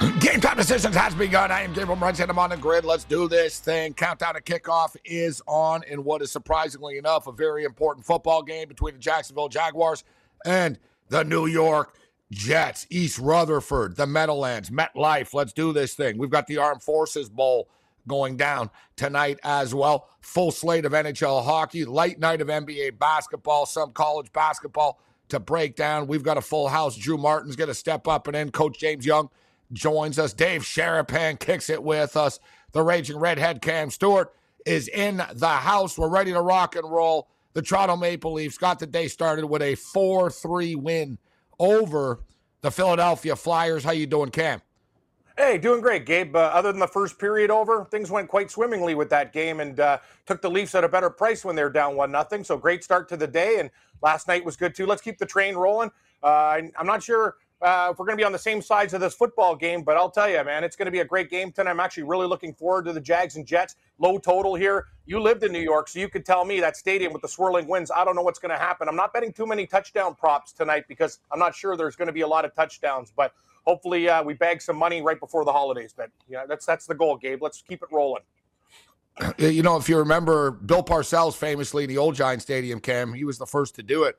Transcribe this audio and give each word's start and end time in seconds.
Game 0.00 0.42
time 0.42 0.58
decisions 0.58 0.94
has 0.94 1.14
begun. 1.14 1.50
I 1.50 1.62
am 1.62 1.72
Gabriel 1.72 1.96
Brunson. 1.96 2.28
I'm 2.28 2.38
on 2.38 2.50
the 2.50 2.56
grid. 2.58 2.84
Let's 2.84 3.04
do 3.04 3.28
this 3.28 3.60
thing. 3.60 3.94
Countdown 3.94 4.34
to 4.34 4.42
kickoff 4.42 4.94
is 5.06 5.40
on 5.46 5.84
in 5.84 6.04
what 6.04 6.20
is 6.20 6.30
surprisingly 6.30 6.98
enough 6.98 7.26
a 7.26 7.32
very 7.32 7.64
important 7.64 8.04
football 8.04 8.42
game 8.42 8.68
between 8.68 8.92
the 8.92 9.00
Jacksonville 9.00 9.48
Jaguars 9.48 10.04
and 10.44 10.78
the 11.08 11.24
New 11.24 11.46
York 11.46 11.94
Jets. 12.30 12.86
East 12.90 13.18
Rutherford, 13.18 13.96
the 13.96 14.06
Meadowlands, 14.06 14.68
MetLife. 14.68 15.32
Let's 15.32 15.54
do 15.54 15.72
this 15.72 15.94
thing. 15.94 16.18
We've 16.18 16.28
got 16.28 16.46
the 16.46 16.58
Armed 16.58 16.82
Forces 16.82 17.30
Bowl 17.30 17.68
going 18.06 18.36
down 18.36 18.68
tonight 18.96 19.38
as 19.44 19.74
well. 19.74 20.10
Full 20.20 20.50
slate 20.50 20.84
of 20.84 20.92
NHL 20.92 21.42
hockey, 21.42 21.86
late 21.86 22.18
night 22.18 22.42
of 22.42 22.48
NBA 22.48 22.98
basketball, 22.98 23.64
some 23.64 23.92
college 23.92 24.30
basketball 24.32 25.00
to 25.30 25.40
break 25.40 25.74
down. 25.74 26.06
We've 26.06 26.22
got 26.22 26.36
a 26.36 26.42
full 26.42 26.68
house. 26.68 26.96
Drew 26.96 27.16
Martin's 27.16 27.56
going 27.56 27.68
to 27.68 27.74
step 27.74 28.06
up 28.06 28.26
and 28.26 28.34
then 28.34 28.50
Coach 28.50 28.78
James 28.78 29.06
Young 29.06 29.30
joins 29.72 30.18
us. 30.18 30.32
Dave 30.32 30.62
Sharapan 30.62 31.38
kicks 31.38 31.70
it 31.70 31.82
with 31.82 32.16
us. 32.16 32.40
The 32.72 32.82
Raging 32.82 33.18
Redhead 33.18 33.62
Cam 33.62 33.90
Stewart 33.90 34.34
is 34.64 34.88
in 34.88 35.22
the 35.34 35.48
house. 35.48 35.96
We're 35.96 36.08
ready 36.08 36.32
to 36.32 36.40
rock 36.40 36.76
and 36.76 36.90
roll. 36.90 37.28
The 37.54 37.62
Toronto 37.62 37.96
Maple 37.96 38.32
Leafs 38.34 38.58
got 38.58 38.78
the 38.78 38.86
day 38.86 39.08
started 39.08 39.46
with 39.46 39.62
a 39.62 39.76
4 39.76 40.30
3 40.30 40.74
win 40.74 41.18
over 41.58 42.20
the 42.60 42.70
Philadelphia 42.70 43.34
Flyers. 43.34 43.84
How 43.84 43.92
you 43.92 44.06
doing, 44.06 44.30
Cam? 44.30 44.60
Hey, 45.38 45.58
doing 45.58 45.82
great, 45.82 46.06
Gabe. 46.06 46.34
Uh, 46.34 46.38
other 46.38 46.72
than 46.72 46.80
the 46.80 46.86
first 46.86 47.18
period 47.18 47.50
over, 47.50 47.84
things 47.84 48.10
went 48.10 48.28
quite 48.28 48.50
swimmingly 48.50 48.94
with 48.94 49.10
that 49.10 49.34
game 49.34 49.60
and 49.60 49.78
uh, 49.78 49.98
took 50.24 50.40
the 50.40 50.50
Leafs 50.50 50.74
at 50.74 50.82
a 50.82 50.88
better 50.88 51.10
price 51.10 51.44
when 51.44 51.54
they're 51.54 51.68
down 51.68 51.94
one 51.94 52.10
nothing. 52.10 52.42
So 52.42 52.56
great 52.56 52.82
start 52.82 53.06
to 53.10 53.18
the 53.18 53.26
day, 53.26 53.60
and 53.60 53.70
last 54.02 54.28
night 54.28 54.44
was 54.44 54.56
good 54.56 54.74
too. 54.74 54.86
Let's 54.86 55.02
keep 55.02 55.18
the 55.18 55.26
train 55.26 55.54
rolling. 55.54 55.90
Uh, 56.22 56.60
I'm 56.78 56.86
not 56.86 57.02
sure 57.02 57.36
uh, 57.62 57.88
if 57.90 57.98
we're 57.98 58.04
going 58.04 58.16
to 58.16 58.20
be 58.20 58.24
on 58.24 58.32
the 58.32 58.38
same 58.38 58.60
sides 58.60 58.92
of 58.92 59.00
this 59.00 59.14
football 59.14 59.56
game. 59.56 59.82
But 59.82 59.96
I'll 59.96 60.10
tell 60.10 60.28
you, 60.28 60.42
man, 60.44 60.62
it's 60.62 60.76
going 60.76 60.86
to 60.86 60.92
be 60.92 61.00
a 61.00 61.04
great 61.04 61.30
game 61.30 61.52
tonight. 61.52 61.70
I'm 61.70 61.80
actually 61.80 62.02
really 62.02 62.26
looking 62.26 62.54
forward 62.54 62.84
to 62.86 62.92
the 62.92 63.00
Jags 63.00 63.36
and 63.36 63.46
Jets. 63.46 63.76
Low 63.98 64.18
total 64.18 64.54
here. 64.54 64.86
You 65.06 65.20
lived 65.20 65.42
in 65.42 65.52
New 65.52 65.60
York, 65.60 65.88
so 65.88 65.98
you 65.98 66.08
could 66.08 66.26
tell 66.26 66.44
me 66.44 66.60
that 66.60 66.76
stadium 66.76 67.12
with 67.12 67.22
the 67.22 67.28
swirling 67.28 67.66
winds. 67.66 67.90
I 67.94 68.04
don't 68.04 68.14
know 68.14 68.22
what's 68.22 68.38
going 68.38 68.52
to 68.52 68.58
happen. 68.58 68.88
I'm 68.88 68.96
not 68.96 69.12
betting 69.12 69.32
too 69.32 69.46
many 69.46 69.66
touchdown 69.66 70.14
props 70.14 70.52
tonight 70.52 70.84
because 70.88 71.20
I'm 71.32 71.38
not 71.38 71.54
sure 71.54 71.76
there's 71.76 71.96
going 71.96 72.08
to 72.08 72.12
be 72.12 72.20
a 72.22 72.28
lot 72.28 72.44
of 72.44 72.54
touchdowns. 72.54 73.12
But 73.16 73.32
hopefully, 73.66 74.08
uh, 74.08 74.22
we 74.22 74.34
bag 74.34 74.60
some 74.60 74.76
money 74.76 75.00
right 75.00 75.18
before 75.18 75.44
the 75.44 75.52
holidays. 75.52 75.94
But 75.96 76.10
yeah, 76.28 76.44
that's 76.46 76.66
that's 76.66 76.86
the 76.86 76.94
goal, 76.94 77.16
Gabe. 77.16 77.42
Let's 77.42 77.62
keep 77.62 77.82
it 77.82 77.88
rolling. 77.90 78.22
You 79.38 79.62
know, 79.62 79.78
if 79.78 79.88
you 79.88 79.96
remember, 79.96 80.50
Bill 80.50 80.82
Parcells 80.82 81.38
famously 81.38 81.84
in 81.84 81.88
the 81.88 81.96
old 81.96 82.14
Giant 82.14 82.42
Stadium, 82.42 82.80
Cam, 82.80 83.14
he 83.14 83.24
was 83.24 83.38
the 83.38 83.46
first 83.46 83.74
to 83.76 83.82
do 83.82 84.04
it 84.04 84.18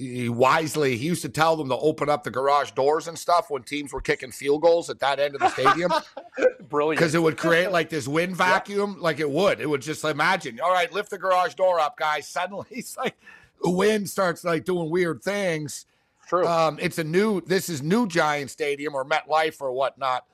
he 0.00 0.28
wisely 0.28 0.96
he 0.96 1.06
used 1.06 1.22
to 1.22 1.28
tell 1.28 1.56
them 1.56 1.68
to 1.68 1.76
open 1.76 2.08
up 2.08 2.24
the 2.24 2.30
garage 2.30 2.70
doors 2.72 3.08
and 3.08 3.18
stuff 3.18 3.50
when 3.50 3.62
teams 3.62 3.92
were 3.92 4.00
kicking 4.00 4.30
field 4.30 4.62
goals 4.62 4.90
at 4.90 4.98
that 5.00 5.18
end 5.18 5.34
of 5.34 5.40
the 5.40 5.48
stadium. 5.50 5.92
Brilliant. 6.68 6.98
Because 6.98 7.14
it 7.14 7.22
would 7.22 7.36
create 7.36 7.70
like 7.70 7.88
this 7.88 8.08
wind 8.08 8.36
vacuum, 8.36 8.94
yeah. 8.96 9.02
like 9.02 9.20
it 9.20 9.30
would. 9.30 9.60
It 9.60 9.68
would 9.68 9.82
just 9.82 10.04
imagine, 10.04 10.60
all 10.60 10.72
right, 10.72 10.92
lift 10.92 11.10
the 11.10 11.18
garage 11.18 11.54
door 11.54 11.80
up, 11.80 11.96
guys. 11.96 12.26
Suddenly 12.40 12.66
it's 12.70 12.96
like 12.96 13.16
the 13.62 13.70
wind 13.70 14.08
starts 14.08 14.44
like 14.44 14.64
doing 14.64 14.90
weird 14.90 15.22
things. 15.22 15.86
True. 16.28 16.46
Um, 16.46 16.78
it's 16.80 16.98
a 16.98 17.04
new 17.04 17.40
this 17.40 17.68
is 17.68 17.82
new 17.82 18.06
Giant 18.06 18.50
Stadium 18.50 18.94
or 18.94 19.04
MetLife 19.04 19.60
or 19.60 19.72
whatnot. 19.72 20.24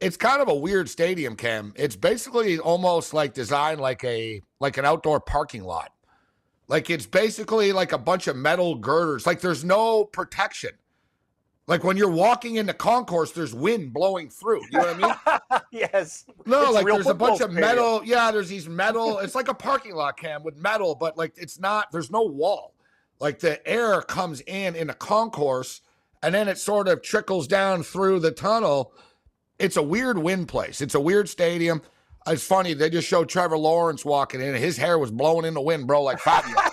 It's 0.00 0.16
kind 0.16 0.40
of 0.40 0.48
a 0.48 0.54
weird 0.54 0.88
stadium, 0.88 1.34
Cam. 1.34 1.72
It's 1.76 1.96
basically 1.96 2.58
almost 2.58 3.14
like 3.14 3.34
designed 3.34 3.80
like 3.80 4.04
a 4.04 4.42
like 4.60 4.76
an 4.78 4.84
outdoor 4.84 5.20
parking 5.20 5.64
lot. 5.64 5.92
Like 6.68 6.90
it's 6.90 7.06
basically 7.06 7.72
like 7.72 7.92
a 7.92 7.98
bunch 7.98 8.26
of 8.28 8.36
metal 8.36 8.74
girders. 8.74 9.26
Like 9.26 9.40
there's 9.40 9.64
no 9.64 10.04
protection. 10.04 10.70
Like 11.66 11.84
when 11.84 11.98
you're 11.98 12.10
walking 12.10 12.56
in 12.56 12.66
the 12.66 12.74
concourse, 12.74 13.32
there's 13.32 13.54
wind 13.54 13.92
blowing 13.92 14.30
through. 14.30 14.62
You 14.70 14.78
know 14.78 14.94
what 14.94 15.20
I 15.22 15.50
mean? 15.50 15.60
yes. 15.70 16.24
No, 16.46 16.70
like 16.70 16.86
there's 16.86 17.06
a 17.06 17.14
bunch 17.14 17.42
of 17.42 17.52
metal. 17.52 18.02
Yeah, 18.04 18.30
there's 18.30 18.48
these 18.48 18.68
metal. 18.68 19.18
It's 19.18 19.34
like 19.34 19.48
a 19.48 19.54
parking 19.54 19.94
lot 19.94 20.16
cam 20.16 20.42
with 20.42 20.56
metal, 20.56 20.94
but 20.94 21.18
like 21.18 21.34
it's 21.36 21.58
not. 21.58 21.90
There's 21.92 22.10
no 22.10 22.22
wall. 22.22 22.74
Like 23.20 23.38
the 23.40 23.66
air 23.68 24.00
comes 24.00 24.40
in 24.42 24.76
in 24.76 24.88
a 24.88 24.94
concourse, 24.94 25.82
and 26.22 26.34
then 26.34 26.48
it 26.48 26.58
sort 26.58 26.88
of 26.88 27.02
trickles 27.02 27.46
down 27.46 27.82
through 27.82 28.20
the 28.20 28.30
tunnel. 28.30 28.92
It's 29.58 29.76
a 29.76 29.82
weird 29.82 30.18
wind 30.18 30.48
place. 30.48 30.80
It's 30.80 30.94
a 30.94 31.00
weird 31.00 31.28
stadium. 31.28 31.82
It's 32.30 32.44
funny. 32.44 32.74
They 32.74 32.90
just 32.90 33.08
showed 33.08 33.28
Trevor 33.28 33.58
Lawrence 33.58 34.04
walking 34.04 34.40
in, 34.40 34.54
his 34.54 34.76
hair 34.76 34.98
was 34.98 35.10
blowing 35.10 35.44
in 35.44 35.54
the 35.54 35.60
wind, 35.60 35.86
bro, 35.86 36.02
like 36.02 36.18
Fabio. 36.18 36.54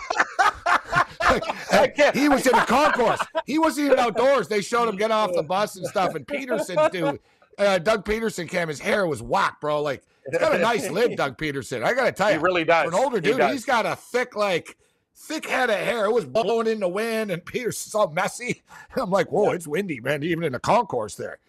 he 2.14 2.30
was 2.30 2.46
in 2.46 2.54
the 2.54 2.66
concourse. 2.68 3.20
He 3.46 3.60
wasn't 3.60 3.88
even 3.88 4.00
outdoors. 4.00 4.48
They 4.48 4.62
showed 4.62 4.90
him 4.90 4.96
get 4.96 5.12
off 5.12 5.32
the 5.34 5.44
bus 5.44 5.76
and 5.76 5.86
stuff. 5.88 6.16
And 6.16 6.26
Pederson's 6.26 6.90
dude, 6.92 7.20
uh, 7.58 7.80
Doug 7.80 8.06
Pederson 8.06 8.48
came. 8.48 8.68
His 8.68 8.80
hair 8.80 9.08
was 9.08 9.22
whack, 9.22 9.60
bro. 9.62 9.82
Like 9.82 10.04
he's 10.30 10.40
got 10.40 10.56
a 10.56 10.60
nice 10.60 10.90
lid, 10.90 11.18
Doug 11.18 11.38
Pederson. 11.38 11.84
I 11.84 11.94
gotta 11.94 12.12
tell 12.12 12.32
you, 12.32 12.38
he 12.38 12.44
really 12.44 12.64
does. 12.64 12.90
For 12.90 12.98
an 12.98 13.04
older 13.04 13.20
dude, 13.20 13.42
he 13.42 13.52
he's 13.52 13.66
got 13.66 13.86
a 13.86 13.96
thick, 13.96 14.36
like 14.36 14.78
thick 15.16 15.46
head 15.46 15.70
of 15.70 15.78
hair. 15.78 16.06
It 16.06 16.12
was 16.12 16.26
blowing 16.26 16.68
in 16.68 16.80
the 16.80 16.90
wind, 16.90 17.32
and 17.32 17.44
Pederson's 17.44 17.96
all 17.96 18.10
messy. 18.10 18.64
I'm 18.96 19.10
like, 19.10 19.32
whoa, 19.32 19.52
it's 19.52 19.68
windy, 19.68 20.00
man. 20.00 20.24
Even 20.24 20.44
in 20.44 20.54
the 20.54 20.60
concourse 20.60 21.16
there. 21.16 21.40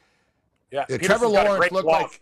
Yeah, 0.71 0.85
yeah 0.89 0.99
Trevor 0.99 1.29
Lawrence 1.29 1.71
looked 1.71 1.87
like 1.87 2.21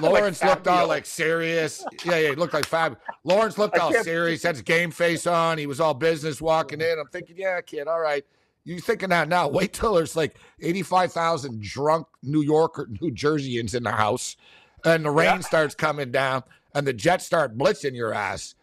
Lawrence 0.00 0.40
like 0.40 0.50
looked 0.50 0.68
all 0.68 0.88
like 0.88 1.06
serious. 1.06 1.84
Yeah, 2.04 2.18
yeah, 2.18 2.30
he 2.30 2.36
looked 2.36 2.54
like 2.54 2.66
Fab. 2.66 2.98
Lawrence 3.24 3.58
looked 3.58 3.78
all 3.78 3.92
serious, 3.92 4.42
had 4.42 4.56
his 4.56 4.62
game 4.62 4.90
face 4.90 5.26
on. 5.26 5.58
He 5.58 5.66
was 5.66 5.80
all 5.80 5.94
business 5.94 6.40
walking 6.40 6.80
in. 6.80 6.98
I'm 6.98 7.08
thinking, 7.08 7.36
yeah, 7.38 7.60
kid, 7.60 7.88
all 7.88 8.00
right. 8.00 8.24
You 8.64 8.80
thinking 8.80 9.10
that 9.10 9.28
now? 9.28 9.48
Wait 9.48 9.74
till 9.74 9.94
there's 9.94 10.16
like 10.16 10.36
85,000 10.60 11.60
drunk 11.62 12.06
New 12.22 12.40
Yorker, 12.40 12.88
New 13.00 13.12
Jerseyans 13.12 13.74
in 13.74 13.82
the 13.82 13.92
house, 13.92 14.36
and 14.84 15.04
the 15.04 15.10
rain 15.10 15.26
yeah. 15.26 15.40
starts 15.40 15.74
coming 15.74 16.10
down, 16.10 16.44
and 16.74 16.86
the 16.86 16.92
Jets 16.92 17.26
start 17.26 17.56
blitzing 17.56 17.94
your 17.94 18.14
ass. 18.14 18.54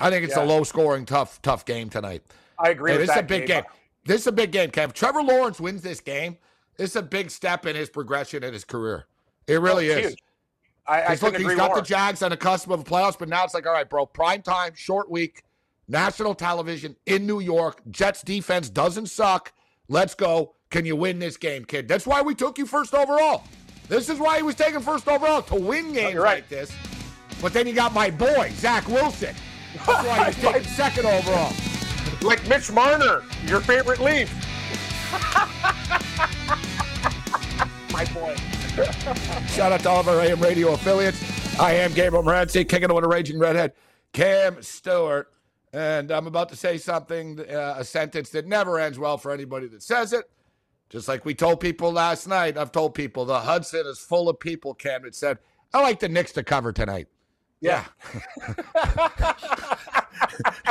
I 0.00 0.10
think 0.10 0.24
it's 0.24 0.36
yeah. 0.36 0.44
a 0.44 0.46
low 0.46 0.64
scoring, 0.64 1.04
tough, 1.04 1.40
tough 1.42 1.64
game 1.64 1.90
tonight. 1.90 2.22
I 2.58 2.70
agree. 2.70 2.92
Hey, 2.92 2.98
this 2.98 3.10
is 3.10 3.16
a 3.16 3.22
big 3.22 3.46
game. 3.46 3.62
game. 3.62 3.72
This 4.06 4.22
is 4.22 4.26
a 4.26 4.32
big 4.32 4.50
game, 4.50 4.70
Kev. 4.70 4.92
Trevor 4.92 5.22
Lawrence 5.22 5.60
wins 5.60 5.82
this 5.82 6.00
game. 6.00 6.38
This 6.76 6.90
is 6.90 6.96
a 6.96 7.02
big 7.02 7.30
step 7.30 7.66
in 7.66 7.76
his 7.76 7.90
progression 7.90 8.42
in 8.42 8.52
his 8.52 8.64
career. 8.64 9.06
It 9.50 9.60
really 9.60 9.90
oh, 9.90 9.98
is. 9.98 10.06
Huge. 10.08 10.18
I, 10.86 11.02
I 11.02 11.18
look, 11.20 11.36
he's 11.36 11.54
got 11.54 11.70
more. 11.70 11.80
the 11.80 11.86
Jags 11.86 12.22
on 12.22 12.30
the 12.30 12.36
cusp 12.36 12.70
of 12.70 12.84
the 12.84 12.90
playoffs, 12.90 13.18
but 13.18 13.28
now 13.28 13.44
it's 13.44 13.54
like, 13.54 13.66
all 13.66 13.72
right, 13.72 13.88
bro, 13.88 14.06
prime 14.06 14.42
time, 14.42 14.72
short 14.74 15.10
week, 15.10 15.42
national 15.88 16.34
television 16.34 16.96
in 17.06 17.26
New 17.26 17.40
York. 17.40 17.80
Jets 17.90 18.22
defense 18.22 18.70
doesn't 18.70 19.06
suck. 19.06 19.52
Let's 19.88 20.14
go. 20.14 20.54
Can 20.70 20.86
you 20.86 20.96
win 20.96 21.18
this 21.18 21.36
game, 21.36 21.64
kid? 21.64 21.88
That's 21.88 22.06
why 22.06 22.22
we 22.22 22.34
took 22.34 22.58
you 22.58 22.66
first 22.66 22.94
overall. 22.94 23.44
This 23.88 24.08
is 24.08 24.18
why 24.18 24.36
he 24.36 24.42
was 24.42 24.54
taken 24.54 24.80
first 24.80 25.08
overall 25.08 25.42
to 25.42 25.56
win 25.56 25.92
games 25.92 26.16
right. 26.16 26.36
like 26.36 26.48
this. 26.48 26.72
But 27.42 27.52
then 27.52 27.66
you 27.66 27.72
got 27.72 27.92
my 27.92 28.10
boy, 28.10 28.50
Zach 28.54 28.86
Wilson. 28.86 29.34
That's 29.86 30.06
why 30.06 30.30
he's 30.30 30.42
taking 30.42 30.62
second 30.62 31.06
overall. 31.06 31.52
Like 32.22 32.46
Mitch 32.48 32.70
Marner, 32.70 33.22
your 33.46 33.60
favorite 33.60 34.00
Leaf. 34.00 34.32
My 37.92 38.04
boy. 38.14 38.36
Shout 39.48 39.72
out 39.72 39.80
to 39.80 39.90
all 39.90 40.00
of 40.00 40.08
our 40.08 40.20
AM 40.20 40.40
radio 40.40 40.74
affiliates. 40.74 41.58
I 41.58 41.72
am 41.72 41.92
Gabriel 41.92 42.22
Morency, 42.22 42.68
kicking 42.68 42.88
it 42.88 42.94
with 42.94 43.04
a 43.04 43.08
raging 43.08 43.40
redhead, 43.40 43.72
Cam 44.12 44.62
Stewart. 44.62 45.32
And 45.72 46.12
I'm 46.12 46.28
about 46.28 46.48
to 46.50 46.56
say 46.56 46.78
something, 46.78 47.40
uh, 47.40 47.74
a 47.78 47.84
sentence 47.84 48.30
that 48.30 48.46
never 48.46 48.78
ends 48.78 48.96
well 48.96 49.18
for 49.18 49.32
anybody 49.32 49.66
that 49.68 49.82
says 49.82 50.12
it. 50.12 50.30
Just 50.88 51.08
like 51.08 51.24
we 51.24 51.34
told 51.34 51.58
people 51.58 51.90
last 51.90 52.28
night, 52.28 52.56
I've 52.56 52.70
told 52.70 52.94
people 52.94 53.24
the 53.24 53.40
Hudson 53.40 53.86
is 53.86 53.98
full 53.98 54.28
of 54.28 54.38
people, 54.38 54.72
Cam, 54.74 55.02
that 55.02 55.16
said, 55.16 55.38
I 55.74 55.82
like 55.82 55.98
the 55.98 56.08
Knicks 56.08 56.30
to 56.32 56.44
cover 56.44 56.72
tonight. 56.72 57.08
Yeah. 57.60 57.84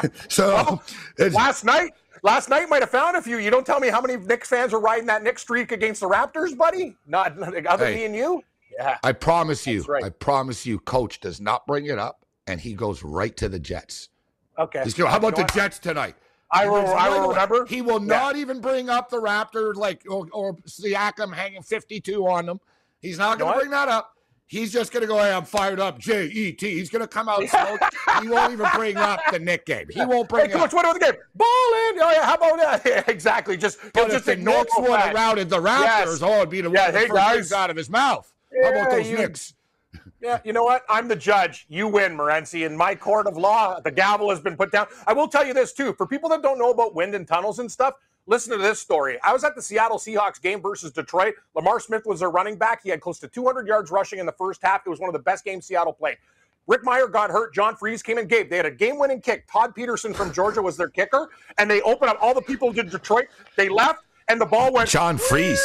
so 0.29 0.81
it's, 1.17 1.35
Last 1.35 1.65
night, 1.65 1.91
last 2.23 2.49
night 2.49 2.67
might 2.69 2.81
have 2.81 2.89
found 2.89 3.15
a 3.17 3.21
few. 3.21 3.37
You 3.37 3.49
don't 3.51 3.65
tell 3.65 3.79
me 3.79 3.89
how 3.89 4.01
many 4.01 4.17
Knicks 4.17 4.49
fans 4.49 4.73
are 4.73 4.79
riding 4.79 5.05
that 5.07 5.23
Knicks 5.23 5.41
streak 5.41 5.71
against 5.71 6.01
the 6.01 6.07
Raptors, 6.07 6.57
buddy. 6.57 6.95
Not 7.07 7.37
other 7.67 7.85
Hey. 7.87 8.05
and 8.05 8.15
you. 8.15 8.43
Yeah. 8.77 8.97
I 9.03 9.11
promise 9.11 9.65
you, 9.67 9.83
right. 9.83 10.03
I 10.03 10.09
promise 10.09 10.65
you, 10.65 10.79
coach 10.79 11.19
does 11.19 11.41
not 11.41 11.65
bring 11.67 11.87
it 11.87 11.99
up 11.99 12.25
and 12.47 12.59
he 12.61 12.73
goes 12.73 13.03
right 13.03 13.35
to 13.37 13.49
the 13.49 13.59
Jets. 13.59 14.09
Okay. 14.57 14.79
How 14.97 15.17
about 15.17 15.37
You 15.37 15.43
know 15.43 15.47
the? 15.47 15.53
Jets 15.53 15.79
tonight? 15.79 16.15
I 16.51 16.67
will. 16.67 16.87
I 16.87 17.09
will 17.09 17.29
remember. 17.29 17.65
He 17.65 17.81
will 17.81 17.99
Yeah. 17.99 18.07
not 18.19 18.35
even 18.35 18.59
bring 18.61 18.89
up 18.89 19.09
the 19.09 19.21
Raptors 19.21 19.75
like 19.75 20.03
or, 20.09 20.27
or 20.31 20.53
Siakam 20.67 21.33
hanging 21.33 21.61
52 21.61 22.25
on 22.27 22.45
them. 22.45 22.59
He's 23.01 23.17
not 23.17 23.37
going 23.39 23.53
to 23.53 23.59
bring 23.59 23.71
that 23.71 23.87
up. 23.87 24.15
He's 24.49 24.73
just 24.73 24.91
going 24.91 25.01
to 25.01 25.07
go, 25.07 25.19
hey, 25.19 25.31
I'm 25.31 25.45
fired 25.45 25.79
up. 25.79 25.99
J 25.99 26.25
E 26.25 26.51
T. 26.51 26.71
He's 26.73 26.89
going 26.89 27.03
to 27.03 27.07
come 27.07 27.29
out 27.29 27.47
smoke. 27.49 27.79
he 28.21 28.27
won't 28.27 28.51
even 28.51 28.67
bring 28.73 28.97
up 28.97 29.19
the 29.31 29.37
Nick 29.37 29.65
game. 29.67 29.85
He 29.91 30.03
won't 30.03 30.27
bring 30.27 30.45
Hey, 30.47 30.51
it 30.51 30.55
up. 30.55 30.61
coach, 30.61 30.73
what 30.73 30.85
about 30.85 30.93
the 30.95 30.99
game? 30.99 31.21
Ballin'. 31.35 32.01
Oh 32.01 32.11
yeah. 32.15 32.25
How 32.25 32.33
about 32.33 32.57
that? 32.57 32.81
Yeah, 32.85 33.03
exactly. 33.07 33.57
Just 33.57 33.77
But 33.93 34.07
if 34.07 34.11
just 34.13 34.25
the 34.25 34.31
ignore 34.31 34.57
Knicks 34.63 34.73
would 34.79 34.99
have 34.99 35.13
routed 35.13 35.49
the 35.51 35.61
Raptors, 35.61 36.19
Yes. 36.19 36.21
oh, 36.23 36.37
it'd 36.37 36.49
be 36.49 36.61
the 36.61 36.71
Yeah, 36.71 36.85
one 36.85 36.93
the 36.93 36.99
hey, 36.99 37.07
guys. 37.09 37.51
out 37.51 37.69
of 37.69 37.75
his 37.77 37.91
mouth. 37.91 38.31
How 38.63 38.71
about 38.71 38.89
those 38.91 39.07
you- 39.07 39.17
Knicks? 39.17 39.53
Yeah, 40.21 40.39
you 40.43 40.51
know 40.51 40.63
what? 40.65 40.83
I'm 40.89 41.07
the 41.07 41.15
judge. 41.15 41.65
You 41.69 41.87
win, 41.87 42.17
Morency. 42.17 42.65
In 42.65 42.75
my 42.75 42.93
court 42.93 43.25
of 43.25 43.37
law, 43.37 43.79
the 43.79 43.89
gavel 43.89 44.29
has 44.31 44.41
been 44.41 44.57
put 44.57 44.69
down. 44.69 44.87
I 45.07 45.13
will 45.13 45.29
tell 45.29 45.47
you 45.47 45.53
this 45.53 45.71
too: 45.71 45.93
for 45.93 46.05
people 46.05 46.29
that 46.31 46.41
don't 46.41 46.59
know 46.59 46.71
about 46.71 46.93
wind 46.93 47.15
and 47.15 47.25
tunnels 47.25 47.59
and 47.59 47.71
stuff, 47.71 47.93
listen 48.29 48.51
to 48.51 48.57
this 48.57 48.79
story. 48.79 49.17
I 49.23 49.33
was 49.33 49.43
at 49.43 49.55
the 49.55 49.61
Seattle 49.61 49.97
Seahawks 49.97 50.39
game 50.41 50.61
versus 50.61 50.91
Detroit. 50.91 51.33
Lamar 51.55 51.79
Smith 51.79 52.03
was 52.05 52.19
their 52.19 52.29
running 52.29 52.57
back. 52.57 52.81
He 52.83 52.89
had 52.89 53.01
close 53.01 53.19
to 53.19 53.27
200 53.27 53.67
yards 53.67 53.91
rushing 53.91 54.19
in 54.19 54.25
the 54.25 54.31
first 54.33 54.61
half. 54.61 54.83
It 54.85 54.89
was 54.89 54.99
one 54.99 55.09
of 55.09 55.13
the 55.13 55.19
best 55.19 55.43
games 55.43 55.65
Seattle 55.65 55.93
played. 55.93 56.17
Rick 56.67 56.83
Mirer 56.83 57.11
got 57.11 57.31
hurt. 57.31 57.53
John 57.53 57.75
Friesz 57.75 58.03
came 58.03 58.19
in. 58.19 58.27
gave. 58.27 58.49
They 58.49 58.57
had 58.57 58.67
a 58.67 58.71
game-winning 58.71 59.21
kick. 59.21 59.47
Todd 59.51 59.73
Peterson 59.73 60.13
from 60.13 60.31
Georgia 60.31 60.61
was 60.61 60.77
their 60.77 60.87
kicker, 60.87 61.29
and 61.57 61.69
they 61.69 61.81
opened 61.81 62.11
up. 62.11 62.19
All 62.21 62.35
the 62.35 62.43
people 62.43 62.71
did 62.71 62.91
Detroit. 62.91 63.25
They 63.57 63.69
left, 63.69 64.03
and 64.27 64.39
the 64.39 64.45
ball 64.45 64.71
went. 64.71 64.87
John 64.87 65.17
Friesz. 65.17 65.59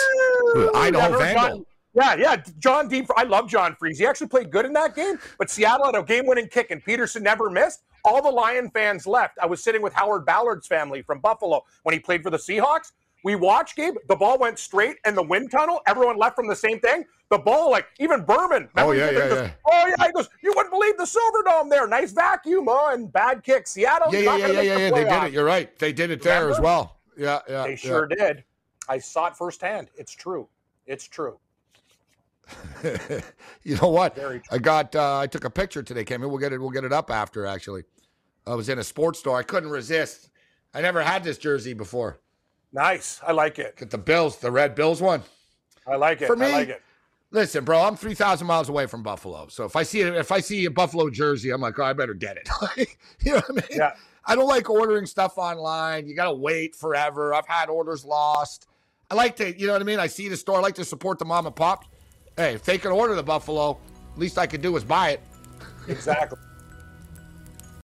Idaho 0.74 1.18
Vandal. 1.18 1.66
Yeah, 1.92 2.14
yeah. 2.14 2.42
John 2.58 2.88
Dean. 2.88 3.06
I 3.18 3.24
love 3.24 3.50
John 3.50 3.76
Friesz. 3.80 3.98
He 3.98 4.06
actually 4.06 4.28
played 4.28 4.50
good 4.50 4.64
in 4.64 4.72
that 4.72 4.96
game, 4.96 5.18
but 5.38 5.50
Seattle 5.50 5.84
had 5.84 5.94
a 5.94 6.02
game 6.02 6.26
winning 6.26 6.48
kick 6.48 6.70
and 6.70 6.82
Peterson 6.82 7.22
never 7.22 7.50
missed. 7.50 7.82
All 8.04 8.22
the 8.22 8.30
Lion 8.30 8.70
fans 8.70 9.06
left. 9.06 9.38
I 9.40 9.46
was 9.46 9.62
sitting 9.62 9.80
with 9.80 9.94
Howard 9.94 10.26
Ballard's 10.26 10.66
family 10.66 11.02
from 11.02 11.20
Buffalo 11.20 11.64
when 11.84 11.94
he 11.94 11.98
played 11.98 12.22
for 12.22 12.30
the 12.30 12.36
Seahawks. 12.36 12.92
We 13.24 13.36
watched, 13.36 13.76
Gabe. 13.76 13.94
The 14.08 14.16
ball 14.16 14.38
went 14.38 14.58
straight 14.58 14.96
and 15.06 15.16
the 15.16 15.22
wind 15.22 15.50
tunnel. 15.50 15.80
Everyone 15.86 16.18
left 16.18 16.36
from 16.36 16.46
the 16.46 16.54
same 16.54 16.78
thing. 16.78 17.06
The 17.30 17.38
ball, 17.38 17.70
like 17.70 17.86
even 17.98 18.22
Berman. 18.22 18.68
Oh, 18.76 18.90
yeah, 18.90 19.10
yeah, 19.10 19.18
goes, 19.18 19.32
yeah. 19.32 19.50
Oh 19.66 19.86
yeah. 19.86 20.06
He 20.06 20.12
goes. 20.12 20.28
You 20.42 20.52
wouldn't 20.54 20.70
believe 20.70 20.98
the 20.98 21.06
Silver 21.06 21.42
Dome 21.46 21.70
there. 21.70 21.88
Nice 21.88 22.12
vacuum, 22.12 22.66
oh, 22.68 22.90
and 22.92 23.10
bad 23.10 23.42
kick. 23.42 23.66
Seattle. 23.66 24.12
Yeah, 24.12 24.20
yeah, 24.20 24.36
yeah, 24.36 24.46
yeah, 24.46 24.60
yeah, 24.60 24.74
the 24.74 24.80
yeah. 24.80 24.90
They 24.90 25.04
did 25.04 25.22
it. 25.24 25.32
You're 25.32 25.44
right. 25.46 25.78
They 25.78 25.92
did 25.94 26.10
it 26.10 26.22
there 26.22 26.50
as 26.50 26.60
well. 26.60 26.98
Yeah, 27.16 27.40
yeah. 27.48 27.62
They 27.62 27.70
yeah. 27.70 27.76
sure 27.76 28.06
did. 28.06 28.44
I 28.90 28.98
saw 28.98 29.28
it 29.28 29.36
firsthand. 29.36 29.88
It's 29.96 30.12
true. 30.12 30.46
It's 30.86 31.08
true. 31.08 31.38
you 33.62 33.76
know 33.76 33.88
what? 33.88 34.18
I 34.50 34.58
got. 34.58 34.94
Uh, 34.94 35.18
I 35.18 35.26
took 35.26 35.44
a 35.44 35.50
picture 35.50 35.82
today, 35.82 36.04
Cam. 36.04 36.20
We'll 36.20 36.38
get 36.38 36.52
it. 36.52 36.60
We'll 36.60 36.70
get 36.70 36.84
it 36.84 36.92
up 36.92 37.10
after. 37.10 37.46
Actually, 37.46 37.84
I 38.46 38.54
was 38.54 38.68
in 38.68 38.78
a 38.78 38.84
sports 38.84 39.18
store. 39.18 39.38
I 39.38 39.42
couldn't 39.42 39.70
resist. 39.70 40.30
I 40.74 40.80
never 40.80 41.02
had 41.02 41.24
this 41.24 41.38
jersey 41.38 41.72
before. 41.72 42.20
Nice. 42.72 43.20
I 43.26 43.32
like 43.32 43.58
it. 43.58 43.76
Get 43.76 43.90
the 43.90 43.98
Bills, 43.98 44.38
the 44.38 44.50
red 44.50 44.74
Bills 44.74 45.00
one. 45.00 45.22
I 45.86 45.96
like 45.96 46.22
it. 46.22 46.26
For 46.26 46.36
me, 46.36 46.46
I 46.46 46.52
like 46.52 46.68
it. 46.68 46.82
Listen, 47.30 47.64
bro, 47.64 47.82
I'm 47.82 47.96
three 47.96 48.14
thousand 48.14 48.46
miles 48.46 48.68
away 48.68 48.86
from 48.86 49.02
Buffalo. 49.02 49.48
So 49.48 49.64
if 49.64 49.76
I 49.76 49.82
see 49.82 50.02
if 50.02 50.30
I 50.30 50.40
see 50.40 50.64
a 50.66 50.70
Buffalo 50.70 51.10
jersey, 51.10 51.50
I'm 51.50 51.60
like, 51.60 51.78
oh, 51.78 51.84
I 51.84 51.92
better 51.92 52.14
get 52.14 52.36
it. 52.36 52.48
you 53.20 53.32
know 53.32 53.38
what 53.38 53.50
I 53.50 53.52
mean? 53.52 53.64
Yeah. 53.70 53.94
I 54.26 54.34
don't 54.34 54.48
like 54.48 54.70
ordering 54.70 55.06
stuff 55.06 55.36
online. 55.36 56.06
You 56.06 56.16
got 56.16 56.26
to 56.26 56.34
wait 56.34 56.74
forever. 56.74 57.34
I've 57.34 57.46
had 57.46 57.68
orders 57.68 58.04
lost. 58.04 58.66
I 59.10 59.14
like 59.14 59.36
to, 59.36 59.58
you 59.58 59.66
know 59.66 59.74
what 59.74 59.82
I 59.82 59.84
mean? 59.84 60.00
I 60.00 60.06
see 60.06 60.28
the 60.28 60.36
store. 60.36 60.56
I 60.56 60.60
like 60.60 60.76
to 60.76 60.84
support 60.84 61.18
the 61.18 61.24
mom 61.24 61.46
and 61.46 61.54
pop. 61.54 61.84
Hey, 62.36 62.54
if 62.54 62.64
they 62.64 62.78
can 62.78 62.90
order 62.90 63.14
the 63.14 63.22
Buffalo, 63.22 63.78
least 64.16 64.38
I 64.38 64.46
could 64.46 64.62
do 64.62 64.76
is 64.76 64.84
buy 64.84 65.10
it. 65.10 65.20
Exactly. 65.88 66.38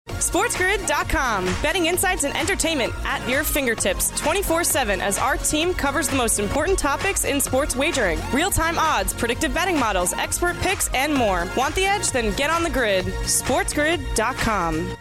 SportsGrid.com. 0.08 1.44
Betting 1.62 1.86
insights 1.86 2.24
and 2.24 2.36
entertainment 2.36 2.92
at 3.04 3.26
your 3.28 3.44
fingertips 3.44 4.10
24 4.18 4.64
7 4.64 5.00
as 5.00 5.18
our 5.18 5.36
team 5.36 5.74
covers 5.74 6.08
the 6.08 6.16
most 6.16 6.38
important 6.38 6.78
topics 6.78 7.24
in 7.24 7.40
sports 7.40 7.76
wagering 7.76 8.18
real 8.32 8.50
time 8.50 8.78
odds, 8.78 9.12
predictive 9.12 9.52
betting 9.54 9.78
models, 9.78 10.12
expert 10.14 10.56
picks, 10.58 10.88
and 10.94 11.14
more. 11.14 11.46
Want 11.56 11.74
the 11.74 11.84
edge? 11.84 12.10
Then 12.10 12.34
get 12.36 12.50
on 12.50 12.62
the 12.62 12.70
grid. 12.70 13.04
SportsGrid.com. 13.04 14.96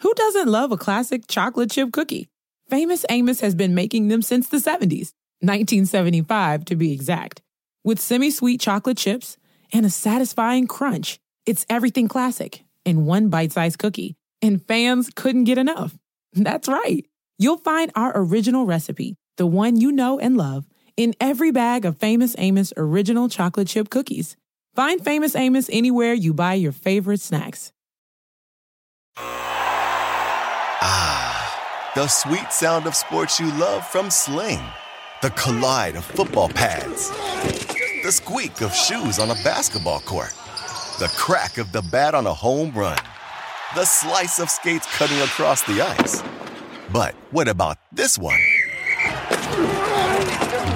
Who 0.00 0.14
doesn't 0.14 0.48
love 0.48 0.72
a 0.72 0.76
classic 0.76 1.26
chocolate 1.26 1.70
chip 1.70 1.92
cookie? 1.92 2.28
Famous 2.68 3.04
Amos 3.08 3.40
has 3.40 3.54
been 3.54 3.74
making 3.74 4.08
them 4.08 4.22
since 4.22 4.48
the 4.48 4.58
70s, 4.58 5.12
1975 5.40 6.64
to 6.66 6.76
be 6.76 6.92
exact. 6.92 7.42
With 7.88 7.98
semi 8.00 8.30
sweet 8.30 8.60
chocolate 8.60 8.98
chips 8.98 9.38
and 9.72 9.86
a 9.86 9.88
satisfying 9.88 10.66
crunch, 10.66 11.18
it's 11.46 11.64
everything 11.70 12.06
classic 12.06 12.62
in 12.84 13.06
one 13.06 13.30
bite 13.30 13.52
sized 13.52 13.78
cookie. 13.78 14.14
And 14.42 14.62
fans 14.62 15.08
couldn't 15.16 15.44
get 15.44 15.56
enough. 15.56 15.96
That's 16.34 16.68
right. 16.68 17.06
You'll 17.38 17.56
find 17.56 17.90
our 17.94 18.12
original 18.14 18.66
recipe, 18.66 19.16
the 19.38 19.46
one 19.46 19.80
you 19.80 19.90
know 19.90 20.18
and 20.18 20.36
love, 20.36 20.66
in 20.98 21.14
every 21.18 21.50
bag 21.50 21.86
of 21.86 21.96
Famous 21.96 22.34
Amos 22.36 22.74
original 22.76 23.30
chocolate 23.30 23.68
chip 23.68 23.88
cookies. 23.88 24.36
Find 24.74 25.02
Famous 25.02 25.34
Amos 25.34 25.70
anywhere 25.72 26.12
you 26.12 26.34
buy 26.34 26.52
your 26.60 26.72
favorite 26.72 27.22
snacks. 27.22 27.72
Ah, 30.82 31.90
the 31.94 32.06
sweet 32.06 32.52
sound 32.52 32.86
of 32.86 32.94
sports 32.94 33.40
you 33.40 33.50
love 33.54 33.86
from 33.88 34.10
Sling. 34.10 34.60
The 35.22 35.30
collide 35.30 35.96
of 35.96 36.04
football 36.04 36.50
pads. 36.50 37.10
The 38.08 38.12
squeak 38.12 38.62
of 38.62 38.74
shoes 38.74 39.18
on 39.18 39.30
a 39.30 39.34
basketball 39.44 40.00
court. 40.00 40.32
The 40.98 41.12
crack 41.14 41.58
of 41.58 41.72
the 41.72 41.82
bat 41.92 42.14
on 42.14 42.26
a 42.26 42.32
home 42.32 42.72
run. 42.72 42.96
The 43.74 43.84
slice 43.84 44.38
of 44.38 44.48
skates 44.48 44.86
cutting 44.96 45.18
across 45.18 45.60
the 45.64 45.82
ice. 45.82 46.22
But 46.90 47.14
what 47.32 47.48
about 47.48 47.76
this 47.92 48.18
one? 48.18 48.40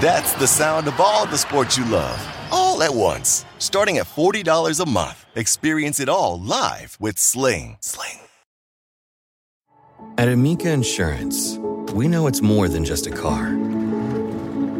That's 0.02 0.34
the 0.34 0.46
sound 0.46 0.86
of 0.88 1.00
all 1.00 1.24
the 1.24 1.38
sports 1.38 1.78
you 1.78 1.86
love, 1.86 2.20
all 2.50 2.82
at 2.82 2.94
once. 2.94 3.46
Starting 3.56 3.96
at 3.96 4.04
$40 4.04 4.80
a 4.80 4.90
month. 4.90 5.24
Experience 5.34 6.00
it 6.00 6.10
all 6.10 6.38
live 6.38 6.98
with 7.00 7.16
Sling. 7.16 7.78
Sling. 7.80 8.20
At 10.18 10.28
Amica 10.28 10.70
Insurance, 10.70 11.56
we 11.94 12.08
know 12.08 12.26
it's 12.26 12.42
more 12.42 12.68
than 12.68 12.84
just 12.84 13.06
a 13.06 13.10
car. 13.10 13.71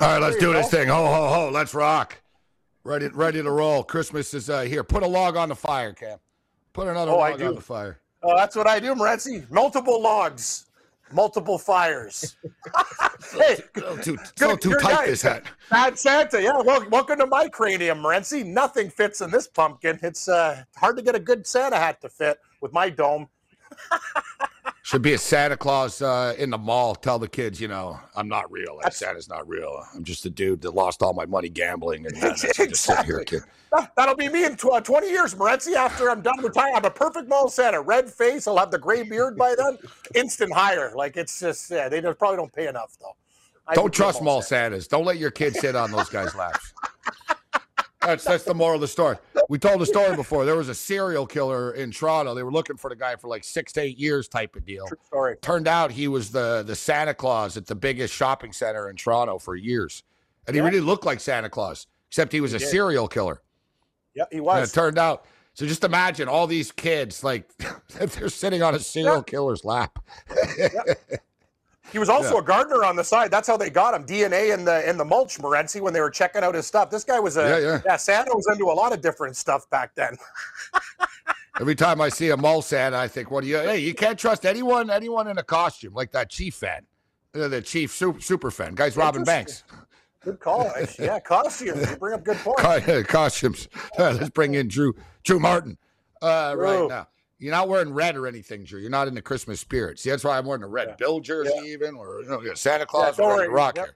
All 0.00 0.08
right, 0.12 0.20
let's 0.22 0.36
do 0.36 0.52
this 0.52 0.70
thing. 0.70 0.88
Ho, 0.88 1.06
ho, 1.06 1.28
ho. 1.28 1.50
Let's 1.50 1.74
rock. 1.74 2.20
Ready, 2.84 3.08
ready 3.08 3.42
to 3.42 3.50
roll. 3.50 3.82
Christmas 3.82 4.32
is 4.32 4.48
uh, 4.48 4.60
here. 4.62 4.84
Put 4.84 5.02
a 5.02 5.06
log 5.06 5.36
on 5.36 5.48
the 5.48 5.56
fire, 5.56 5.92
Cam. 5.92 6.18
Put 6.72 6.86
another 6.86 7.10
Oh, 7.12 7.16
log 7.18 7.42
on 7.42 7.54
the 7.56 7.60
fire. 7.60 7.98
Oh, 8.22 8.36
that's 8.36 8.54
what 8.54 8.66
I 8.68 8.78
do, 8.80 8.94
Morency. 8.94 9.48
Multiple 9.50 10.00
logs. 10.00 10.66
multiple 11.12 11.58
fires. 11.58 12.36
hey, 13.32 13.56
so 13.76 13.96
too, 13.96 14.18
so 14.36 14.56
too 14.56 14.74
tight 14.74 14.96
guy. 14.98 15.06
this 15.06 15.22
hat. 15.22 15.44
Bad 15.70 15.98
Santa, 15.98 16.40
yeah. 16.40 16.60
Well, 16.60 16.88
welcome 16.90 17.18
to 17.18 17.26
my 17.26 17.48
cranium, 17.48 17.98
Morency. 18.02 18.44
Nothing 18.44 18.90
fits 18.90 19.20
in 19.20 19.30
this 19.30 19.48
pumpkin. 19.48 19.98
It's 20.02 20.28
uh, 20.28 20.62
hard 20.76 20.96
to 20.96 21.02
get 21.02 21.14
a 21.16 21.20
good 21.20 21.46
Santa 21.46 21.76
hat 21.76 22.00
to 22.02 22.08
fit 22.08 22.38
with 22.60 22.72
my 22.72 22.88
dome. 22.90 23.28
Should 24.88 25.02
be 25.02 25.12
a 25.12 25.18
Santa 25.18 25.58
Claus 25.58 26.00
uh, 26.00 26.34
in 26.38 26.48
the 26.48 26.56
mall. 26.56 26.94
Tell 26.94 27.18
the 27.18 27.28
kids, 27.28 27.60
you 27.60 27.68
know, 27.68 28.00
I'm 28.16 28.26
not 28.26 28.50
real. 28.50 28.78
Like, 28.82 28.94
Santa's 28.94 29.28
not 29.28 29.46
real. 29.46 29.84
I'm 29.94 30.02
just 30.02 30.24
a 30.24 30.30
dude 30.30 30.62
that 30.62 30.70
lost 30.70 31.02
all 31.02 31.12
my 31.12 31.26
money 31.26 31.50
gambling. 31.50 32.06
And 32.06 32.24
uh, 32.24 32.28
exactly. 32.58 33.04
here, 33.04 33.22
kid. 33.22 33.42
That'll 33.98 34.14
be 34.14 34.30
me 34.30 34.46
in 34.46 34.56
tw- 34.56 34.82
20 34.82 35.10
years, 35.10 35.34
Morency. 35.34 35.74
After 35.74 36.08
I'm 36.08 36.22
done 36.22 36.42
retiring, 36.42 36.74
I'm 36.74 36.86
a 36.86 36.90
perfect 36.90 37.28
mall 37.28 37.50
Santa. 37.50 37.82
Red 37.82 38.08
face. 38.08 38.46
I'll 38.46 38.56
have 38.56 38.70
the 38.70 38.78
gray 38.78 39.02
beard 39.02 39.36
by 39.36 39.54
then. 39.58 39.76
Instant 40.14 40.54
hire. 40.54 40.94
Like 40.94 41.18
it's 41.18 41.38
just, 41.38 41.70
yeah, 41.70 41.90
they 41.90 42.00
probably 42.00 42.38
don't 42.38 42.54
pay 42.54 42.66
enough 42.66 42.96
though. 42.98 43.14
I 43.66 43.74
don't 43.74 43.92
trust 43.92 44.22
mall 44.22 44.40
Santa. 44.40 44.76
Santas. 44.76 44.88
Don't 44.88 45.04
let 45.04 45.18
your 45.18 45.30
kids 45.30 45.60
sit 45.60 45.76
on 45.76 45.90
those 45.90 46.08
guys' 46.08 46.34
laps. 46.34 46.72
That's 48.00 48.24
that's 48.24 48.44
the 48.44 48.54
moral 48.54 48.76
of 48.76 48.80
the 48.80 48.88
story. 48.88 49.16
We 49.48 49.58
told 49.58 49.80
the 49.80 49.86
story 49.86 50.14
before. 50.14 50.44
There 50.44 50.56
was 50.56 50.68
a 50.68 50.74
serial 50.74 51.26
killer 51.26 51.72
in 51.72 51.90
Toronto. 51.90 52.34
They 52.34 52.42
were 52.42 52.52
looking 52.52 52.76
for 52.76 52.90
the 52.90 52.96
guy 52.96 53.16
for 53.16 53.28
like 53.28 53.42
six 53.42 53.72
to 53.72 53.80
eight 53.80 53.98
years, 53.98 54.28
type 54.28 54.54
of 54.56 54.64
deal. 54.64 54.86
True 54.86 54.98
story. 55.04 55.36
Turned 55.42 55.66
out 55.66 55.90
he 55.90 56.06
was 56.06 56.30
the 56.30 56.62
the 56.64 56.76
Santa 56.76 57.14
Claus 57.14 57.56
at 57.56 57.66
the 57.66 57.74
biggest 57.74 58.14
shopping 58.14 58.52
center 58.52 58.88
in 58.88 58.96
Toronto 58.96 59.38
for 59.38 59.56
years, 59.56 60.04
and 60.46 60.54
he 60.54 60.60
really 60.60 60.80
looked 60.80 61.04
like 61.04 61.18
Santa 61.18 61.50
Claus, 61.50 61.86
except 62.08 62.32
he 62.32 62.40
was 62.40 62.52
he 62.52 62.56
a 62.56 62.60
did. 62.60 62.68
serial 62.68 63.08
killer. 63.08 63.42
Yeah, 64.14 64.24
he 64.30 64.40
was. 64.40 64.58
And 64.58 64.68
it 64.68 64.72
turned 64.72 64.98
out. 64.98 65.24
So 65.54 65.66
just 65.66 65.82
imagine 65.82 66.28
all 66.28 66.46
these 66.46 66.70
kids 66.70 67.24
like 67.24 67.50
they're 67.98 68.28
sitting 68.28 68.62
on 68.62 68.76
a 68.76 68.78
serial 68.78 69.16
yeah. 69.16 69.22
killer's 69.22 69.64
lap. 69.64 69.98
yeah. 70.56 70.68
He 71.90 71.98
was 71.98 72.08
also 72.08 72.34
yeah. 72.34 72.40
a 72.40 72.42
gardener 72.42 72.84
on 72.84 72.96
the 72.96 73.04
side. 73.04 73.30
That's 73.30 73.48
how 73.48 73.56
they 73.56 73.70
got 73.70 73.94
him. 73.94 74.04
DNA 74.04 74.52
in 74.52 74.64
the 74.64 74.88
in 74.88 74.96
the 74.96 75.04
mulch, 75.04 75.38
Morency, 75.38 75.80
when 75.80 75.92
they 75.92 76.00
were 76.00 76.10
checking 76.10 76.42
out 76.42 76.54
his 76.54 76.66
stuff. 76.66 76.90
This 76.90 77.04
guy 77.04 77.18
was 77.18 77.36
a 77.36 77.42
yeah, 77.42 77.58
yeah. 77.58 77.80
yeah 77.84 77.96
Santa 77.96 78.30
was 78.34 78.46
into 78.50 78.64
a 78.64 78.72
lot 78.72 78.92
of 78.92 79.00
different 79.00 79.36
stuff 79.36 79.68
back 79.70 79.94
then. 79.94 80.16
Every 81.60 81.74
time 81.74 82.00
I 82.00 82.08
see 82.08 82.30
a 82.30 82.36
mole 82.36 82.62
Santa, 82.62 82.96
I 82.96 83.08
think, 83.08 83.30
what 83.30 83.42
do 83.42 83.48
you 83.48 83.58
hey, 83.58 83.78
you 83.78 83.94
can't 83.94 84.18
trust 84.18 84.46
anyone, 84.46 84.90
anyone 84.90 85.28
in 85.28 85.38
a 85.38 85.42
costume 85.42 85.94
like 85.94 86.12
that 86.12 86.30
chief 86.30 86.54
fan. 86.54 86.82
Uh, 87.34 87.48
the 87.48 87.60
chief 87.60 87.92
super, 87.92 88.20
super 88.20 88.50
fan. 88.50 88.74
Guy's 88.74 88.96
robbing 88.96 89.24
banks. 89.24 89.64
Good 90.20 90.40
call. 90.40 90.70
yeah, 90.98 91.20
costumes. 91.20 91.90
You 91.90 91.96
bring 91.96 92.14
up 92.14 92.24
good 92.24 92.36
points. 92.44 93.08
costumes. 93.08 93.68
let's 93.98 94.30
bring 94.30 94.54
in 94.54 94.68
Drew 94.68 94.94
Drew 95.24 95.38
Martin 95.38 95.78
uh, 96.22 96.54
right 96.56 96.88
now. 96.88 97.08
You're 97.38 97.52
not 97.52 97.68
wearing 97.68 97.92
red 97.92 98.16
or 98.16 98.26
anything, 98.26 98.64
Drew. 98.64 98.80
You're 98.80 98.90
not 98.90 99.06
in 99.06 99.14
the 99.14 99.22
Christmas 99.22 99.60
spirit. 99.60 100.00
See, 100.00 100.10
that's 100.10 100.24
why 100.24 100.38
I'm 100.38 100.44
wearing 100.44 100.64
a 100.64 100.68
red 100.68 100.88
yeah. 100.88 100.96
Bill 100.98 101.20
jersey, 101.20 101.52
yeah. 101.54 101.72
even, 101.72 101.94
or 101.94 102.22
you 102.22 102.28
know, 102.28 102.54
Santa 102.54 102.84
Claus 102.84 103.18
yeah, 103.18 103.24
or 103.24 103.50
rock 103.50 103.76
yep. 103.76 103.86
here. 103.86 103.94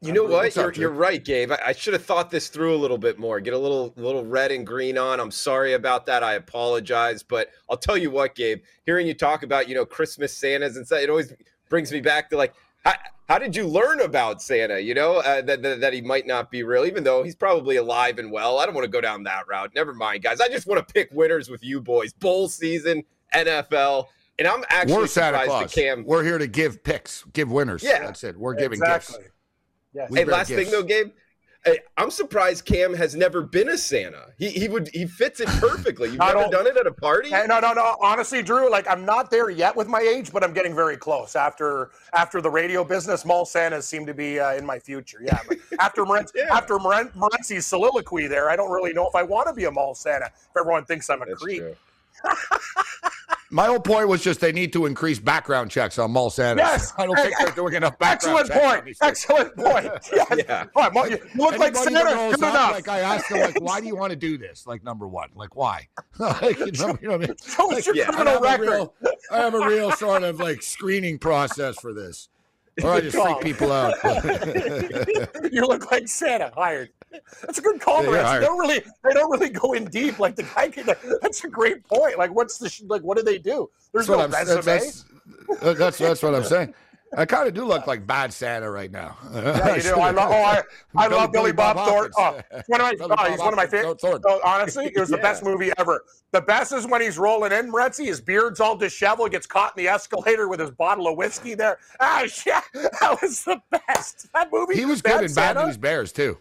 You 0.00 0.12
know 0.12 0.22
what? 0.22 0.54
You're, 0.54 0.72
you're 0.74 0.90
right, 0.90 1.24
Gabe. 1.24 1.50
I, 1.50 1.58
I, 1.66 1.72
should 1.72 1.92
have 1.92 2.04
thought 2.04 2.30
this 2.30 2.46
through 2.46 2.72
a 2.72 2.78
little 2.78 2.98
bit 2.98 3.18
more. 3.18 3.40
Get 3.40 3.52
a 3.52 3.58
little 3.58 3.92
little 3.96 4.24
red 4.24 4.52
and 4.52 4.64
green 4.64 4.96
on. 4.96 5.18
I'm 5.18 5.32
sorry 5.32 5.72
about 5.72 6.06
that. 6.06 6.22
I 6.22 6.34
apologize, 6.34 7.24
but 7.24 7.50
I'll 7.68 7.76
tell 7.76 7.96
you 7.96 8.12
what, 8.12 8.36
Gabe. 8.36 8.62
Hearing 8.86 9.08
you 9.08 9.14
talk 9.14 9.42
about 9.42 9.68
you 9.68 9.74
know 9.74 9.84
Christmas 9.84 10.32
Santas 10.32 10.76
and 10.76 10.86
stuff, 10.86 11.00
it 11.00 11.10
always 11.10 11.32
brings 11.68 11.90
me 11.90 12.00
back 12.00 12.30
to 12.30 12.36
like 12.36 12.54
how, 12.84 12.94
how 13.28 13.38
did 13.38 13.54
you 13.54 13.66
learn 13.66 14.00
about 14.00 14.40
Santa? 14.40 14.80
You 14.80 14.94
know 14.94 15.16
uh, 15.16 15.42
that, 15.42 15.62
that, 15.62 15.80
that 15.80 15.92
he 15.92 16.00
might 16.00 16.26
not 16.26 16.50
be 16.50 16.62
real, 16.62 16.86
even 16.86 17.04
though 17.04 17.22
he's 17.22 17.36
probably 17.36 17.76
alive 17.76 18.18
and 18.18 18.32
well. 18.32 18.58
I 18.58 18.64
don't 18.64 18.74
want 18.74 18.86
to 18.86 18.90
go 18.90 19.02
down 19.02 19.22
that 19.24 19.46
route. 19.46 19.72
Never 19.74 19.92
mind, 19.92 20.22
guys. 20.22 20.40
I 20.40 20.48
just 20.48 20.66
want 20.66 20.86
to 20.86 20.94
pick 20.94 21.10
winners 21.12 21.50
with 21.50 21.62
you 21.62 21.80
boys. 21.80 22.12
Bowl 22.14 22.48
season, 22.48 23.04
NFL, 23.34 24.06
and 24.38 24.48
I'm 24.48 24.64
actually 24.70 24.96
We're 24.96 25.06
Santa 25.06 25.44
Claus. 25.44 25.74
Cam. 25.74 26.04
We're 26.06 26.24
here 26.24 26.38
to 26.38 26.46
give 26.46 26.82
picks, 26.82 27.24
give 27.34 27.50
winners. 27.50 27.82
Yeah, 27.82 28.00
that's 28.00 28.24
it. 28.24 28.36
We're 28.36 28.54
giving 28.54 28.78
exactly. 28.78 29.18
gifts. 29.18 29.30
Yes. 29.92 30.14
Hey, 30.14 30.24
last 30.24 30.48
gifts. 30.48 30.62
thing 30.62 30.72
though, 30.72 30.82
Gabe. 30.82 31.12
I'm 31.96 32.10
surprised 32.10 32.64
Cam 32.64 32.94
has 32.94 33.14
never 33.14 33.42
been 33.42 33.68
a 33.68 33.76
Santa. 33.76 34.32
He 34.38 34.50
he 34.50 34.68
would 34.68 34.88
he 34.94 35.06
fits 35.06 35.40
it 35.40 35.48
perfectly. 35.48 36.10
You've 36.10 36.18
never 36.34 36.48
done 36.48 36.66
it 36.66 36.76
at 36.76 36.86
a 36.86 36.92
party? 36.92 37.30
no, 37.30 37.46
no, 37.46 37.72
no. 37.72 37.96
Honestly, 38.00 38.42
Drew, 38.42 38.70
like 38.70 38.88
I'm 38.88 39.04
not 39.04 39.30
there 39.30 39.50
yet 39.50 39.74
with 39.74 39.88
my 39.88 40.00
age, 40.00 40.32
but 40.32 40.44
I'm 40.44 40.52
getting 40.54 40.74
very 40.74 40.96
close. 40.96 41.36
After 41.36 41.90
after 42.14 42.40
the 42.40 42.50
radio 42.50 42.84
business, 42.84 43.24
mall 43.24 43.44
Santas 43.44 43.86
seem 43.86 44.06
to 44.06 44.14
be 44.14 44.40
uh, 44.40 44.54
in 44.54 44.64
my 44.64 44.78
future. 44.78 45.18
Yeah, 45.22 45.40
after 45.80 46.04
Morenz, 46.04 46.30
yeah. 46.34 46.56
after 46.56 46.78
Morency's 46.78 47.66
soliloquy 47.66 48.28
there, 48.28 48.48
I 48.50 48.56
don't 48.56 48.70
really 48.70 48.92
know 48.92 49.06
if 49.08 49.14
I 49.14 49.22
want 49.22 49.48
to 49.48 49.54
be 49.54 49.64
a 49.64 49.70
mall 49.70 49.94
Santa. 49.94 50.26
If 50.26 50.56
everyone 50.56 50.84
thinks 50.84 51.10
I'm 51.10 51.22
a 51.22 51.26
That's 51.26 51.42
creep. 51.42 51.64
My 53.50 53.66
whole 53.66 53.80
point 53.80 54.08
was 54.08 54.22
just 54.22 54.40
they 54.40 54.52
need 54.52 54.72
to 54.74 54.84
increase 54.84 55.18
background 55.18 55.70
checks 55.70 55.98
on 55.98 56.10
mall 56.10 56.28
Santas. 56.28 56.66
Yes, 56.66 56.92
I 56.98 57.06
don't 57.06 57.16
think 57.16 57.34
they're 57.38 57.52
doing 57.52 57.74
enough 57.74 57.98
background 57.98 58.50
Excellent 58.50 58.84
point. 58.84 58.96
Excellent 59.00 59.56
point. 59.56 59.88
Yes. 60.12 60.44
yeah. 60.48 60.64
Right, 60.74 60.92
well, 60.92 61.08
you 61.08 61.18
look 61.36 61.54
Anybody 61.54 61.58
like 61.58 61.76
Santa. 61.76 62.30
Good 62.30 62.38
enough. 62.38 62.72
Like 62.72 62.88
I 62.88 63.00
asked 63.00 63.28
them, 63.28 63.40
like, 63.40 63.60
why 63.60 63.80
do 63.80 63.86
you 63.86 63.96
want 63.96 64.10
to 64.10 64.16
do 64.16 64.36
this? 64.36 64.66
Like 64.66 64.82
number 64.82 65.06
one, 65.06 65.30
like 65.34 65.54
why? 65.54 65.88
like, 66.18 66.58
you 66.58 66.72
know, 66.72 66.98
you 67.00 67.08
know 67.08 67.16
what 67.16 67.24
I 67.24 67.26
mean? 67.28 67.36
Show 67.46 67.66
like, 67.66 67.86
your 67.86 67.94
yeah, 67.94 68.06
criminal 68.06 68.44
I 68.44 68.56
record. 68.56 68.68
Real, 68.68 68.94
I 69.30 69.36
have 69.38 69.54
a 69.54 69.66
real 69.66 69.92
sort 69.92 70.24
of 70.24 70.40
like 70.40 70.62
screening 70.62 71.18
process 71.18 71.78
for 71.78 71.92
this. 71.94 72.28
Or 72.82 72.92
I 72.92 73.00
just 73.00 73.16
oh. 73.16 73.24
freak 73.24 73.40
people 73.40 73.72
out. 73.72 73.94
you 75.52 75.62
look 75.62 75.90
like 75.90 76.08
Santa 76.08 76.52
hired. 76.54 76.90
That's 77.42 77.58
a 77.58 77.62
good 77.62 77.80
call, 77.80 78.04
yeah, 78.04 78.38
They 78.38 78.46
don't 78.46 78.58
really, 78.58 78.80
they 79.04 79.12
don't 79.12 79.30
really 79.30 79.50
go 79.50 79.72
in 79.72 79.86
deep. 79.86 80.18
Like 80.18 80.36
the 80.36 80.42
guy, 80.42 80.68
can, 80.68 80.86
that's 81.22 81.44
a 81.44 81.48
great 81.48 81.84
point. 81.84 82.18
Like, 82.18 82.34
what's 82.34 82.58
the 82.58 82.72
like? 82.86 83.02
What 83.02 83.16
do 83.16 83.22
they 83.22 83.38
do? 83.38 83.70
There's 83.92 84.06
that's 84.06 84.32
no 84.32 84.38
resume. 84.38 84.62
That's, 84.64 85.04
that's, 85.78 85.98
that's 85.98 86.22
what 86.22 86.34
I'm 86.34 86.44
saying. 86.44 86.74
I 87.16 87.24
kind 87.24 87.48
of 87.48 87.54
do 87.54 87.64
look 87.64 87.86
like 87.86 88.06
bad 88.06 88.32
Santa 88.32 88.70
right 88.70 88.90
now. 88.90 89.16
Yeah, 89.38 89.76
you 89.76 89.82
do. 89.82 89.94
I 89.94 90.10
love. 90.10 90.30
Oh, 90.30 90.34
I, 90.34 90.62
I 90.96 91.08
Billy, 91.08 91.20
love 91.20 91.32
Billy 91.32 91.52
Bob, 91.52 91.76
Bob 91.76 91.88
Thornton. 91.88 92.12
Oh, 92.18 92.60
one 92.66 92.80
of 92.80 92.98
my. 92.98 93.06
oh, 93.18 93.30
he's 93.30 93.38
one 93.38 93.52
of 93.52 93.56
my 93.56 93.66
favorite. 93.66 93.98
Oh, 94.02 94.40
honestly, 94.44 94.86
it 94.86 94.98
was 94.98 95.10
yeah. 95.10 95.16
the 95.16 95.22
best 95.22 95.42
movie 95.42 95.70
ever. 95.78 96.04
The 96.32 96.40
best 96.40 96.72
is 96.72 96.86
when 96.86 97.00
he's 97.00 97.18
rolling 97.18 97.52
in, 97.52 97.72
Retzi. 97.72 98.06
His 98.06 98.20
beard's 98.20 98.60
all 98.60 98.76
disheveled. 98.76 99.30
Gets 99.30 99.46
caught 99.46 99.76
in 99.76 99.84
the 99.84 99.88
escalator 99.88 100.48
with 100.48 100.60
his 100.60 100.70
bottle 100.70 101.06
of 101.08 101.16
whiskey 101.16 101.54
there. 101.54 101.78
Ah, 102.00 102.24
yeah, 102.46 102.60
that 102.74 103.18
was 103.22 103.44
the 103.44 103.60
best. 103.70 104.28
That 104.34 104.52
movie. 104.52 104.74
He 104.74 104.84
was 104.84 105.00
good 105.00 105.24
in 105.24 105.32
Bad 105.32 105.56
News 105.56 105.76
Bears 105.76 106.12
too. 106.12 106.38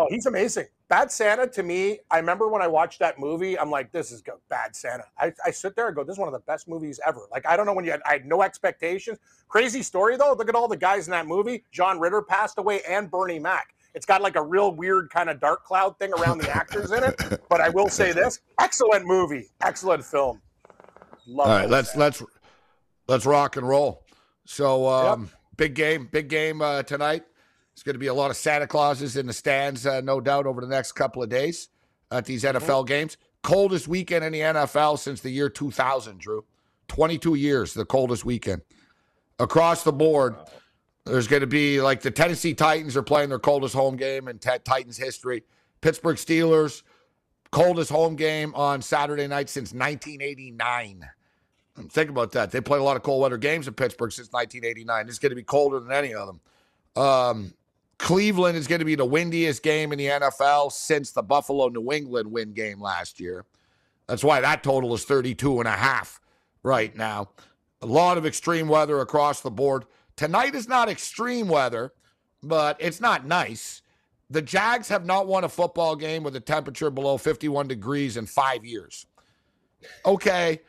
Oh, 0.00 0.06
he's 0.08 0.26
amazing. 0.26 0.66
Bad 0.88 1.10
Santa 1.10 1.48
to 1.48 1.62
me, 1.64 1.98
I 2.08 2.18
remember 2.18 2.46
when 2.46 2.62
I 2.62 2.68
watched 2.68 3.00
that 3.00 3.18
movie, 3.18 3.58
I'm 3.58 3.68
like, 3.68 3.90
this 3.90 4.12
is 4.12 4.22
good. 4.22 4.36
Bad 4.48 4.76
Santa. 4.76 5.02
I, 5.18 5.32
I 5.44 5.50
sit 5.50 5.74
there 5.74 5.88
and 5.88 5.96
go, 5.96 6.04
this 6.04 6.14
is 6.14 6.18
one 6.20 6.28
of 6.28 6.32
the 6.32 6.46
best 6.46 6.68
movies 6.68 7.00
ever. 7.04 7.22
Like, 7.32 7.44
I 7.48 7.56
don't 7.56 7.66
know 7.66 7.72
when 7.72 7.84
you 7.84 7.90
had, 7.90 8.00
I 8.06 8.12
had 8.12 8.24
no 8.24 8.42
expectations. 8.42 9.18
Crazy 9.48 9.82
story 9.82 10.16
though. 10.16 10.34
Look 10.38 10.48
at 10.48 10.54
all 10.54 10.68
the 10.68 10.76
guys 10.76 11.08
in 11.08 11.10
that 11.10 11.26
movie. 11.26 11.64
John 11.72 11.98
Ritter 11.98 12.22
passed 12.22 12.58
away 12.58 12.80
and 12.88 13.10
Bernie 13.10 13.40
Mac. 13.40 13.74
It's 13.92 14.06
got 14.06 14.22
like 14.22 14.36
a 14.36 14.42
real 14.42 14.72
weird 14.72 15.10
kind 15.10 15.28
of 15.28 15.40
dark 15.40 15.64
cloud 15.64 15.98
thing 15.98 16.12
around 16.12 16.38
the 16.38 16.50
actors 16.50 16.92
in 16.92 17.02
it. 17.02 17.16
But 17.48 17.62
I 17.62 17.70
will 17.70 17.88
say 17.88 18.12
this: 18.12 18.40
excellent 18.60 19.06
movie, 19.06 19.48
excellent 19.62 20.04
film. 20.04 20.42
Love 21.26 21.48
all 21.48 21.56
right, 21.56 21.68
let's 21.68 21.92
Santa. 21.92 22.00
let's 22.00 22.22
let's 23.08 23.26
rock 23.26 23.56
and 23.56 23.66
roll. 23.66 24.04
So, 24.44 24.86
um, 24.86 25.22
yep. 25.22 25.30
big 25.56 25.74
game, 25.74 26.08
big 26.12 26.28
game 26.28 26.60
uh, 26.60 26.82
tonight. 26.82 27.24
There's 27.78 27.84
going 27.84 27.94
to 27.94 28.00
be 28.00 28.08
a 28.08 28.14
lot 28.14 28.32
of 28.32 28.36
Santa 28.36 28.66
Clauses 28.66 29.16
in 29.16 29.26
the 29.26 29.32
stands, 29.32 29.86
uh, 29.86 30.00
no 30.00 30.20
doubt, 30.20 30.46
over 30.46 30.60
the 30.60 30.66
next 30.66 30.92
couple 30.92 31.22
of 31.22 31.28
days 31.28 31.68
at 32.10 32.24
these 32.24 32.42
NFL 32.42 32.60
mm-hmm. 32.60 32.86
games. 32.86 33.16
Coldest 33.44 33.86
weekend 33.86 34.24
in 34.24 34.32
the 34.32 34.40
NFL 34.40 34.98
since 34.98 35.20
the 35.20 35.30
year 35.30 35.48
2000, 35.48 36.18
Drew. 36.18 36.44
22 36.88 37.36
years, 37.36 37.74
the 37.74 37.84
coldest 37.84 38.24
weekend. 38.24 38.62
Across 39.38 39.84
the 39.84 39.92
board, 39.92 40.34
there's 41.04 41.28
going 41.28 41.42
to 41.42 41.46
be 41.46 41.80
like 41.80 42.00
the 42.00 42.10
Tennessee 42.10 42.52
Titans 42.52 42.96
are 42.96 43.02
playing 43.04 43.28
their 43.28 43.38
coldest 43.38 43.76
home 43.76 43.94
game 43.94 44.26
in 44.26 44.40
t- 44.40 44.50
Titans 44.64 44.96
history. 44.96 45.44
Pittsburgh 45.80 46.16
Steelers, 46.16 46.82
coldest 47.52 47.92
home 47.92 48.16
game 48.16 48.56
on 48.56 48.82
Saturday 48.82 49.28
night 49.28 49.48
since 49.48 49.72
1989. 49.72 51.08
Think 51.90 52.10
about 52.10 52.32
that. 52.32 52.50
They 52.50 52.60
play 52.60 52.80
a 52.80 52.82
lot 52.82 52.96
of 52.96 53.04
cold 53.04 53.22
weather 53.22 53.38
games 53.38 53.68
in 53.68 53.74
Pittsburgh 53.74 54.10
since 54.10 54.32
1989. 54.32 55.08
It's 55.08 55.20
going 55.20 55.30
to 55.30 55.36
be 55.36 55.44
colder 55.44 55.78
than 55.78 55.92
any 55.92 56.12
of 56.12 56.26
them. 56.26 56.40
Um, 56.96 57.54
Cleveland 57.98 58.56
is 58.56 58.66
going 58.66 58.78
to 58.78 58.84
be 58.84 58.94
the 58.94 59.04
windiest 59.04 59.62
game 59.62 59.92
in 59.92 59.98
the 59.98 60.06
NFL 60.06 60.72
since 60.72 61.10
the 61.10 61.22
Buffalo 61.22 61.68
New 61.68 61.92
England 61.92 62.30
win 62.30 62.52
game 62.52 62.80
last 62.80 63.20
year. 63.20 63.44
That's 64.06 64.24
why 64.24 64.40
that 64.40 64.62
total 64.62 64.94
is 64.94 65.04
32 65.04 65.58
and 65.58 65.68
a 65.68 65.72
half 65.72 66.20
right 66.62 66.94
now. 66.96 67.30
A 67.82 67.86
lot 67.86 68.16
of 68.16 68.24
extreme 68.24 68.68
weather 68.68 69.00
across 69.00 69.40
the 69.40 69.50
board. 69.50 69.84
Tonight 70.16 70.54
is 70.54 70.68
not 70.68 70.88
extreme 70.88 71.48
weather, 71.48 71.92
but 72.42 72.76
it's 72.80 73.00
not 73.00 73.26
nice. 73.26 73.82
The 74.30 74.42
Jags 74.42 74.88
have 74.88 75.06
not 75.06 75.26
won 75.26 75.44
a 75.44 75.48
football 75.48 75.96
game 75.96 76.22
with 76.22 76.36
a 76.36 76.40
temperature 76.40 76.90
below 76.90 77.18
51 77.18 77.68
degrees 77.68 78.16
in 78.16 78.26
five 78.26 78.64
years. 78.64 79.06
Okay, 80.04 80.60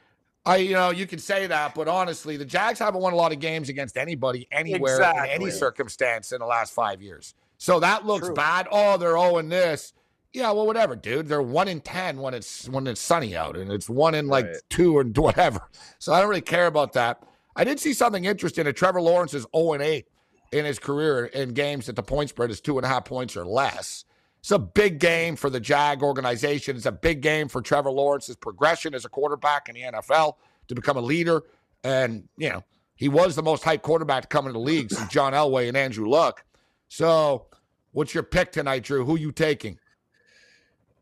I, 0.46 0.58
you 0.58 0.74
know, 0.74 0.90
you 0.90 1.06
can 1.06 1.20
say 1.20 1.48
that, 1.48 1.76
but 1.76 1.88
honestly, 1.88 2.38
the 2.38 2.46
Jags 2.46 2.80
haven't 2.80 3.02
won 3.02 3.14
a 3.14 3.16
lot 3.16 3.32
of 3.32 3.40
games 3.40 3.70
against 3.70 3.98
anybody 3.98 4.48
anywhere 4.52 4.96
exactly. 4.96 5.30
in 5.30 5.42
any 5.42 5.52
circumstance 5.52 6.32
in 6.32 6.40
the 6.40 6.46
last 6.46 6.74
five 6.74 7.02
years. 7.02 7.36
So 7.58 7.80
that 7.82 8.06
looks 8.06 8.28
True. 8.28 8.36
bad. 8.36 8.68
Oh, 8.72 8.98
they're 8.98 9.18
oh 9.18 9.36
owing 9.36 9.50
this. 9.50 9.94
Yeah, 10.32 10.52
well, 10.52 10.66
whatever, 10.66 10.96
dude. 10.96 11.28
They're 11.28 11.42
one 11.42 11.68
in 11.68 11.82
ten 11.82 12.20
when 12.20 12.34
it's 12.34 12.70
when 12.70 12.88
it's 12.88 13.02
sunny 13.02 13.36
out, 13.36 13.58
and 13.58 13.72
it's 13.72 13.90
one 13.90 14.16
in 14.16 14.28
like 14.28 14.46
right. 14.46 14.56
two 14.70 14.96
or 14.98 15.04
whatever. 15.16 15.62
So 15.98 16.14
I 16.14 16.20
don't 16.20 16.30
really 16.30 16.42
care 16.42 16.68
about 16.68 16.94
that. 16.94 17.24
I 17.56 17.64
did 17.64 17.80
see 17.80 17.94
something 17.94 18.26
interesting. 18.26 18.66
That 18.66 18.76
Trevor 18.76 19.02
Lawrence 19.02 19.34
is 19.34 19.46
0 19.56 19.74
and 19.74 19.84
8 19.84 20.08
in 20.54 20.66
his 20.66 20.80
career 20.80 21.26
in 21.26 21.50
games 21.54 21.88
that 21.88 21.96
the 21.96 22.04
point 22.04 22.30
spread 22.30 22.50
is 22.52 22.62
two 22.62 22.78
and 22.78 22.86
a 22.86 22.90
half 22.90 23.06
points 23.06 23.36
or 23.36 23.46
less. 23.46 24.06
It's 24.40 24.52
a 24.52 24.60
big 24.60 25.00
game 25.00 25.36
for 25.36 25.50
the 25.50 25.60
Jag 25.60 26.02
organization. 26.02 26.76
It's 26.76 26.86
a 26.86 26.92
big 26.92 27.22
game 27.22 27.48
for 27.50 27.62
Trevor 27.62 27.92
Lawrence's 27.92 28.36
progression 28.36 28.94
as 28.94 29.06
a 29.06 29.10
quarterback 29.10 29.68
in 29.70 29.76
the 29.76 29.82
NFL 29.82 30.36
to 30.70 30.76
become 30.76 30.98
a 30.98 31.02
leader. 31.02 31.44
And, 31.84 32.28
you 32.38 32.50
know, 32.50 32.64
he 32.96 33.10
was 33.10 33.36
the 33.36 33.44
most 33.44 33.64
hyped 33.64 33.82
quarterback 33.82 34.24
to 34.24 34.28
come 34.28 34.46
into 34.46 34.54
the 34.54 34.60
league 34.60 34.92
since 34.92 35.10
John 35.10 35.34
Elway 35.34 35.68
and 35.68 35.76
Andrew 35.76 36.08
Luck. 36.10 36.44
So, 36.88 37.48
what's 37.92 38.14
your 38.14 38.24
pick 38.24 38.52
tonight, 38.52 38.84
Drew? 38.84 39.06
Who 39.06 39.16
are 39.16 39.20
you 39.20 39.32
taking? 39.32 39.78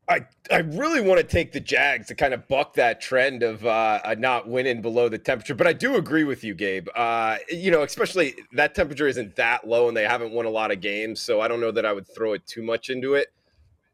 I, 0.10 0.26
I 0.50 0.60
really 0.60 1.02
want 1.02 1.20
to 1.20 1.28
take 1.28 1.52
the 1.52 1.60
Jags 1.60 2.08
to 2.08 2.16
kind 2.16 2.34
of 2.34 2.48
buck 2.48 2.76
that 2.76 3.02
trend 3.02 3.44
of 3.44 3.66
uh, 3.66 4.16
not 4.18 4.48
winning 4.48 4.82
below 4.82 5.10
the 5.10 5.18
temperature. 5.18 5.54
But 5.54 5.68
I 5.68 5.74
do 5.74 5.98
agree 5.98 6.24
with 6.24 6.46
you, 6.46 6.54
Gabe. 6.54 6.88
Uh, 6.96 7.38
you 7.50 7.72
know, 7.72 7.84
especially 7.84 8.36
that 8.54 8.74
temperature 8.74 9.08
isn't 9.08 9.36
that 9.36 9.68
low 9.68 9.90
and 9.90 9.98
they 9.98 10.06
haven't 10.06 10.32
won 10.32 10.46
a 10.46 10.50
lot 10.50 10.72
of 10.72 10.80
games. 10.80 11.20
So 11.20 11.42
I 11.42 11.50
don't 11.50 11.60
know 11.60 11.72
that 11.72 11.86
I 11.86 11.92
would 11.92 12.08
throw 12.08 12.34
it 12.34 12.48
too 12.48 12.64
much 12.64 12.90
into 12.90 13.16
it. 13.16 13.28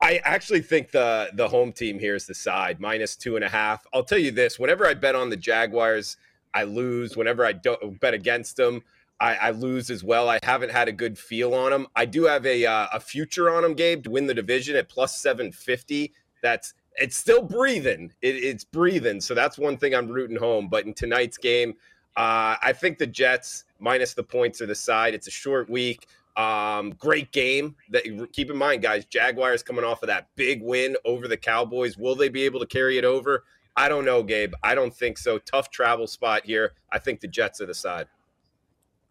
I 0.01 0.17
actually 0.25 0.61
think 0.61 0.91
the 0.91 1.29
the 1.33 1.47
home 1.47 1.71
team 1.71 1.97
here 1.97 2.13
is 2.13 2.27
the 2.27 2.33
side 2.33 2.81
minus 2.81 3.15
two 3.15 3.37
and 3.37 3.45
a 3.45 3.49
half. 3.49 3.87
I'll 3.93 4.03
tell 4.03 4.17
you 4.17 4.31
this: 4.31 4.59
whenever 4.59 4.85
I 4.85 4.93
bet 4.95 5.15
on 5.15 5.29
the 5.29 5.37
Jaguars, 5.37 6.17
I 6.53 6.63
lose. 6.63 7.15
Whenever 7.15 7.45
I 7.45 7.53
don't 7.53 7.99
bet 8.01 8.13
against 8.13 8.57
them, 8.57 8.83
I, 9.23 9.35
I, 9.35 9.51
lose 9.51 9.89
as 9.89 10.03
well. 10.03 10.27
I 10.27 10.37
haven't 10.43 10.71
had 10.71 10.89
a 10.89 10.91
good 10.91 11.17
feel 11.17 11.53
on 11.53 11.71
them. 11.71 11.87
I 11.95 12.03
do 12.03 12.25
have 12.25 12.45
a 12.45 12.65
uh, 12.65 12.87
a 12.91 12.99
future 12.99 13.49
on 13.49 13.63
them, 13.63 13.73
Gabe, 13.73 14.03
to 14.03 14.11
win 14.11 14.27
the 14.27 14.33
division 14.33 14.75
at 14.75 14.89
plus 14.89 15.17
seven 15.17 15.49
fifty. 15.53 16.13
That's 16.41 16.73
it's 16.97 17.15
still 17.15 17.41
breathing. 17.41 18.11
It, 18.21 18.35
it's 18.35 18.65
breathing. 18.65 19.21
So 19.21 19.33
that's 19.33 19.57
one 19.57 19.77
thing 19.77 19.95
I'm 19.95 20.09
rooting 20.09 20.35
home. 20.35 20.67
But 20.67 20.85
in 20.85 20.93
tonight's 20.93 21.37
game, 21.37 21.75
uh, 22.17 22.59
I 22.61 22.73
think 22.73 22.97
the 22.97 23.07
Jets 23.07 23.63
minus 23.79 24.13
the 24.13 24.23
points 24.23 24.59
are 24.61 24.65
the 24.65 24.75
side. 24.75 25.13
It's 25.13 25.27
a 25.27 25.31
short 25.31 25.69
week. 25.69 26.05
Um, 26.35 26.91
great 26.99 27.31
game. 27.31 27.77
That 27.91 28.03
keep 28.33 28.51
in 28.51 28.57
mind, 28.57 28.81
guys. 28.81 29.05
Jaguars 29.05 29.63
coming 29.63 29.85
off 29.85 30.03
of 30.03 30.07
that 30.07 30.27
big 30.35 30.61
win 30.61 30.97
over 31.05 31.29
the 31.29 31.37
Cowboys. 31.37 31.97
Will 31.97 32.15
they 32.15 32.27
be 32.27 32.43
able 32.43 32.59
to 32.59 32.67
carry 32.67 32.97
it 32.97 33.05
over? 33.05 33.45
I 33.77 33.87
don't 33.87 34.03
know, 34.03 34.21
Gabe. 34.21 34.53
I 34.63 34.75
don't 34.75 34.93
think 34.93 35.17
so. 35.17 35.37
Tough 35.37 35.71
travel 35.71 36.07
spot 36.07 36.45
here. 36.45 36.73
I 36.91 36.99
think 36.99 37.21
the 37.21 37.27
Jets 37.29 37.61
are 37.61 37.65
the 37.65 37.73
side. 37.73 38.07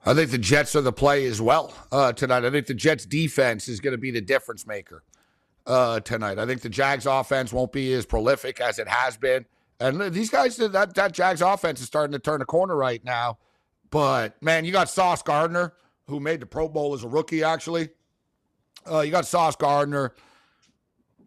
I 0.04 0.14
think 0.14 0.30
the 0.30 0.38
Jets 0.38 0.74
are 0.74 0.80
the 0.80 0.92
play 0.92 1.26
as 1.26 1.40
well 1.40 1.72
uh, 1.92 2.12
tonight. 2.12 2.44
I 2.44 2.50
think 2.50 2.66
the 2.66 2.74
Jets 2.74 3.06
defense 3.06 3.68
is 3.68 3.80
going 3.80 3.92
to 3.92 3.98
be 3.98 4.10
the 4.10 4.20
difference 4.20 4.66
maker 4.66 5.04
uh, 5.66 6.00
tonight. 6.00 6.38
I 6.38 6.46
think 6.46 6.60
the 6.60 6.68
Jags 6.68 7.06
offense 7.06 7.52
won't 7.52 7.72
be 7.72 7.92
as 7.92 8.04
prolific 8.04 8.60
as 8.60 8.78
it 8.78 8.88
has 8.88 9.16
been. 9.16 9.46
And 9.78 10.00
these 10.12 10.30
guys, 10.30 10.56
that, 10.56 10.94
that 10.94 11.12
Jags 11.12 11.40
offense 11.40 11.80
is 11.80 11.86
starting 11.86 12.12
to 12.12 12.18
turn 12.18 12.40
a 12.40 12.44
corner 12.44 12.76
right 12.76 13.02
now. 13.04 13.38
But 13.90 14.40
man, 14.42 14.64
you 14.64 14.72
got 14.72 14.88
Sauce 14.88 15.22
Gardner, 15.22 15.74
who 16.08 16.18
made 16.18 16.40
the 16.40 16.46
Pro 16.46 16.68
Bowl 16.68 16.94
as 16.94 17.04
a 17.04 17.08
rookie, 17.08 17.44
actually. 17.44 17.90
Uh, 18.90 19.00
you 19.00 19.10
got 19.10 19.26
Sauce 19.26 19.54
Gardner. 19.54 20.14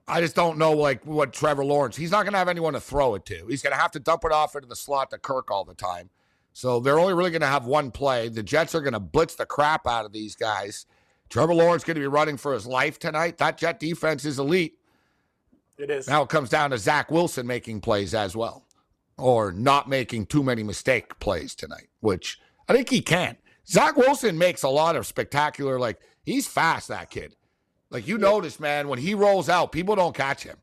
I 0.07 0.21
just 0.21 0.35
don't 0.35 0.57
know 0.57 0.73
like 0.73 1.05
what 1.05 1.33
Trevor 1.33 1.65
Lawrence. 1.65 1.95
He's 1.95 2.11
not 2.11 2.23
going 2.23 2.33
to 2.33 2.37
have 2.37 2.49
anyone 2.49 2.73
to 2.73 2.79
throw 2.79 3.15
it 3.15 3.25
to. 3.27 3.45
He's 3.47 3.61
going 3.61 3.73
to 3.73 3.79
have 3.79 3.91
to 3.91 3.99
dump 3.99 4.23
it 4.25 4.31
off 4.31 4.55
into 4.55 4.67
the 4.67 4.75
slot 4.75 5.11
to 5.11 5.17
Kirk 5.17 5.49
all 5.49 5.63
the 5.63 5.73
time. 5.73 6.09
So 6.55 6.79
they're 6.79 6.97
only 6.97 7.13
really 7.13 7.31
going 7.31 7.41
to 7.41 7.47
have 7.47 7.65
one 7.65 7.91
play. 7.91 8.29
The 8.29 8.41
Jets 8.41 8.73
are 8.75 8.79
going 8.79 8.93
to 8.93 8.99
blitz 9.01 9.35
the 9.35 9.45
crap 9.45 9.85
out 9.85 10.05
of 10.05 10.13
these 10.13 10.37
guys. 10.37 10.85
Trevor 11.27 11.53
Lawrence 11.53 11.83
going 11.83 11.95
to 11.95 12.01
be 12.01 12.07
running 12.07 12.37
for 12.37 12.53
his 12.53 12.65
life 12.65 12.97
tonight. 12.97 13.39
That 13.39 13.57
Jet 13.57 13.77
defense 13.77 14.23
is 14.23 14.39
elite. 14.39 14.79
It 15.77 15.89
is. 15.89 16.07
Now 16.07 16.23
it 16.23 16.29
comes 16.29 16.49
down 16.49 16.69
to 16.69 16.77
Zach 16.77 17.11
Wilson 17.11 17.45
making 17.45 17.81
plays 17.81 18.13
as 18.13 18.37
well, 18.37 18.63
or 19.17 19.51
not 19.51 19.89
making 19.89 20.27
too 20.27 20.43
many 20.43 20.63
mistake 20.63 21.19
plays 21.19 21.55
tonight, 21.55 21.89
which 21.99 22.39
I 22.69 22.73
think 22.73 22.89
he 22.89 23.01
can. 23.01 23.35
Zach 23.67 23.97
Wilson 23.97 24.37
makes 24.37 24.63
a 24.63 24.69
lot 24.69 24.95
of 24.95 25.05
spectacular, 25.05 25.77
like 25.77 25.99
he's 26.23 26.47
fast. 26.47 26.87
That 26.87 27.09
kid, 27.09 27.35
like 27.89 28.07
you 28.07 28.15
yeah. 28.15 28.29
notice, 28.29 28.61
man, 28.61 28.87
when 28.87 28.99
he 28.99 29.13
rolls 29.13 29.49
out, 29.49 29.73
people 29.73 29.97
don't 29.97 30.15
catch 30.15 30.43
him. 30.43 30.55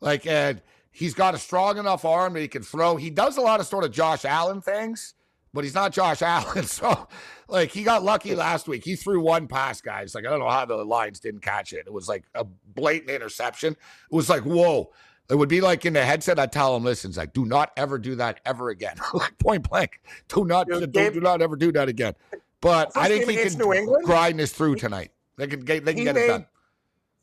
Like, 0.00 0.26
and 0.26 0.60
he's 0.90 1.14
got 1.14 1.36
a 1.36 1.38
strong 1.38 1.78
enough 1.78 2.04
arm 2.04 2.32
that 2.32 2.40
he 2.40 2.48
can 2.48 2.64
throw. 2.64 2.96
He 2.96 3.10
does 3.10 3.36
a 3.36 3.42
lot 3.42 3.60
of 3.60 3.66
sort 3.66 3.84
of 3.84 3.92
Josh 3.92 4.24
Allen 4.24 4.60
things 4.60 5.14
but 5.56 5.64
he's 5.64 5.74
not 5.74 5.90
Josh 5.90 6.22
Allen. 6.22 6.64
So, 6.64 7.08
like, 7.48 7.72
he 7.72 7.82
got 7.82 8.04
lucky 8.04 8.36
last 8.36 8.68
week. 8.68 8.84
He 8.84 8.94
threw 8.94 9.20
one 9.20 9.48
pass, 9.48 9.80
guys. 9.80 10.14
Like, 10.14 10.26
I 10.26 10.30
don't 10.30 10.38
know 10.38 10.50
how 10.50 10.64
the 10.66 10.76
Lions 10.76 11.18
didn't 11.18 11.40
catch 11.40 11.72
it. 11.72 11.84
It 11.86 11.92
was 11.92 12.08
like 12.08 12.24
a 12.34 12.44
blatant 12.44 13.10
interception. 13.10 13.72
It 13.72 14.14
was 14.14 14.28
like, 14.30 14.42
whoa. 14.42 14.92
It 15.28 15.34
would 15.34 15.48
be 15.48 15.60
like 15.60 15.84
in 15.84 15.94
the 15.94 16.04
headset. 16.04 16.38
I 16.38 16.46
tell 16.46 16.76
him, 16.76 16.84
listen, 16.84 17.10
like, 17.16 17.32
do 17.32 17.44
not 17.44 17.72
ever 17.76 17.98
do 17.98 18.14
that 18.14 18.38
ever 18.46 18.68
again. 18.68 18.96
Point 19.40 19.68
blank. 19.68 20.00
Do 20.28 20.44
not, 20.44 20.68
do, 20.68 20.86
do, 20.86 21.20
not 21.20 21.42
ever 21.42 21.56
do 21.56 21.72
that 21.72 21.88
again. 21.88 22.14
But 22.60 22.92
I 22.96 23.08
think 23.08 23.28
he 23.28 23.36
can 23.36 24.02
grind 24.04 24.38
this 24.38 24.52
through 24.52 24.76
tonight. 24.76 25.10
They 25.36 25.48
can 25.48 25.60
get, 25.60 25.84
they 25.84 25.94
can 25.94 26.04
get 26.04 26.16
it 26.16 26.28
done. 26.28 26.46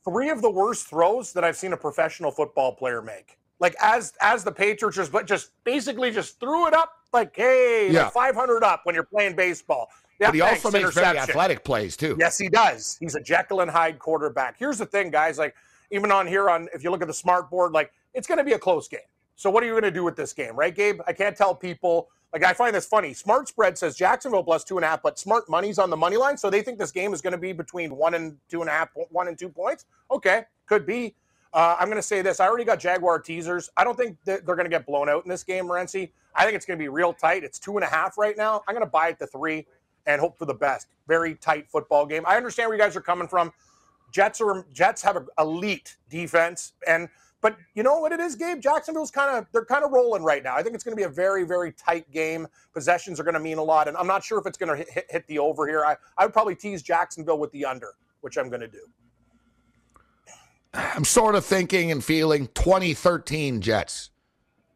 Three 0.03 0.29
of 0.29 0.41
the 0.41 0.51
worst 0.51 0.87
throws 0.87 1.31
that 1.31 1.45
I've 1.45 1.55
seen 1.55 1.71
a 1.71 1.77
professional 1.77 2.29
football 2.29 2.75
player 2.75 3.01
make. 3.01 3.37
Like 3.63 3.77
as 3.81 4.11
as 4.19 4.43
the 4.43 4.51
Patriots 4.51 4.97
just 4.97 5.09
but 5.13 5.25
just 5.25 5.51
basically 5.63 6.11
just 6.11 6.37
threw 6.37 6.67
it 6.67 6.73
up 6.73 6.91
like, 7.13 7.33
hey, 7.33 7.89
yeah. 7.89 8.03
like 8.03 8.13
500 8.13 8.61
up 8.61 8.81
when 8.83 8.93
you're 8.93 9.05
playing 9.05 9.37
baseball. 9.37 9.87
Yeah, 10.19 10.27
but 10.27 10.35
he 10.35 10.41
thanks, 10.41 10.65
also 10.65 10.77
makes 10.77 10.93
very 10.93 11.17
athletic 11.17 11.63
plays 11.63 11.95
too. 11.95 12.17
Yes, 12.19 12.37
he 12.37 12.49
does. 12.49 12.97
He's 12.99 13.15
a 13.15 13.21
Jekyll 13.21 13.61
and 13.61 13.71
Hyde 13.71 13.99
quarterback. 13.99 14.57
Here's 14.59 14.77
the 14.77 14.85
thing, 14.85 15.11
guys. 15.11 15.37
Like 15.37 15.55
even 15.91 16.11
on 16.11 16.27
here, 16.27 16.49
on 16.49 16.67
if 16.73 16.83
you 16.83 16.91
look 16.91 17.01
at 17.01 17.07
the 17.07 17.13
smart 17.13 17.49
board, 17.49 17.71
like 17.71 17.93
it's 18.13 18.27
going 18.27 18.37
to 18.37 18.43
be 18.43 18.51
a 18.51 18.59
close 18.59 18.89
game. 18.89 18.99
So 19.35 19.49
what 19.49 19.63
are 19.63 19.65
you 19.65 19.71
going 19.71 19.83
to 19.83 19.91
do 19.91 20.03
with 20.03 20.17
this 20.17 20.33
game, 20.33 20.57
right, 20.57 20.75
Gabe? 20.75 20.99
I 21.07 21.13
can't 21.13 21.37
tell 21.37 21.55
people. 21.55 22.09
Like 22.33 22.43
I 22.43 22.51
find 22.51 22.75
this 22.75 22.85
funny. 22.85 23.13
Smart 23.13 23.47
spread 23.47 23.77
says 23.77 23.95
Jacksonville 23.95 24.43
plus 24.43 24.65
two 24.65 24.77
and 24.77 24.83
a 24.83 24.89
half, 24.89 25.01
but 25.01 25.17
smart 25.17 25.49
money's 25.49 25.79
on 25.79 25.89
the 25.89 25.97
money 25.97 26.17
line, 26.17 26.35
so 26.35 26.49
they 26.49 26.63
think 26.63 26.79
this 26.79 26.91
game 26.91 27.13
is 27.13 27.21
going 27.21 27.31
to 27.31 27.37
be 27.37 27.53
between 27.53 27.95
one 27.95 28.13
and 28.13 28.37
two 28.49 28.59
and 28.59 28.69
a 28.69 28.73
half, 28.73 28.89
one 29.09 29.29
and 29.29 29.39
two 29.39 29.47
points. 29.47 29.85
Okay, 30.11 30.43
could 30.65 30.85
be. 30.85 31.15
Uh, 31.53 31.75
I'm 31.79 31.87
going 31.87 31.97
to 31.97 32.01
say 32.01 32.21
this. 32.21 32.39
I 32.39 32.47
already 32.47 32.65
got 32.65 32.79
Jaguar 32.79 33.19
teasers. 33.19 33.69
I 33.77 33.83
don't 33.83 33.95
think 33.95 34.17
they're 34.25 34.41
going 34.41 34.63
to 34.63 34.69
get 34.69 34.85
blown 34.85 35.07
out 35.07 35.23
in 35.23 35.29
this 35.29 35.43
game, 35.43 35.65
Renzi. 35.65 36.11
I 36.35 36.45
think 36.45 36.55
it's 36.55 36.65
going 36.65 36.79
to 36.79 36.83
be 36.83 36.89
real 36.89 37.13
tight. 37.13 37.43
It's 37.43 37.59
two 37.59 37.77
and 37.77 37.83
a 37.83 37.87
half 37.87 38.17
right 38.17 38.35
now. 38.35 38.63
I'm 38.67 38.73
going 38.73 38.85
to 38.85 38.89
buy 38.89 39.09
it 39.09 39.19
to 39.19 39.27
three 39.27 39.67
and 40.07 40.19
hope 40.19 40.37
for 40.37 40.45
the 40.45 40.53
best. 40.53 40.87
Very 41.07 41.35
tight 41.35 41.69
football 41.69 42.05
game. 42.05 42.23
I 42.25 42.37
understand 42.37 42.69
where 42.69 42.77
you 42.77 42.83
guys 42.83 42.95
are 42.95 43.01
coming 43.01 43.27
from. 43.27 43.53
Jets 44.11 44.41
are 44.41 44.65
Jets 44.73 45.01
have 45.01 45.15
an 45.15 45.27
elite 45.39 45.97
defense, 46.09 46.73
and 46.87 47.09
but 47.41 47.57
you 47.73 47.81
know 47.81 47.99
what 47.99 48.11
it 48.11 48.19
is, 48.19 48.35
Gabe? 48.35 48.61
Jacksonville's 48.61 49.09
kind 49.09 49.35
of 49.35 49.47
they're 49.51 49.65
kind 49.65 49.83
of 49.83 49.91
rolling 49.91 50.23
right 50.23 50.43
now. 50.43 50.55
I 50.55 50.61
think 50.61 50.75
it's 50.75 50.83
going 50.83 50.95
to 50.95 50.99
be 50.99 51.03
a 51.03 51.09
very 51.09 51.43
very 51.43 51.71
tight 51.71 52.09
game. 52.11 52.47
Possessions 52.73 53.19
are 53.19 53.23
going 53.23 53.33
to 53.33 53.39
mean 53.39 53.57
a 53.57 53.63
lot, 53.63 53.87
and 53.87 53.97
I'm 53.97 54.07
not 54.07 54.23
sure 54.23 54.37
if 54.37 54.45
it's 54.45 54.57
going 54.57 54.77
to 54.77 54.91
hit, 54.91 55.05
hit 55.09 55.27
the 55.27 55.39
over 55.39 55.67
here. 55.67 55.83
I 55.83 55.97
I 56.17 56.25
would 56.25 56.33
probably 56.33 56.55
tease 56.55 56.83
Jacksonville 56.83 57.39
with 57.39 57.51
the 57.51 57.65
under, 57.65 57.93
which 58.21 58.37
I'm 58.37 58.49
going 58.49 58.61
to 58.61 58.67
do. 58.67 58.87
I'm 60.73 61.05
sort 61.05 61.35
of 61.35 61.45
thinking 61.45 61.91
and 61.91 62.03
feeling 62.03 62.47
2013 62.55 63.61
Jets. 63.61 64.09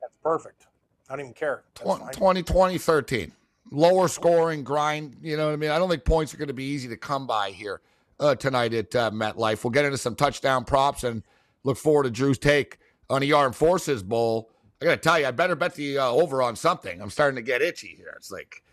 That's 0.01 0.13
perfect. 0.23 0.67
I 1.10 1.13
don't 1.13 1.21
even 1.21 1.33
care. 1.33 1.63
20, 1.75 2.43
2013. 2.43 3.31
Lower 3.71 4.07
scoring 4.07 4.63
grind. 4.63 5.17
You 5.21 5.38
know 5.38 5.47
what 5.47 5.53
I 5.53 5.57
mean? 5.57 5.71
I 5.71 5.79
don't 5.79 5.89
think 5.89 6.05
points 6.05 6.33
are 6.33 6.38
going 6.38 6.47
to 6.47 6.53
be 6.53 6.65
easy 6.65 6.88
to 6.89 6.97
come 6.97 7.25
by 7.25 7.51
here 7.51 7.81
uh, 8.19 8.36
tonight 8.36 8.73
at 8.73 8.95
uh, 8.95 9.12
MetLife. 9.12 9.63
We'll 9.63 9.71
get 9.71 9.86
into 9.86 9.97
some 9.97 10.15
touchdown 10.15 10.63
props 10.63 11.03
and 11.03 11.23
look 11.63 11.77
forward 11.77 12.03
to 12.03 12.10
Drew's 12.12 12.38
take 12.38 12.77
on 13.10 13.21
the 13.21 13.33
Armed 13.33 13.55
Forces 13.55 14.03
Bowl. 14.03 14.51
I 14.81 14.86
got 14.86 14.91
to 14.91 14.97
tell 14.97 15.19
you, 15.19 15.25
I 15.25 15.31
better 15.31 15.55
bet 15.55 15.75
the 15.75 15.97
uh, 15.97 16.07
over 16.07 16.41
on 16.41 16.55
something. 16.55 17.01
I'm 17.01 17.10
starting 17.10 17.36
to 17.36 17.41
get 17.41 17.62
itchy 17.62 17.95
here. 17.95 18.13
It's 18.15 18.31
like 18.31 18.63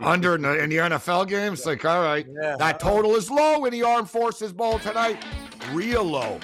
under 0.00 0.34
in 0.34 0.42
the, 0.42 0.62
in 0.62 0.70
the 0.70 0.76
NFL 0.76 1.28
games. 1.28 1.60
It's 1.60 1.66
like, 1.66 1.84
all 1.84 2.02
right, 2.02 2.26
yeah. 2.40 2.56
that 2.56 2.80
total 2.80 3.14
is 3.16 3.30
low 3.30 3.64
in 3.64 3.72
the 3.72 3.82
Armed 3.82 4.10
Forces 4.10 4.52
Bowl 4.52 4.78
tonight. 4.78 5.22
Real 5.72 6.04
low. 6.04 6.40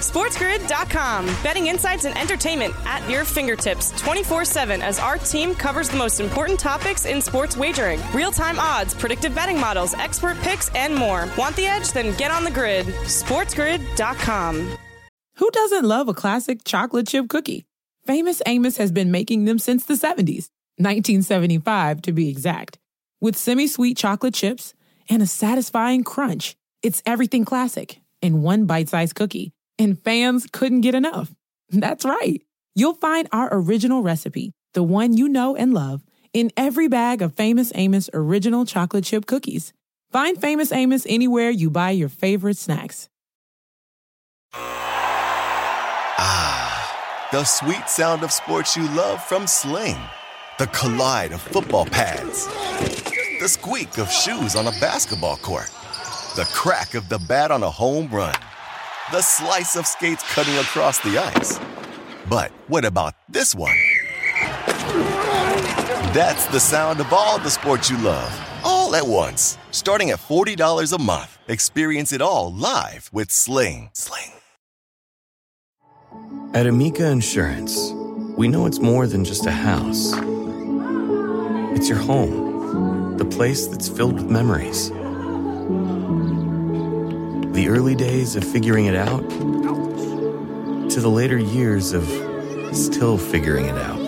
SportsGrid.com. 0.00 1.26
Betting 1.42 1.66
insights 1.66 2.06
and 2.06 2.16
entertainment 2.16 2.74
at 2.86 3.08
your 3.08 3.24
fingertips 3.24 3.92
24 4.00 4.46
7 4.46 4.80
as 4.82 4.98
our 4.98 5.18
team 5.18 5.54
covers 5.54 5.90
the 5.90 5.96
most 5.98 6.20
important 6.20 6.58
topics 6.58 7.04
in 7.04 7.20
sports 7.20 7.56
wagering 7.56 8.00
real 8.14 8.32
time 8.32 8.58
odds, 8.58 8.94
predictive 8.94 9.34
betting 9.34 9.60
models, 9.60 9.92
expert 9.94 10.38
picks, 10.38 10.70
and 10.74 10.94
more. 10.94 11.28
Want 11.36 11.54
the 11.54 11.66
edge? 11.66 11.92
Then 11.92 12.16
get 12.16 12.30
on 12.30 12.44
the 12.44 12.50
grid. 12.50 12.86
SportsGrid.com. 12.86 14.76
Who 15.36 15.50
doesn't 15.50 15.84
love 15.84 16.08
a 16.08 16.14
classic 16.14 16.64
chocolate 16.64 17.08
chip 17.08 17.28
cookie? 17.28 17.66
Famous 18.06 18.40
Amos 18.46 18.78
has 18.78 18.92
been 18.92 19.10
making 19.10 19.44
them 19.44 19.58
since 19.58 19.84
the 19.84 19.94
70s, 19.94 20.48
1975 20.80 22.02
to 22.02 22.12
be 22.12 22.28
exact. 22.30 22.78
With 23.20 23.36
semi 23.36 23.66
sweet 23.66 23.96
chocolate 23.96 24.34
chips 24.34 24.74
and 25.08 25.22
a 25.22 25.26
satisfying 25.26 26.04
crunch, 26.04 26.56
it's 26.82 27.02
everything 27.04 27.44
classic 27.44 28.00
in 28.22 28.42
one 28.42 28.64
bite 28.64 28.88
sized 28.88 29.14
cookie 29.14 29.52
and 29.78 30.02
fans 30.02 30.46
couldn't 30.50 30.80
get 30.80 30.94
enough. 30.94 31.34
That's 31.68 32.04
right. 32.04 32.40
You'll 32.74 32.94
find 32.94 33.28
our 33.32 33.48
original 33.50 34.02
recipe, 34.02 34.52
the 34.74 34.82
one 34.82 35.16
you 35.16 35.28
know 35.28 35.54
and 35.54 35.74
love, 35.74 36.02
in 36.32 36.50
every 36.56 36.88
bag 36.88 37.20
of 37.22 37.34
Famous 37.34 37.72
Amos 37.74 38.08
original 38.14 38.64
chocolate 38.64 39.04
chip 39.04 39.26
cookies. 39.26 39.72
Find 40.10 40.40
Famous 40.40 40.72
Amos 40.72 41.04
anywhere 41.08 41.50
you 41.50 41.70
buy 41.70 41.90
your 41.90 42.08
favorite 42.08 42.56
snacks. 42.56 43.08
Ah, 46.22 47.28
the 47.32 47.44
sweet 47.44 47.88
sound 47.88 48.22
of 48.22 48.32
sports 48.32 48.76
you 48.76 48.88
love 48.88 49.22
from 49.22 49.46
Sling 49.46 49.98
the 50.60 50.66
collide 50.66 51.32
of 51.32 51.40
football 51.40 51.86
pads, 51.86 52.46
the 53.40 53.48
squeak 53.48 53.96
of 53.96 54.12
shoes 54.12 54.54
on 54.54 54.66
a 54.66 54.70
basketball 54.72 55.38
court, 55.38 55.70
the 56.36 56.46
crack 56.52 56.92
of 56.92 57.08
the 57.08 57.18
bat 57.18 57.50
on 57.50 57.62
a 57.62 57.70
home 57.70 58.06
run, 58.10 58.34
the 59.10 59.22
slice 59.22 59.74
of 59.74 59.86
skates 59.86 60.22
cutting 60.34 60.54
across 60.58 60.98
the 60.98 61.16
ice. 61.16 61.58
But 62.28 62.50
what 62.68 62.84
about 62.84 63.14
this 63.26 63.54
one? 63.54 63.74
That's 66.12 66.44
the 66.48 66.60
sound 66.60 67.00
of 67.00 67.10
all 67.10 67.38
the 67.38 67.48
sports 67.48 67.88
you 67.88 67.96
love, 67.96 68.30
all 68.62 68.94
at 68.94 69.06
once. 69.06 69.56
Starting 69.70 70.10
at 70.10 70.18
$40 70.18 70.92
a 70.92 71.00
month, 71.00 71.38
experience 71.48 72.12
it 72.12 72.20
all 72.20 72.52
live 72.52 73.08
with 73.14 73.30
Sling. 73.30 73.88
Sling. 73.94 74.32
At 76.52 76.66
Amica 76.66 77.06
Insurance, 77.06 77.92
we 78.36 78.46
know 78.46 78.66
it's 78.66 78.80
more 78.80 79.06
than 79.06 79.24
just 79.24 79.46
a 79.46 79.50
house. 79.50 80.12
It's 81.74 81.88
your 81.88 81.98
home, 81.98 83.16
the 83.16 83.24
place 83.24 83.66
that's 83.66 83.88
filled 83.88 84.14
with 84.14 84.30
memories. 84.30 84.90
The 87.54 87.68
early 87.68 87.94
days 87.94 88.36
of 88.36 88.44
figuring 88.44 88.86
it 88.86 88.96
out 88.96 89.28
to 90.90 91.00
the 91.00 91.08
later 91.08 91.38
years 91.38 91.92
of 91.92 92.04
still 92.72 93.18
figuring 93.18 93.66
it 93.66 93.76
out. 93.76 93.98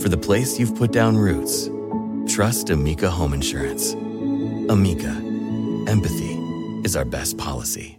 For 0.00 0.08
the 0.08 0.18
place 0.18 0.58
you've 0.58 0.74
put 0.74 0.92
down 0.92 1.16
roots, 1.16 1.70
trust 2.26 2.70
Amica 2.70 3.10
Home 3.10 3.34
Insurance. 3.34 3.94
Amica, 4.70 5.14
empathy 5.88 6.34
is 6.84 6.96
our 6.96 7.04
best 7.04 7.38
policy. 7.38 7.98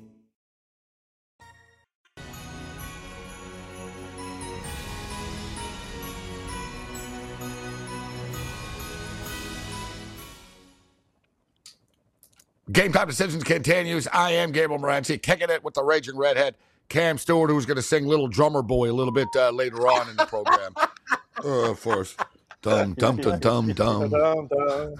Game 12.71 12.91
time 12.91 13.07
decisions 13.07 13.43
continues. 13.43 14.07
I 14.11 14.31
am 14.31 14.51
Gabriel 14.51 14.81
Morency, 14.81 15.21
kicking 15.21 15.49
it 15.49 15.63
with 15.63 15.75
the 15.75 15.83
raging 15.83 16.17
redhead, 16.17 16.55
Cam 16.89 17.19
Stewart, 17.19 17.51
who's 17.51 17.65
going 17.65 17.75
to 17.77 17.83
sing 17.83 18.07
"Little 18.07 18.27
Drummer 18.27 18.63
Boy" 18.63 18.89
a 18.89 18.93
little 18.93 19.13
bit 19.13 19.27
uh, 19.35 19.51
later 19.51 19.87
on 19.87 20.09
in 20.09 20.15
the 20.15 20.25
program. 20.25 20.73
uh, 20.77 20.89
of 21.71 21.81
course. 21.81 22.15
Dum 22.63 22.95
dum 22.95 23.17
dum 23.17 23.39
dum 23.39 23.73
dum. 23.73 24.11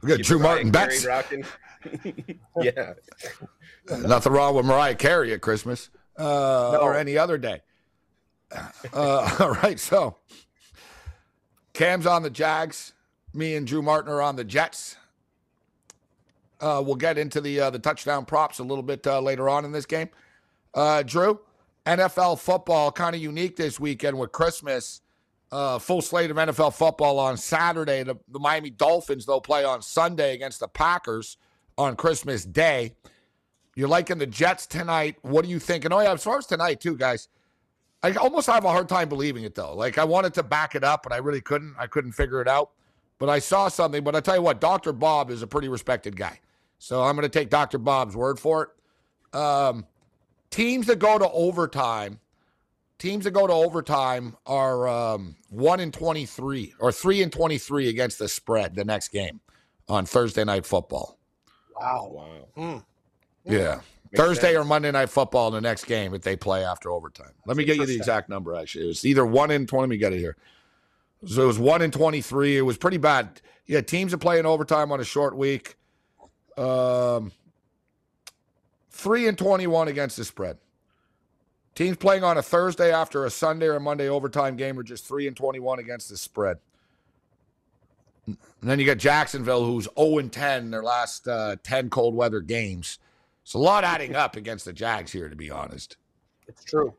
We 0.00 0.08
got 0.08 0.20
Drew 0.20 0.38
Martin 0.38 0.70
Betts. 0.70 1.04
yeah. 2.60 2.92
Nothing 3.90 4.32
wrong 4.32 4.54
with 4.54 4.64
Mariah 4.64 4.94
Carey 4.94 5.32
at 5.32 5.40
Christmas 5.40 5.90
uh, 6.16 6.22
no. 6.22 6.78
or 6.80 6.94
any 6.96 7.18
other 7.18 7.38
day. 7.38 7.62
Uh, 8.92 9.36
all 9.40 9.50
right, 9.50 9.80
so 9.80 10.18
Cam's 11.72 12.06
on 12.06 12.22
the 12.22 12.30
Jags. 12.30 12.92
Me 13.34 13.56
and 13.56 13.66
Drew 13.66 13.82
Martin 13.82 14.12
are 14.12 14.22
on 14.22 14.36
the 14.36 14.44
Jets. 14.44 14.96
Uh, 16.62 16.80
we'll 16.84 16.94
get 16.94 17.18
into 17.18 17.40
the 17.40 17.60
uh, 17.60 17.70
the 17.70 17.78
touchdown 17.78 18.24
props 18.24 18.60
a 18.60 18.62
little 18.62 18.84
bit 18.84 19.04
uh, 19.06 19.20
later 19.20 19.48
on 19.48 19.64
in 19.64 19.72
this 19.72 19.84
game. 19.84 20.08
Uh, 20.72 21.02
Drew, 21.02 21.40
NFL 21.84 22.38
football 22.38 22.92
kind 22.92 23.16
of 23.16 23.20
unique 23.20 23.56
this 23.56 23.80
weekend 23.80 24.16
with 24.16 24.30
Christmas. 24.30 25.00
Uh, 25.50 25.78
full 25.78 26.00
slate 26.00 26.30
of 26.30 26.36
NFL 26.38 26.72
football 26.72 27.18
on 27.18 27.36
Saturday. 27.36 28.04
The, 28.04 28.16
the 28.28 28.38
Miami 28.38 28.70
Dolphins 28.70 29.26
they'll 29.26 29.40
play 29.40 29.64
on 29.64 29.82
Sunday 29.82 30.34
against 30.34 30.60
the 30.60 30.68
Packers 30.68 31.36
on 31.76 31.96
Christmas 31.96 32.44
Day. 32.44 32.94
You're 33.74 33.88
liking 33.88 34.18
the 34.18 34.26
Jets 34.26 34.66
tonight. 34.66 35.16
What 35.22 35.44
are 35.44 35.48
you 35.48 35.58
thinking? 35.58 35.92
Oh 35.92 36.00
yeah, 36.00 36.12
as 36.12 36.22
far 36.22 36.38
as 36.38 36.46
tonight 36.46 36.80
too, 36.80 36.96
guys. 36.96 37.28
I 38.04 38.12
almost 38.14 38.46
have 38.48 38.64
a 38.64 38.70
hard 38.70 38.88
time 38.88 39.08
believing 39.08 39.42
it 39.42 39.56
though. 39.56 39.74
Like 39.74 39.98
I 39.98 40.04
wanted 40.04 40.32
to 40.34 40.44
back 40.44 40.76
it 40.76 40.84
up, 40.84 41.02
but 41.02 41.12
I 41.12 41.16
really 41.16 41.40
couldn't. 41.40 41.74
I 41.76 41.88
couldn't 41.88 42.12
figure 42.12 42.40
it 42.40 42.48
out. 42.48 42.70
But 43.18 43.28
I 43.28 43.40
saw 43.40 43.68
something. 43.68 44.04
But 44.04 44.14
I 44.14 44.20
tell 44.20 44.36
you 44.36 44.42
what, 44.42 44.60
Dr. 44.60 44.92
Bob 44.92 45.30
is 45.30 45.42
a 45.42 45.46
pretty 45.46 45.68
respected 45.68 46.16
guy. 46.16 46.38
So 46.82 47.00
I'm 47.00 47.14
going 47.14 47.22
to 47.22 47.28
take 47.28 47.48
Dr. 47.48 47.78
Bob's 47.78 48.16
word 48.16 48.40
for 48.40 48.64
it. 48.64 49.38
Um, 49.38 49.86
teams 50.50 50.88
that 50.88 50.98
go 50.98 51.16
to 51.16 51.30
overtime, 51.30 52.18
teams 52.98 53.22
that 53.22 53.30
go 53.30 53.46
to 53.46 53.52
overtime 53.52 54.36
are 54.46 54.88
um, 54.88 55.36
one 55.48 55.78
in 55.78 55.92
23 55.92 56.74
or 56.80 56.90
three 56.90 57.22
in 57.22 57.30
23 57.30 57.88
against 57.88 58.18
the 58.18 58.26
spread 58.26 58.74
the 58.74 58.84
next 58.84 59.10
game 59.10 59.38
on 59.88 60.06
Thursday 60.06 60.42
night 60.42 60.66
football. 60.66 61.20
Wow. 61.80 62.10
Wow. 62.10 62.48
Mm. 62.56 62.84
Yeah. 63.44 63.80
Makes 64.10 64.16
Thursday 64.16 64.54
sense. 64.54 64.56
or 64.56 64.64
Monday 64.64 64.90
night 64.90 65.08
football 65.08 65.46
in 65.46 65.54
the 65.54 65.60
next 65.60 65.84
game 65.84 66.14
if 66.14 66.22
they 66.22 66.34
play 66.34 66.64
after 66.64 66.90
overtime. 66.90 67.30
Let 67.46 67.56
me 67.56 67.62
get 67.62 67.76
you 67.76 67.86
the 67.86 67.94
exact 67.94 68.28
number, 68.28 68.56
actually. 68.56 68.86
It 68.86 68.88
was 68.88 69.06
either 69.06 69.24
one 69.24 69.52
in 69.52 69.68
20. 69.68 69.82
Let 69.82 69.88
me 69.88 69.98
get 69.98 70.12
it 70.14 70.18
here. 70.18 70.36
So 71.26 71.44
it 71.44 71.46
was 71.46 71.60
one 71.60 71.80
in 71.80 71.92
23. 71.92 72.58
It 72.58 72.62
was 72.62 72.76
pretty 72.76 72.96
bad. 72.96 73.40
Yeah, 73.66 73.82
teams 73.82 74.12
are 74.12 74.18
playing 74.18 74.46
overtime 74.46 74.90
on 74.90 74.98
a 74.98 75.04
short 75.04 75.36
week. 75.36 75.76
Um, 76.56 77.32
three 78.90 79.26
and 79.28 79.36
21 79.36 79.88
against 79.88 80.16
the 80.16 80.24
spread. 80.24 80.58
Teams 81.74 81.96
playing 81.96 82.22
on 82.22 82.36
a 82.36 82.42
Thursday 82.42 82.92
after 82.92 83.24
a 83.24 83.30
Sunday 83.30 83.66
or 83.66 83.80
Monday 83.80 84.08
overtime 84.08 84.56
game 84.56 84.78
are 84.78 84.82
just 84.82 85.06
three 85.06 85.26
and 85.26 85.36
21 85.36 85.78
against 85.78 86.10
the 86.10 86.16
spread. 86.16 86.58
And 88.26 88.36
then 88.62 88.78
you 88.78 88.86
got 88.86 88.98
Jacksonville, 88.98 89.64
who's 89.64 89.88
0 89.98 90.18
and 90.18 90.32
10 90.32 90.70
their 90.70 90.82
last 90.82 91.26
uh, 91.26 91.56
10 91.62 91.90
cold 91.90 92.14
weather 92.14 92.40
games. 92.40 92.98
It's 93.42 93.54
a 93.54 93.58
lot 93.58 93.84
adding 93.84 94.14
up 94.14 94.36
against 94.36 94.64
the 94.64 94.72
Jags 94.72 95.10
here, 95.10 95.28
to 95.28 95.34
be 95.34 95.50
honest. 95.50 95.96
It's 96.46 96.62
true. 96.62 96.94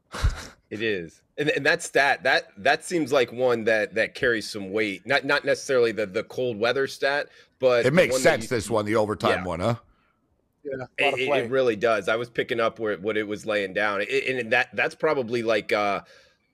it 0.70 0.82
is. 0.82 1.22
And, 1.36 1.48
and 1.50 1.66
that 1.66 1.82
stat 1.82 2.22
that 2.22 2.50
that 2.58 2.84
seems 2.84 3.12
like 3.12 3.32
one 3.32 3.64
that 3.64 3.94
that 3.94 4.14
carries 4.14 4.48
some 4.48 4.70
weight. 4.70 5.06
Not 5.06 5.24
not 5.24 5.44
necessarily 5.44 5.92
the 5.92 6.06
the 6.06 6.22
cold 6.24 6.58
weather 6.58 6.86
stat, 6.86 7.28
but 7.58 7.84
it 7.86 7.92
makes 7.92 8.20
sense. 8.22 8.44
You, 8.44 8.48
this 8.48 8.70
one, 8.70 8.84
the 8.84 8.96
overtime 8.96 9.40
yeah. 9.40 9.44
one, 9.44 9.60
huh? 9.60 9.76
Yeah, 10.64 10.86
it, 10.96 11.44
it, 11.44 11.50
really 11.50 11.76
does. 11.76 12.08
I 12.08 12.16
was 12.16 12.30
picking 12.30 12.58
up 12.58 12.78
where 12.78 12.96
what 12.96 13.16
it 13.18 13.26
was 13.26 13.44
laying 13.44 13.74
down, 13.74 14.00
it, 14.00 14.26
and 14.28 14.52
that 14.52 14.68
that's 14.74 14.94
probably 14.94 15.42
like 15.42 15.72
uh, 15.72 16.00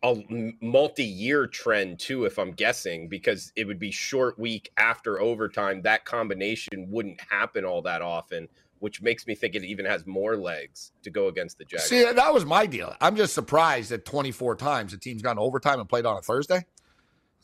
a 0.03 0.17
multi-year 0.61 1.47
trend 1.47 2.01
too, 2.01 2.25
if 2.25 2.39
I'm 2.39 2.53
guessing, 2.53 3.07
because 3.07 3.53
it 3.55 3.67
would 3.67 3.79
be 3.79 3.91
short 3.91 4.39
week 4.39 4.73
after 4.79 5.21
overtime. 5.21 5.83
That 5.83 6.05
combination 6.05 6.91
wouldn't 6.91 7.21
happen 7.21 7.65
all 7.65 7.83
that 7.83 8.03
often 8.03 8.49
which 8.81 9.01
makes 9.01 9.27
me 9.27 9.35
think 9.35 9.55
it 9.55 9.65
even 9.65 9.85
has 9.85 10.07
more 10.07 10.37
legs 10.37 10.93
to 11.03 11.11
go 11.11 11.29
against 11.29 11.59
the 11.59 11.65
Jags. 11.65 11.85
See, 11.85 12.03
that 12.03 12.35
was 12.35 12.45
my 12.45 12.67
deal. 12.67 12.95
I'm 13.01 13.15
just 13.15 13.35
surprised 13.35 13.91
that 13.91 14.05
24 14.05 14.57
times 14.57 14.93
the 14.93 14.99
team's 14.99 15.23
gone 15.23 15.39
overtime 15.39 15.79
and 15.79 15.89
played 15.89 16.07
on 16.07 16.17
a 16.17 16.23
Thursday. 16.23 16.65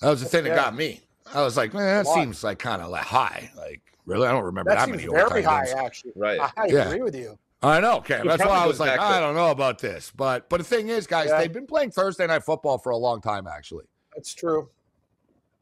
That 0.01 0.11
was 0.11 0.23
the 0.23 0.29
thing 0.29 0.45
yeah. 0.45 0.55
that 0.55 0.65
got 0.65 0.75
me. 0.75 1.03
I 1.35 1.43
was 1.43 1.57
like, 1.57 1.75
man, 1.75 2.05
that 2.05 2.07
seems 2.07 2.43
like 2.43 2.59
kind 2.59 2.83
of 2.83 2.89
like 2.89 3.05
high. 3.05 3.51
Like, 3.57 3.83
really, 4.07 4.27
I 4.27 4.33
don't 4.33 4.45
remember 4.45 4.71
that, 4.71 4.87
that 4.87 4.89
many 4.89 5.07
very 5.07 5.43
high, 5.43 5.65
games. 5.65 5.77
actually. 5.77 6.13
Right? 6.17 6.41
I 6.41 6.67
yeah. 6.67 6.89
agree 6.89 7.03
with 7.03 7.15
you. 7.15 7.39
I 7.63 7.81
know, 7.81 7.97
okay. 7.99 8.23
That's 8.25 8.45
why 8.45 8.59
I 8.59 8.67
was 8.67 8.79
like, 8.79 8.99
I 8.99 9.19
don't 9.19 9.35
know 9.35 9.51
about 9.51 9.79
this, 9.79 10.13
but 10.15 10.49
but 10.49 10.59
the 10.59 10.65
thing 10.65 10.89
is, 10.89 11.07
guys, 11.07 11.29
yeah. 11.29 11.39
they've 11.39 11.53
been 11.53 11.67
playing 11.67 11.91
Thursday 11.91 12.27
night 12.27 12.45
football 12.45 12.79
for 12.79 12.91
a 12.91 12.97
long 12.97 13.21
time. 13.21 13.47
Actually, 13.47 13.87
that's 14.15 14.35
true. 14.35 14.69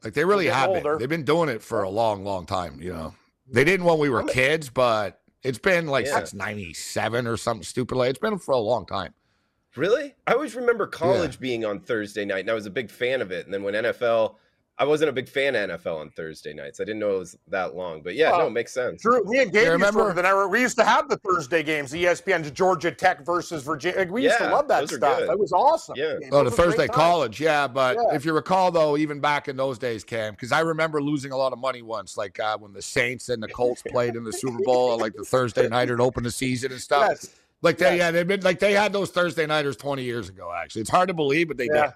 Like 0.02 0.12
they 0.12 0.24
really 0.24 0.46
have 0.46 0.68
older. 0.68 0.82
been. 0.82 0.98
They've 0.98 1.08
been 1.08 1.24
doing 1.24 1.48
it 1.48 1.62
for 1.62 1.82
a 1.82 1.88
long, 1.88 2.24
long 2.24 2.46
time. 2.46 2.80
You 2.80 2.92
know, 2.92 3.14
they 3.50 3.64
didn't 3.64 3.87
when 3.87 3.98
we 3.98 4.10
were 4.10 4.24
kids, 4.24 4.68
but 4.68 5.20
it's 5.44 5.59
been 5.59 5.87
like 5.87 6.07
yeah. 6.07 6.16
since 6.16 6.35
'97 6.35 7.26
or 7.26 7.37
something 7.37 7.62
stupid 7.62 7.96
like. 7.96 8.11
It's 8.11 8.18
been 8.18 8.38
for 8.38 8.52
a 8.52 8.59
long 8.59 8.87
time. 8.87 9.14
Really? 9.76 10.14
I 10.26 10.33
always 10.33 10.54
remember 10.54 10.87
college 10.87 11.35
yeah. 11.35 11.40
being 11.40 11.64
on 11.64 11.80
Thursday 11.80 12.24
night, 12.24 12.40
and 12.40 12.50
I 12.50 12.54
was 12.54 12.66
a 12.66 12.70
big 12.70 12.90
fan 12.90 13.20
of 13.20 13.30
it. 13.30 13.44
And 13.44 13.52
then 13.52 13.62
when 13.62 13.74
NFL 13.74 14.37
I 14.76 14.84
wasn't 14.84 15.08
a 15.08 15.12
big 15.12 15.28
fan 15.28 15.54
of 15.54 15.80
NFL 15.82 16.00
on 16.00 16.10
Thursday 16.10 16.52
nights. 16.52 16.80
I 16.80 16.84
didn't 16.84 16.98
know 16.98 17.14
it 17.14 17.18
was 17.20 17.38
that 17.46 17.76
long, 17.76 18.02
but 18.02 18.16
yeah, 18.16 18.30
no, 18.30 18.48
it 18.48 18.50
makes 18.50 18.72
sense. 18.72 19.02
True. 19.02 19.22
Me 19.24 19.38
and 19.38 19.52
Gabe 19.52 19.68
remember 19.68 20.12
that 20.12 20.50
we 20.50 20.60
used 20.60 20.76
to 20.78 20.84
have 20.84 21.08
the 21.08 21.16
Thursday 21.18 21.62
games, 21.62 21.92
ESPN 21.92 22.52
Georgia 22.52 22.90
Tech 22.90 23.24
versus 23.24 23.62
Virginia. 23.62 24.04
We 24.10 24.24
used 24.24 24.38
to 24.38 24.50
love 24.50 24.66
that 24.68 24.88
stuff. 24.88 25.20
That 25.26 25.38
was 25.38 25.52
awesome. 25.52 25.94
Yeah. 25.96 26.18
Oh, 26.32 26.42
the 26.42 26.50
Thursday 26.50 26.88
college, 26.88 27.40
yeah. 27.40 27.68
But 27.68 27.96
yeah. 27.96 28.16
if 28.16 28.24
you 28.24 28.32
recall, 28.32 28.72
though, 28.72 28.96
even 28.96 29.20
back 29.20 29.46
in 29.46 29.56
those 29.56 29.78
days, 29.78 30.02
Cam, 30.02 30.32
because 30.32 30.50
I 30.50 30.60
remember 30.60 31.00
losing 31.00 31.30
a 31.30 31.37
lot 31.37 31.52
of 31.52 31.60
money 31.60 31.82
once, 31.82 32.16
like 32.16 32.40
uh, 32.40 32.58
when 32.58 32.72
the 32.72 32.82
Saints 32.82 33.28
and 33.28 33.40
the 33.40 33.48
Colts 33.48 33.82
played 33.82 34.16
in 34.16 34.24
the 34.24 34.32
Super 34.32 34.58
Bowl, 34.64 34.98
like 34.98 35.14
the 35.14 35.24
Thursday 35.24 35.68
nighter 35.68 35.96
to 35.96 36.02
open 36.02 36.24
the 36.24 36.32
season 36.32 36.72
and 36.72 36.80
stuff. 36.80 37.10
Yes. 37.10 37.30
Like 37.62 37.78
they, 37.78 37.96
yes. 37.96 37.98
yeah, 37.98 38.10
they've 38.10 38.26
been 38.26 38.40
like 38.40 38.58
they 38.58 38.72
had 38.72 38.92
those 38.92 39.10
Thursday 39.10 39.46
nighters 39.46 39.76
20 39.76 40.02
years 40.02 40.28
ago. 40.28 40.52
Actually, 40.52 40.82
it's 40.82 40.90
hard 40.90 41.08
to 41.08 41.14
believe, 41.14 41.46
but 41.46 41.56
they 41.56 41.66
yeah. 41.66 41.82
did. 41.87 41.94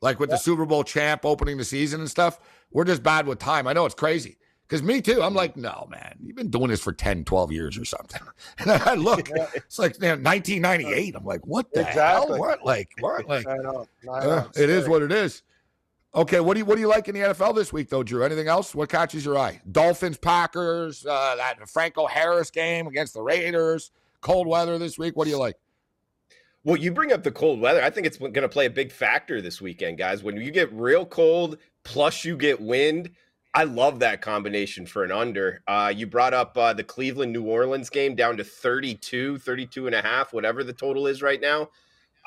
Like 0.00 0.18
with 0.18 0.30
the 0.30 0.36
Super 0.36 0.64
Bowl 0.64 0.82
champ 0.84 1.24
opening 1.24 1.58
the 1.58 1.64
season 1.64 2.00
and 2.00 2.10
stuff. 2.10 2.40
We're 2.72 2.84
just 2.84 3.02
bad 3.02 3.26
with 3.26 3.38
time. 3.38 3.66
I 3.66 3.72
know 3.72 3.84
it's 3.84 3.94
crazy. 3.94 4.38
Because 4.70 4.84
me 4.84 5.02
too, 5.02 5.20
I'm 5.20 5.34
like, 5.34 5.56
no, 5.56 5.88
man, 5.90 6.16
you've 6.22 6.36
been 6.36 6.48
doing 6.48 6.68
this 6.68 6.80
for 6.80 6.92
10, 6.92 7.24
12 7.24 7.50
years 7.50 7.76
or 7.76 7.84
something. 7.84 8.20
And 8.58 8.70
I 8.70 8.94
look, 8.94 9.28
it's 9.54 9.80
like 9.80 9.94
you 9.94 10.02
know, 10.02 10.10
1998. 10.10 11.16
I'm 11.16 11.24
like, 11.24 11.44
what 11.44 11.72
the 11.72 11.80
exactly. 11.80 12.34
hell? 12.34 12.38
What? 12.38 12.64
Like, 12.64 12.90
what? 13.00 13.26
Like, 13.28 13.48
I 13.48 13.56
know. 13.56 13.86
I 14.04 14.24
know. 14.24 14.30
Uh, 14.30 14.48
it 14.54 14.70
is 14.70 14.88
what 14.88 15.02
it 15.02 15.10
is. 15.10 15.42
Okay, 16.14 16.40
what 16.40 16.54
do 16.54 16.58
you 16.58 16.64
what 16.64 16.74
do 16.74 16.80
you 16.80 16.88
like 16.88 17.08
in 17.08 17.14
the 17.14 17.20
NFL 17.20 17.54
this 17.54 17.72
week 17.72 17.88
though, 17.88 18.02
Drew? 18.02 18.24
Anything 18.24 18.48
else? 18.48 18.74
What 18.74 18.88
catches 18.88 19.24
your 19.24 19.38
eye? 19.38 19.60
Dolphins, 19.70 20.18
Packers, 20.18 21.06
uh, 21.06 21.36
that 21.36 21.68
Franco 21.68 22.06
Harris 22.06 22.50
game 22.50 22.88
against 22.88 23.14
the 23.14 23.22
Raiders, 23.22 23.92
cold 24.20 24.46
weather 24.46 24.76
this 24.78 24.98
week. 24.98 25.16
What 25.16 25.24
do 25.24 25.30
you 25.30 25.38
like? 25.38 25.56
Well, 26.62 26.76
you 26.76 26.92
bring 26.92 27.12
up 27.12 27.22
the 27.22 27.30
cold 27.30 27.58
weather. 27.58 27.82
I 27.82 27.88
think 27.88 28.06
it's 28.06 28.18
going 28.18 28.34
to 28.34 28.48
play 28.48 28.66
a 28.66 28.70
big 28.70 28.92
factor 28.92 29.40
this 29.40 29.62
weekend, 29.62 29.96
guys. 29.96 30.22
When 30.22 30.36
you 30.36 30.50
get 30.50 30.70
real 30.72 31.06
cold, 31.06 31.56
plus 31.84 32.22
you 32.22 32.36
get 32.36 32.60
wind, 32.60 33.10
I 33.54 33.64
love 33.64 34.00
that 34.00 34.20
combination 34.20 34.84
for 34.84 35.02
an 35.02 35.10
under. 35.10 35.62
Uh, 35.66 35.90
you 35.94 36.06
brought 36.06 36.34
up 36.34 36.58
uh, 36.58 36.74
the 36.74 36.84
Cleveland 36.84 37.32
New 37.32 37.44
Orleans 37.44 37.88
game 37.88 38.14
down 38.14 38.36
to 38.36 38.44
32, 38.44 39.38
32 39.38 39.86
and 39.86 39.94
a 39.94 40.02
half, 40.02 40.34
whatever 40.34 40.62
the 40.62 40.74
total 40.74 41.06
is 41.06 41.22
right 41.22 41.40
now. 41.40 41.70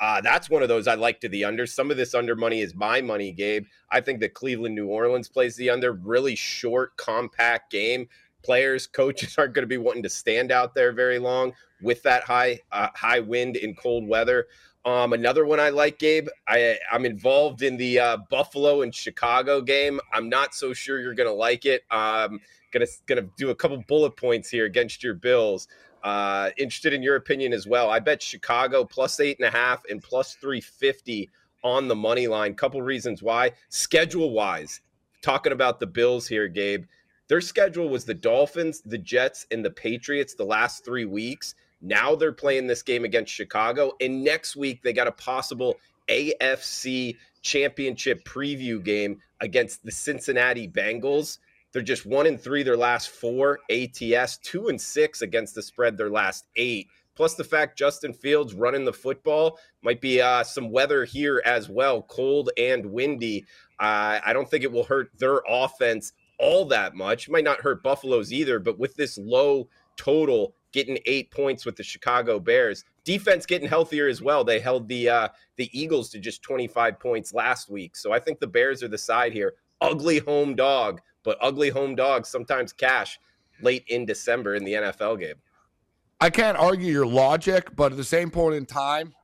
Uh, 0.00 0.20
that's 0.20 0.50
one 0.50 0.62
of 0.62 0.68
those 0.68 0.88
I 0.88 0.94
like 0.94 1.20
to 1.20 1.28
the 1.28 1.44
under. 1.44 1.64
Some 1.64 1.92
of 1.92 1.96
this 1.96 2.12
under 2.12 2.34
money 2.34 2.60
is 2.60 2.74
my 2.74 3.00
money, 3.00 3.30
Gabe. 3.30 3.66
I 3.90 4.00
think 4.00 4.18
that 4.18 4.34
Cleveland 4.34 4.74
New 4.74 4.88
Orleans 4.88 5.28
plays 5.28 5.54
the 5.54 5.70
under. 5.70 5.92
Really 5.92 6.34
short, 6.34 6.96
compact 6.96 7.70
game. 7.70 8.08
Players, 8.42 8.88
coaches 8.88 9.34
aren't 9.38 9.54
going 9.54 9.62
to 9.62 9.68
be 9.68 9.78
wanting 9.78 10.02
to 10.02 10.08
stand 10.08 10.50
out 10.50 10.74
there 10.74 10.92
very 10.92 11.20
long 11.20 11.52
with 11.84 12.02
that 12.02 12.24
high 12.24 12.60
uh, 12.72 12.88
high 12.94 13.20
wind 13.20 13.56
in 13.56 13.74
cold 13.74 14.08
weather. 14.08 14.46
Um, 14.84 15.12
another 15.12 15.46
one 15.46 15.60
I 15.60 15.70
like, 15.70 15.98
Gabe. 15.98 16.28
I 16.48 16.78
I'm 16.90 17.06
involved 17.06 17.62
in 17.62 17.76
the 17.76 17.98
uh, 17.98 18.16
Buffalo 18.28 18.82
and 18.82 18.94
Chicago 18.94 19.60
game. 19.60 20.00
I'm 20.12 20.28
not 20.28 20.54
so 20.54 20.72
sure 20.72 21.00
you're 21.00 21.14
gonna 21.14 21.32
like 21.32 21.64
it. 21.64 21.84
I'm 21.90 22.40
gonna 22.72 22.86
gonna 23.06 23.28
do 23.36 23.50
a 23.50 23.54
couple 23.54 23.82
bullet 23.86 24.16
points 24.16 24.50
here 24.50 24.64
against 24.64 25.02
your 25.02 25.14
Bills. 25.14 25.68
Uh, 26.02 26.50
interested 26.58 26.92
in 26.92 27.02
your 27.02 27.16
opinion 27.16 27.54
as 27.54 27.66
well. 27.66 27.88
I 27.88 27.98
bet 27.98 28.22
Chicago 28.22 28.84
plus 28.84 29.20
eight 29.20 29.38
and 29.38 29.48
a 29.48 29.50
half 29.50 29.82
and 29.88 30.02
plus 30.02 30.34
three 30.34 30.60
fifty 30.60 31.30
on 31.62 31.88
the 31.88 31.96
money 31.96 32.26
line. 32.26 32.54
Couple 32.54 32.82
reasons 32.82 33.22
why. 33.22 33.52
Schedule 33.70 34.32
wise, 34.32 34.82
talking 35.22 35.52
about 35.52 35.80
the 35.80 35.86
Bills 35.86 36.28
here, 36.28 36.46
Gabe. 36.46 36.84
Their 37.28 37.40
schedule 37.40 37.88
was 37.88 38.04
the 38.04 38.12
Dolphins, 38.12 38.82
the 38.82 38.98
Jets, 38.98 39.46
and 39.50 39.64
the 39.64 39.70
Patriots 39.70 40.34
the 40.34 40.44
last 40.44 40.84
three 40.84 41.06
weeks. 41.06 41.54
Now 41.84 42.14
they're 42.14 42.32
playing 42.32 42.66
this 42.66 42.82
game 42.82 43.04
against 43.04 43.32
Chicago. 43.32 43.92
And 44.00 44.24
next 44.24 44.56
week, 44.56 44.82
they 44.82 44.92
got 44.92 45.06
a 45.06 45.12
possible 45.12 45.76
AFC 46.08 47.16
championship 47.42 48.24
preview 48.24 48.82
game 48.82 49.20
against 49.40 49.84
the 49.84 49.92
Cincinnati 49.92 50.66
Bengals. 50.66 51.38
They're 51.72 51.82
just 51.82 52.06
one 52.06 52.26
and 52.26 52.40
three 52.40 52.62
their 52.62 52.76
last 52.76 53.10
four 53.10 53.58
ATS, 53.70 54.38
two 54.38 54.68
and 54.68 54.80
six 54.80 55.22
against 55.22 55.54
the 55.54 55.62
spread 55.62 55.98
their 55.98 56.10
last 56.10 56.46
eight. 56.56 56.88
Plus 57.16 57.34
the 57.34 57.44
fact 57.44 57.78
Justin 57.78 58.12
Fields 58.12 58.54
running 58.54 58.84
the 58.84 58.92
football 58.92 59.58
might 59.82 60.00
be 60.00 60.20
uh, 60.20 60.42
some 60.42 60.70
weather 60.70 61.04
here 61.04 61.42
as 61.44 61.68
well, 61.68 62.02
cold 62.02 62.50
and 62.56 62.86
windy. 62.86 63.44
Uh, 63.78 64.18
I 64.24 64.32
don't 64.32 64.50
think 64.50 64.64
it 64.64 64.72
will 64.72 64.84
hurt 64.84 65.10
their 65.18 65.42
offense 65.48 66.12
all 66.38 66.64
that 66.66 66.94
much. 66.94 67.28
Might 67.28 67.44
not 67.44 67.60
hurt 67.60 67.82
Buffalo's 67.82 68.32
either, 68.32 68.58
but 68.58 68.78
with 68.78 68.94
this 68.96 69.18
low 69.18 69.68
total, 69.96 70.54
getting 70.74 70.98
eight 71.06 71.30
points 71.30 71.64
with 71.64 71.76
the 71.76 71.84
Chicago 71.84 72.40
Bears. 72.40 72.84
Defense 73.04 73.46
getting 73.46 73.68
healthier 73.68 74.08
as 74.08 74.20
well. 74.20 74.42
They 74.42 74.58
held 74.58 74.88
the 74.88 75.08
uh, 75.08 75.28
the 75.56 75.70
Eagles 75.72 76.10
to 76.10 76.18
just 76.18 76.42
25 76.42 76.98
points 76.98 77.32
last 77.32 77.70
week. 77.70 77.96
So 77.96 78.12
I 78.12 78.18
think 78.18 78.40
the 78.40 78.48
Bears 78.48 78.82
are 78.82 78.88
the 78.88 78.98
side 78.98 79.32
here. 79.32 79.54
Ugly 79.80 80.18
home 80.18 80.56
dog, 80.56 81.00
but 81.22 81.38
ugly 81.40 81.70
home 81.70 81.94
dogs 81.94 82.28
sometimes 82.28 82.72
cash 82.72 83.18
late 83.62 83.84
in 83.86 84.04
December 84.04 84.56
in 84.56 84.64
the 84.64 84.72
NFL 84.72 85.20
game. 85.20 85.36
I 86.20 86.28
can't 86.28 86.58
argue 86.58 86.92
your 86.92 87.06
logic, 87.06 87.74
but 87.76 87.92
at 87.92 87.96
the 87.96 88.04
same 88.04 88.30
point 88.30 88.56
in 88.56 88.66
time, 88.66 89.14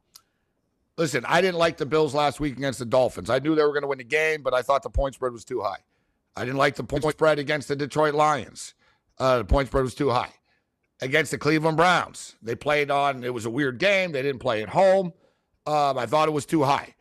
listen, 0.96 1.24
I 1.26 1.40
didn't 1.40 1.58
like 1.58 1.78
the 1.78 1.86
Bills 1.86 2.14
last 2.14 2.38
week 2.38 2.56
against 2.56 2.78
the 2.78 2.84
Dolphins. 2.84 3.28
I 3.28 3.40
knew 3.40 3.56
they 3.56 3.62
were 3.62 3.72
going 3.72 3.82
to 3.82 3.88
win 3.88 3.98
the 3.98 4.04
game, 4.04 4.42
but 4.42 4.54
I 4.54 4.62
thought 4.62 4.82
the 4.82 4.90
point 4.90 5.14
spread 5.14 5.32
was 5.32 5.44
too 5.44 5.62
high. 5.62 5.78
I 6.36 6.44
didn't 6.44 6.58
like 6.58 6.76
the 6.76 6.84
point 6.84 7.04
spread 7.10 7.40
against 7.40 7.66
the 7.66 7.74
Detroit 7.74 8.14
Lions. 8.14 8.74
Uh, 9.18 9.38
the 9.38 9.44
point 9.44 9.68
spread 9.68 9.82
was 9.82 9.94
too 9.94 10.10
high 10.10 10.32
against 11.00 11.30
the 11.30 11.38
Cleveland 11.38 11.76
Browns. 11.76 12.36
They 12.42 12.54
played 12.54 12.90
on, 12.90 13.24
it 13.24 13.32
was 13.32 13.46
a 13.46 13.50
weird 13.50 13.78
game. 13.78 14.12
They 14.12 14.22
didn't 14.22 14.40
play 14.40 14.62
at 14.62 14.68
home. 14.68 15.12
Um, 15.66 15.98
I 15.98 16.06
thought 16.06 16.28
it 16.28 16.32
was 16.32 16.46
too 16.46 16.62
high. 16.62 16.94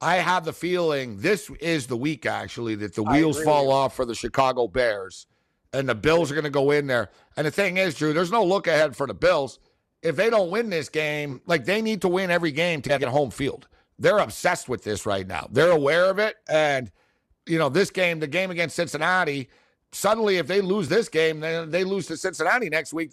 I 0.00 0.16
have 0.16 0.44
the 0.44 0.52
feeling 0.52 1.20
this 1.20 1.50
is 1.60 1.86
the 1.86 1.96
week, 1.96 2.24
actually, 2.24 2.76
that 2.76 2.94
the 2.94 3.02
wheels 3.02 3.42
fall 3.42 3.70
off 3.70 3.96
for 3.96 4.04
the 4.04 4.14
Chicago 4.14 4.68
Bears 4.68 5.26
and 5.72 5.88
the 5.88 5.94
Bills 5.94 6.30
are 6.30 6.34
going 6.34 6.44
to 6.44 6.50
go 6.50 6.70
in 6.70 6.86
there. 6.86 7.10
And 7.36 7.46
the 7.46 7.50
thing 7.50 7.76
is, 7.76 7.94
Drew, 7.94 8.12
there's 8.12 8.30
no 8.30 8.44
look 8.44 8.66
ahead 8.66 8.96
for 8.96 9.06
the 9.06 9.14
Bills. 9.14 9.58
If 10.02 10.14
they 10.14 10.30
don't 10.30 10.50
win 10.50 10.70
this 10.70 10.88
game, 10.88 11.40
like 11.46 11.64
they 11.64 11.82
need 11.82 12.02
to 12.02 12.08
win 12.08 12.30
every 12.30 12.52
game 12.52 12.80
to 12.82 12.90
get 12.90 13.02
home 13.08 13.30
field. 13.30 13.66
They're 13.98 14.18
obsessed 14.18 14.68
with 14.68 14.84
this 14.84 15.04
right 15.04 15.26
now. 15.26 15.48
They're 15.50 15.72
aware 15.72 16.08
of 16.08 16.20
it. 16.20 16.36
And, 16.48 16.92
you 17.46 17.58
know, 17.58 17.68
this 17.68 17.90
game, 17.90 18.20
the 18.20 18.28
game 18.28 18.52
against 18.52 18.76
Cincinnati, 18.76 19.48
suddenly 19.92 20.36
if 20.36 20.46
they 20.46 20.60
lose 20.60 20.88
this 20.88 21.08
game, 21.08 21.40
then 21.40 21.70
they 21.70 21.84
lose 21.84 22.06
to 22.06 22.16
Cincinnati 22.16 22.68
next 22.68 22.92
week. 22.92 23.12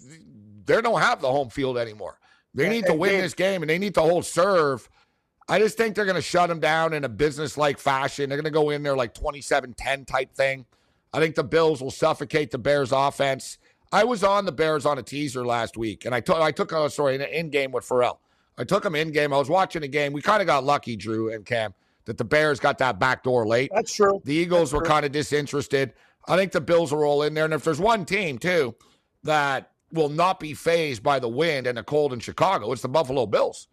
They 0.66 0.80
don't 0.80 1.00
have 1.00 1.20
the 1.20 1.30
home 1.30 1.50
field 1.50 1.78
anymore. 1.78 2.18
They 2.54 2.68
need 2.68 2.86
to 2.86 2.94
win 2.94 3.20
this 3.20 3.34
game 3.34 3.62
and 3.62 3.68
they 3.68 3.78
need 3.78 3.94
to 3.94 4.00
hold 4.00 4.24
serve. 4.24 4.88
I 5.48 5.58
just 5.58 5.76
think 5.76 5.94
they're 5.94 6.06
going 6.06 6.16
to 6.16 6.22
shut 6.22 6.48
them 6.48 6.58
down 6.58 6.92
in 6.92 7.04
a 7.04 7.08
business 7.08 7.56
like 7.56 7.78
fashion. 7.78 8.28
They're 8.28 8.38
going 8.38 8.44
to 8.44 8.50
go 8.50 8.70
in 8.70 8.82
there 8.82 8.96
like 8.96 9.14
27 9.14 9.74
10 9.74 10.04
type 10.04 10.32
thing. 10.34 10.64
I 11.12 11.20
think 11.20 11.34
the 11.34 11.44
Bills 11.44 11.82
will 11.82 11.90
suffocate 11.90 12.50
the 12.50 12.58
Bears 12.58 12.92
offense. 12.92 13.58
I 13.92 14.04
was 14.04 14.24
on 14.24 14.44
the 14.44 14.52
Bears 14.52 14.84
on 14.84 14.98
a 14.98 15.02
teaser 15.02 15.46
last 15.46 15.76
week, 15.76 16.04
and 16.04 16.14
I 16.14 16.20
took 16.20 16.36
I 16.36 16.50
took 16.50 16.72
a 16.72 16.90
sorry 16.90 17.14
an 17.14 17.22
in 17.22 17.50
game 17.50 17.70
with 17.70 17.84
Farrell. 17.84 18.20
I 18.58 18.64
took 18.64 18.84
him 18.84 18.94
in 18.94 19.12
game. 19.12 19.32
I 19.32 19.38
was 19.38 19.48
watching 19.48 19.82
a 19.84 19.88
game. 19.88 20.12
We 20.12 20.22
kind 20.22 20.40
of 20.40 20.46
got 20.46 20.64
lucky, 20.64 20.96
Drew 20.96 21.32
and 21.32 21.44
Cam, 21.44 21.74
that 22.06 22.18
the 22.18 22.24
Bears 22.24 22.58
got 22.58 22.78
that 22.78 22.98
back 22.98 23.22
door 23.22 23.46
late. 23.46 23.70
That's 23.72 23.94
true. 23.94 24.20
The 24.24 24.34
Eagles 24.34 24.72
That's 24.72 24.82
were 24.82 24.86
kind 24.86 25.06
of 25.06 25.12
disinterested. 25.12 25.92
I 26.28 26.36
think 26.36 26.52
the 26.52 26.60
Bills 26.60 26.92
are 26.92 27.04
all 27.04 27.22
in 27.22 27.34
there. 27.34 27.44
And 27.44 27.54
if 27.54 27.64
there's 27.64 27.80
one 27.80 28.04
team, 28.04 28.38
too, 28.38 28.74
that 29.22 29.72
will 29.92 30.08
not 30.08 30.40
be 30.40 30.54
fazed 30.54 31.02
by 31.02 31.18
the 31.18 31.28
wind 31.28 31.66
and 31.66 31.78
the 31.78 31.82
cold 31.82 32.12
in 32.12 32.20
Chicago, 32.20 32.72
it's 32.72 32.82
the 32.82 32.88
Buffalo 32.88 33.26
Bills, 33.26 33.68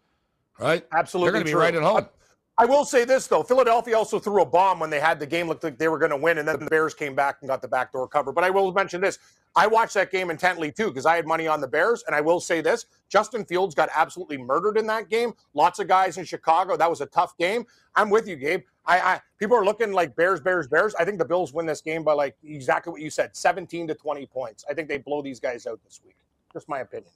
right? 0.58 0.86
Absolutely. 0.92 1.26
They're 1.26 1.32
going 1.32 1.46
to 1.46 1.50
be 1.50 1.54
right 1.54 1.74
at 1.74 1.82
home. 1.82 2.08
I 2.56 2.66
will 2.66 2.84
say 2.84 3.04
this 3.04 3.26
though, 3.26 3.42
Philadelphia 3.42 3.96
also 3.96 4.20
threw 4.20 4.42
a 4.42 4.46
bomb 4.46 4.78
when 4.78 4.88
they 4.88 5.00
had 5.00 5.18
the 5.18 5.26
game 5.26 5.48
looked 5.48 5.64
like 5.64 5.76
they 5.76 5.88
were 5.88 5.98
going 5.98 6.12
to 6.12 6.16
win, 6.16 6.38
and 6.38 6.46
then 6.46 6.60
the 6.60 6.66
Bears 6.66 6.94
came 6.94 7.14
back 7.14 7.38
and 7.40 7.48
got 7.48 7.60
the 7.60 7.66
backdoor 7.66 8.06
cover. 8.06 8.30
But 8.30 8.44
I 8.44 8.50
will 8.50 8.72
mention 8.72 9.00
this: 9.00 9.18
I 9.56 9.66
watched 9.66 9.94
that 9.94 10.12
game 10.12 10.30
intently 10.30 10.70
too 10.70 10.86
because 10.86 11.04
I 11.04 11.16
had 11.16 11.26
money 11.26 11.48
on 11.48 11.60
the 11.60 11.66
Bears, 11.66 12.04
and 12.06 12.14
I 12.14 12.20
will 12.20 12.38
say 12.38 12.60
this: 12.60 12.86
Justin 13.08 13.44
Fields 13.44 13.74
got 13.74 13.88
absolutely 13.92 14.38
murdered 14.38 14.78
in 14.78 14.86
that 14.86 15.10
game. 15.10 15.34
Lots 15.52 15.80
of 15.80 15.88
guys 15.88 16.16
in 16.16 16.24
Chicago. 16.24 16.76
That 16.76 16.88
was 16.88 17.00
a 17.00 17.06
tough 17.06 17.36
game. 17.36 17.66
I'm 17.96 18.08
with 18.08 18.28
you, 18.28 18.36
Gabe. 18.36 18.62
I, 18.86 19.00
I 19.00 19.20
people 19.40 19.56
are 19.56 19.64
looking 19.64 19.92
like 19.92 20.14
Bears, 20.14 20.40
Bears, 20.40 20.68
Bears. 20.68 20.94
I 20.94 21.04
think 21.04 21.18
the 21.18 21.24
Bills 21.24 21.52
win 21.52 21.66
this 21.66 21.80
game 21.80 22.04
by 22.04 22.12
like 22.12 22.36
exactly 22.44 22.92
what 22.92 23.00
you 23.00 23.10
said, 23.10 23.34
17 23.34 23.88
to 23.88 23.94
20 23.94 24.26
points. 24.26 24.64
I 24.70 24.74
think 24.74 24.88
they 24.88 24.98
blow 24.98 25.22
these 25.22 25.40
guys 25.40 25.66
out 25.66 25.80
this 25.82 26.00
week. 26.04 26.16
Just 26.52 26.68
my 26.68 26.80
opinion. 26.80 27.10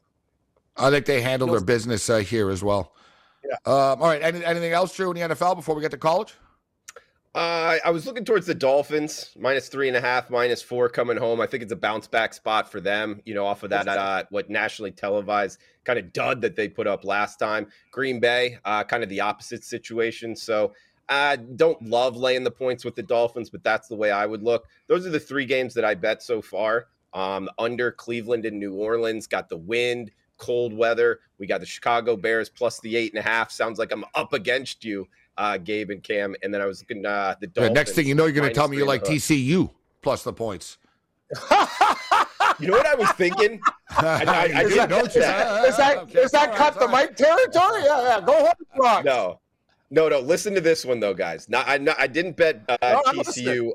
I 0.77 0.91
think 0.91 1.07
they 1.07 1.21
handle 1.21 1.49
their 1.49 1.61
business 1.61 2.11
uh, 2.11 2.19
here 2.19 2.51
as 2.51 2.63
well. 2.65 2.93
Yeah. 3.45 3.55
Um, 3.67 4.03
all 4.03 4.09
right. 4.09 4.23
Any, 4.23 4.45
anything 4.45 4.73
else, 4.73 4.95
Drew, 4.95 5.11
in 5.11 5.17
the 5.17 5.35
NFL 5.35 5.57
before 5.57 5.75
we 5.75 5.83
get 5.83 5.91
to 5.93 5.99
college? 5.99 6.35
Uh, 7.35 7.79
I 7.85 7.91
was 7.91 8.07
looking 8.07 8.25
towards 8.25 8.47
the 8.47 8.55
Dolphins, 8.55 9.31
minus 9.39 9.69
three 9.69 9.87
and 9.87 9.97
a 9.97 10.01
half, 10.01 10.29
minus 10.29 10.61
four 10.61 10.89
coming 10.89 11.17
home. 11.17 11.41
I 11.41 11.47
think 11.47 11.63
it's 11.63 11.73
a 11.73 11.77
bounce 11.77 12.09
back 12.09 12.35
spot 12.35 12.71
for 12.73 12.81
them, 12.81 13.21
you 13.27 13.35
know, 13.35 13.47
off 13.47 13.63
of 13.63 13.71
that, 13.71 13.87
uh, 13.87 14.25
what 14.31 14.51
nationally 14.51 14.91
televised 14.91 15.61
kind 15.85 15.99
of 15.99 16.13
dud 16.13 16.41
that 16.41 16.57
they 16.57 16.69
put 16.69 16.87
up 16.87 17.05
last 17.05 17.39
time. 17.39 17.69
Green 17.93 18.19
Bay, 18.19 18.59
uh, 18.65 18.83
kind 18.83 19.03
of 19.03 19.09
the 19.09 19.21
opposite 19.21 19.63
situation. 19.63 20.35
So 20.35 20.73
I 21.09 21.37
don't 21.37 21.81
love 21.83 22.17
laying 22.17 22.45
the 22.45 22.51
points 22.51 22.85
with 22.85 22.95
the 22.95 23.03
Dolphins, 23.03 23.51
but 23.51 23.63
that's 23.63 23.89
the 23.89 23.97
way 23.97 24.11
I 24.11 24.27
would 24.27 24.43
look. 24.43 24.67
Those 24.89 25.07
are 25.07 25.11
the 25.11 25.21
three 25.21 25.47
games 25.47 25.75
that 25.75 25.85
I 25.85 25.95
bet 25.95 26.23
so 26.23 26.43
far. 26.43 26.89
Um, 27.15 27.49
under 27.59 27.91
Cleveland 27.91 28.45
and 28.45 28.59
New 28.59 28.75
Orleans, 28.75 29.27
got 29.27 29.49
the 29.49 29.57
wind, 29.57 30.11
cold 30.39 30.73
weather. 30.73 31.21
We 31.39 31.47
got 31.47 31.61
the 31.61 31.67
Chicago 31.67 32.17
Bears 32.17 32.49
plus 32.49 32.81
the 32.81 32.97
eight 32.97 33.13
and 33.13 33.19
a 33.19 33.29
half. 33.29 33.51
Sounds 33.51 33.79
like 33.79 33.93
I'm 33.93 34.05
up 34.15 34.33
against 34.33 34.85
you, 34.85 35.07
uh, 35.37 35.59
Gabe 35.59 35.91
and 35.91 36.03
Cam. 36.03 36.35
And 36.43 36.53
then 36.53 36.61
I 36.61 36.67
was 36.67 36.81
looking 36.81 37.05
uh, 37.05 37.35
the 37.41 37.49
Dolphins. 37.49 37.75
next 37.75 37.93
thing 37.93 38.07
you 38.07 38.15
know, 38.15 38.25
you're 38.25 38.33
going 38.33 38.49
to 38.49 38.55
tell 38.55 38.69
me 38.69 38.77
you 38.77 38.87
like 38.87 39.05
TCU 39.05 39.71
plus 40.03 40.23
the 40.23 40.33
points. 40.33 40.79
you 42.59 42.69
know 42.69 42.73
what 42.73 42.87
I 42.87 42.95
was 42.95 43.11
thinking? 43.13 43.61
I, 43.91 44.25
I, 44.25 44.61
I 44.61 44.63
is, 44.65 44.77
that, 44.77 44.91
is, 44.91 45.15
that, 45.15 45.65
is 45.69 45.77
that, 45.77 45.99
okay. 45.99 46.21
is 46.21 46.31
that 46.31 46.55
cut 46.55 46.79
the 46.79 46.89
mic 46.89 47.17
territory? 47.17 47.83
Yeah, 47.85 48.03
yeah. 48.03 48.21
Go 48.25 48.39
ahead. 48.39 49.05
No, 49.05 49.41
no, 49.91 50.09
no. 50.09 50.21
Listen 50.21 50.55
to 50.55 50.61
this 50.61 50.85
one 50.85 51.01
though, 51.01 51.15
guys. 51.15 51.49
Not, 51.49 51.69
I, 51.69 51.79
not, 51.79 51.97
I 51.99 52.07
didn't 52.07 52.37
bet 52.37 52.63
uh, 52.69 52.77
no, 52.83 53.03
TCU 53.13 53.73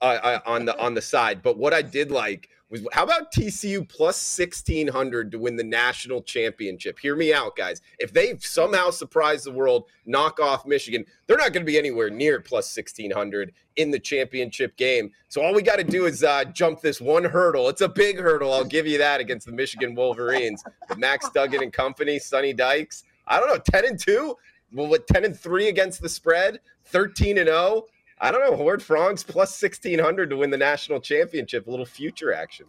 uh, 0.00 0.18
uh, 0.22 0.40
on 0.46 0.64
the 0.64 0.78
on 0.78 0.94
the 0.94 1.02
side, 1.02 1.42
but 1.42 1.56
what 1.56 1.72
I 1.72 1.82
did 1.82 2.10
like 2.10 2.48
was 2.70 2.86
how 2.92 3.04
about 3.04 3.32
TCU 3.32 3.88
plus 3.88 4.38
1600 4.38 5.30
to 5.30 5.38
win 5.38 5.56
the 5.56 5.64
national 5.64 6.22
championship? 6.22 6.98
Hear 6.98 7.14
me 7.14 7.32
out, 7.32 7.56
guys. 7.56 7.80
If 7.98 8.12
they 8.12 8.36
somehow 8.38 8.90
surprise 8.90 9.44
the 9.44 9.52
world, 9.52 9.84
knock 10.06 10.40
off 10.40 10.66
Michigan, 10.66 11.04
they're 11.26 11.36
not 11.36 11.52
going 11.52 11.64
to 11.64 11.70
be 11.70 11.78
anywhere 11.78 12.10
near 12.10 12.40
plus 12.40 12.74
1600 12.76 13.52
in 13.76 13.90
the 13.90 13.98
championship 13.98 14.76
game. 14.76 15.10
So 15.28 15.42
all 15.42 15.54
we 15.54 15.62
got 15.62 15.76
to 15.76 15.84
do 15.84 16.06
is 16.06 16.24
uh, 16.24 16.44
jump 16.46 16.80
this 16.80 17.00
one 17.00 17.24
hurdle. 17.24 17.68
It's 17.68 17.80
a 17.80 17.88
big 17.88 18.18
hurdle. 18.18 18.52
I'll 18.52 18.64
give 18.64 18.86
you 18.86 18.98
that 18.98 19.20
against 19.20 19.46
the 19.46 19.52
Michigan 19.52 19.94
Wolverines. 19.94 20.64
Max 20.96 21.28
Duggan 21.34 21.62
and 21.62 21.72
company, 21.72 22.18
Sonny 22.18 22.52
Dykes. 22.52 23.04
I 23.26 23.38
don't 23.38 23.48
know, 23.48 23.62
10 23.72 23.86
and 23.86 23.98
2? 23.98 24.36
Well, 24.72 24.88
what 24.88 25.06
10 25.06 25.24
and 25.24 25.38
3 25.38 25.68
against 25.68 26.02
the 26.02 26.08
spread? 26.08 26.60
13 26.86 27.38
and 27.38 27.48
0? 27.48 27.84
I 28.20 28.30
don't 28.30 28.40
know. 28.40 28.56
Horned 28.56 28.82
Frogs 28.82 29.22
plus 29.22 29.60
1600 29.60 30.30
to 30.30 30.36
win 30.36 30.50
the 30.50 30.56
national 30.56 31.00
championship. 31.00 31.66
A 31.66 31.70
little 31.70 31.86
future 31.86 32.32
action. 32.32 32.66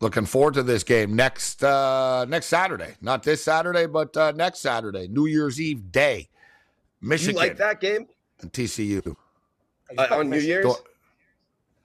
Looking 0.00 0.26
forward 0.26 0.54
to 0.54 0.62
this 0.62 0.82
game 0.82 1.16
next 1.16 1.64
uh, 1.64 2.26
next 2.28 2.46
Saturday. 2.46 2.94
Not 3.00 3.22
this 3.22 3.42
Saturday, 3.42 3.86
but 3.86 4.16
uh, 4.16 4.32
next 4.32 4.60
Saturday, 4.60 5.08
New 5.08 5.26
Year's 5.26 5.60
Eve 5.60 5.90
day. 5.90 6.28
Michigan. 7.00 7.34
You 7.34 7.40
like 7.40 7.56
that 7.58 7.80
game? 7.80 8.06
And 8.40 8.52
TCU. 8.52 9.16
Uh, 9.96 10.06
on 10.10 10.30
New 10.30 10.38
Year's? 10.38 10.74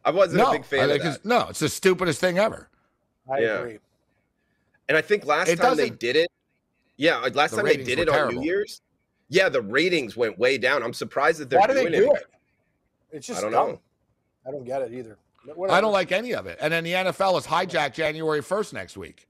I 0.03 0.11
wasn't 0.11 0.39
no, 0.39 0.49
a 0.49 0.53
big 0.53 0.65
fan 0.65 0.89
of 0.89 1.01
that. 1.01 1.25
No, 1.25 1.47
it's 1.49 1.59
the 1.59 1.69
stupidest 1.69 2.19
thing 2.19 2.39
ever. 2.39 2.69
I 3.31 3.39
yeah. 3.39 3.59
agree. 3.59 3.79
And 4.87 4.97
I 4.97 5.01
think 5.01 5.25
last 5.25 5.49
it 5.49 5.57
time 5.57 5.77
they 5.77 5.89
did 5.89 6.15
it, 6.15 6.31
yeah, 6.97 7.17
last 7.33 7.51
the 7.51 7.57
time 7.57 7.65
they 7.65 7.77
did 7.77 7.99
it 7.99 8.07
terrible. 8.07 8.37
on 8.37 8.43
New 8.43 8.45
Year's, 8.45 8.81
yeah, 9.29 9.47
the 9.47 9.61
ratings 9.61 10.17
went 10.17 10.39
way 10.39 10.57
down. 10.57 10.81
I'm 10.81 10.93
surprised 10.93 11.39
that 11.39 11.49
they're 11.49 11.59
Why 11.59 11.67
do 11.67 11.73
they 11.75 11.89
do 11.89 12.11
it. 12.13 12.25
It's 13.11 13.27
just 13.27 13.39
I 13.39 13.41
don't 13.43 13.51
dumb. 13.51 13.67
know. 13.69 13.81
I 14.47 14.51
don't 14.51 14.65
get 14.65 14.81
it 14.81 14.93
either. 14.93 15.17
Whatever. 15.55 15.77
I 15.77 15.81
don't 15.81 15.93
like 15.93 16.11
any 16.11 16.33
of 16.33 16.47
it. 16.47 16.57
And 16.61 16.71
then 16.71 16.83
the 16.83 16.93
NFL 16.93 17.37
is 17.39 17.47
hijacked 17.47 17.93
January 17.93 18.41
1st 18.41 18.73
next 18.73 18.97
week. 18.97 19.27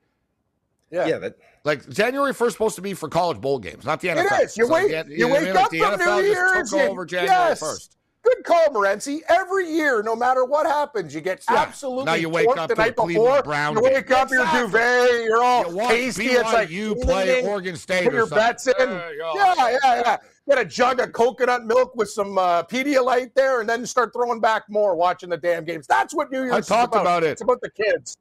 Yeah. 0.91 1.07
Yeah. 1.07 1.17
That, 1.19 1.37
like 1.63 1.87
January 1.89 2.33
1st 2.33 2.51
supposed 2.51 2.75
to 2.75 2.81
be 2.81 2.93
for 2.93 3.09
college 3.09 3.39
bowl 3.39 3.59
games, 3.59 3.85
not 3.85 4.01
the 4.01 4.09
NFL. 4.09 4.39
It 4.39 4.43
is. 4.45 4.57
You 4.57 4.67
so 4.67 4.73
wait. 4.73 4.91
The, 4.91 5.11
you, 5.11 5.27
you 5.27 5.33
wake 5.33 5.49
up 5.49 5.55
like 5.55 5.69
the 5.71 5.79
NFL 5.79 6.21
New 6.21 6.27
Year's. 6.27 6.71
took 6.71 6.79
over 6.79 7.05
January 7.05 7.49
yes. 7.49 7.61
1st. 7.61 7.89
Good 8.21 8.43
call, 8.43 8.67
Morency. 8.69 9.21
Every 9.29 9.71
year, 9.71 10.03
no 10.03 10.13
matter 10.15 10.43
what 10.43 10.65
happens, 10.65 11.15
you 11.15 11.21
get 11.21 11.43
yeah. 11.49 11.59
absolutely 11.61 12.03
now 12.03 12.15
you 12.15 12.27
wake 12.27 12.49
up 12.57 12.67
the 12.67 12.75
night 12.75 12.95
before. 12.95 13.41
Brown 13.43 13.75
you 13.75 13.81
wake 13.81 14.11
up, 14.11 14.27
exactly. 14.27 14.59
your 14.59 14.67
duvet, 14.67 15.23
you're 15.23 15.41
all 15.41 15.73
you 15.73 15.87
tasty. 15.87 16.25
It's 16.25 16.51
like 16.51 16.69
you 16.69 16.95
play 16.95 17.41
Oregon 17.43 17.77
State. 17.77 18.05
Put 18.05 18.13
your 18.13 18.27
bets 18.27 18.67
in. 18.67 18.73
Yeah, 18.77 19.33
yeah, 19.35 19.77
yeah. 19.83 20.17
Get 20.49 20.57
a 20.57 20.65
jug 20.65 20.99
of 20.99 21.13
coconut 21.13 21.65
milk 21.65 21.95
with 21.95 22.09
some 22.09 22.37
uh, 22.37 22.63
Pedialyte 22.63 23.33
there, 23.35 23.61
and 23.61 23.69
then 23.69 23.85
start 23.85 24.11
throwing 24.13 24.41
back 24.41 24.63
more, 24.67 24.95
watching 24.95 25.29
the 25.29 25.37
damn 25.37 25.63
games. 25.63 25.87
That's 25.87 26.13
what 26.13 26.29
New 26.31 26.43
Year's. 26.43 26.53
I 26.53 26.61
talked 26.61 26.95
about. 26.95 27.01
about. 27.01 27.23
it. 27.23 27.27
It's 27.27 27.41
about 27.41 27.61
the 27.61 27.69
kids. 27.69 28.17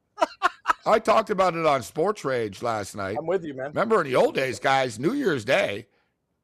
I 0.85 0.99
talked 0.99 1.29
about 1.29 1.55
it 1.55 1.65
on 1.65 1.83
Sports 1.83 2.23
Rage 2.23 2.61
last 2.61 2.95
night. 2.95 3.17
I'm 3.17 3.25
with 3.25 3.43
you, 3.43 3.53
man. 3.53 3.67
Remember 3.67 4.01
in 4.01 4.07
the 4.07 4.15
old 4.15 4.35
days, 4.35 4.59
guys, 4.59 4.97
New 4.97 5.13
Year's 5.13 5.43
Day, 5.43 5.87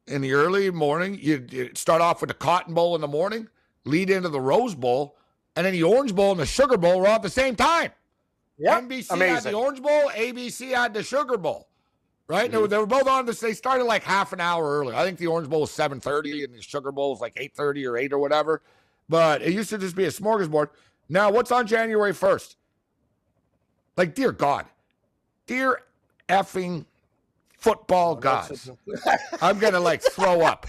in 0.08 0.22
the 0.22 0.34
early 0.34 0.70
morning, 0.72 1.18
you 1.22 1.72
start 1.74 2.02
off 2.02 2.22
with 2.22 2.30
the 2.30 2.34
Cotton 2.36 2.74
Bowl 2.74 2.96
in 2.96 3.02
the 3.02 3.08
morning 3.08 3.48
lead 3.86 4.10
into 4.10 4.30
the 4.30 4.42
Rose 4.42 4.76
Bowl, 4.76 5.16
and 5.56 5.66
then 5.66 5.74
the 5.74 5.84
Orange 5.84 6.14
Bowl 6.14 6.32
and 6.32 6.40
the 6.40 6.46
Sugar 6.46 6.78
Bowl 6.78 7.00
were 7.00 7.08
all 7.08 7.16
at 7.16 7.22
the 7.22 7.30
same 7.30 7.56
time. 7.56 7.92
Yeah, 8.58 8.82
NBC 8.82 9.12
amazing. 9.12 9.36
had 9.36 9.44
the 9.44 9.54
Orange 9.54 9.82
Bowl, 9.82 10.10
ABC 10.10 10.72
had 10.72 10.94
the 10.94 11.04
Sugar 11.04 11.38
Bowl. 11.38 11.68
Right? 12.28 12.46
Mm-hmm. 12.46 12.52
They, 12.52 12.58
were, 12.58 12.68
they 12.68 12.78
were 12.80 12.86
both 12.88 13.08
on 13.08 13.28
this. 13.28 13.40
They 13.40 13.54
started 13.54 13.84
like 13.84 14.04
half 14.04 14.34
an 14.34 14.42
hour 14.42 14.80
early. 14.80 14.96
I 14.96 15.04
think 15.04 15.20
the 15.20 15.28
Orange 15.28 15.48
Bowl 15.48 15.62
was 15.62 15.72
seven 15.72 16.00
thirty, 16.00 16.44
and 16.44 16.56
the 16.56 16.62
Sugar 16.62 16.92
Bowl 16.92 17.12
was 17.12 17.22
like 17.22 17.34
eight 17.38 17.56
thirty 17.56 17.86
or 17.86 17.98
eight 17.98 18.12
or 18.12 18.18
whatever. 18.18 18.64
But 19.08 19.44
it 19.44 19.54
used 19.54 19.70
to 19.70 19.78
just 19.78 19.96
be 19.96 20.06
a 20.06 20.10
smorgasbord. 20.10 20.70
Now, 21.08 21.30
what's 21.30 21.52
on 21.52 21.68
January 21.68 22.14
first? 22.14 22.58
Like, 23.96 24.16
dear 24.16 24.32
God, 24.32 24.66
dear 25.46 25.84
effing 26.28 26.86
football 27.66 28.12
oh, 28.12 28.16
gods. 28.16 28.70
I'm 29.42 29.58
gonna 29.58 29.80
like 29.80 30.02
throw 30.04 30.42
up. 30.42 30.68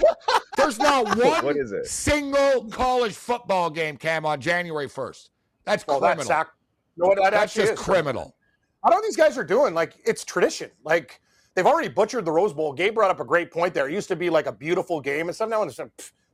There's 0.56 0.78
not 0.78 1.14
one 1.44 1.85
single 1.85 2.64
college 2.70 3.12
football 3.12 3.68
game 3.68 3.98
cam 3.98 4.24
on 4.24 4.40
January 4.40 4.88
1st. 4.88 5.28
That's 5.64 5.85
oh, 5.87 5.92
well, 5.92 6.00
criminal. 6.00 6.16
That's, 6.16 6.28
sac- 6.28 6.54
no, 6.96 7.14
that 7.14 7.32
that's 7.32 7.52
just 7.52 7.74
is. 7.74 7.78
criminal. 7.78 8.35
I 8.82 8.88
don't 8.88 9.02
know 9.02 9.06
these 9.06 9.16
guys 9.16 9.37
are 9.37 9.44
doing. 9.44 9.74
Like 9.74 9.94
it's 10.06 10.24
tradition. 10.24 10.70
Like 10.85 11.20
they've 11.54 11.66
already 11.66 11.88
butchered 11.88 12.24
the 12.24 12.32
Rose 12.32 12.54
Bowl. 12.54 12.72
Gabe 12.72 12.94
brought 12.94 13.11
up 13.11 13.20
a 13.20 13.24
great 13.24 13.50
point 13.50 13.74
there. 13.74 13.88
It 13.88 13.92
used 13.92 14.09
to 14.09 14.16
be 14.16 14.30
like 14.30 14.46
a 14.46 14.52
beautiful 14.52 15.00
game, 15.02 15.28
and 15.28 15.37
some 15.37 15.50
now 15.50 15.62
it's 15.64 15.78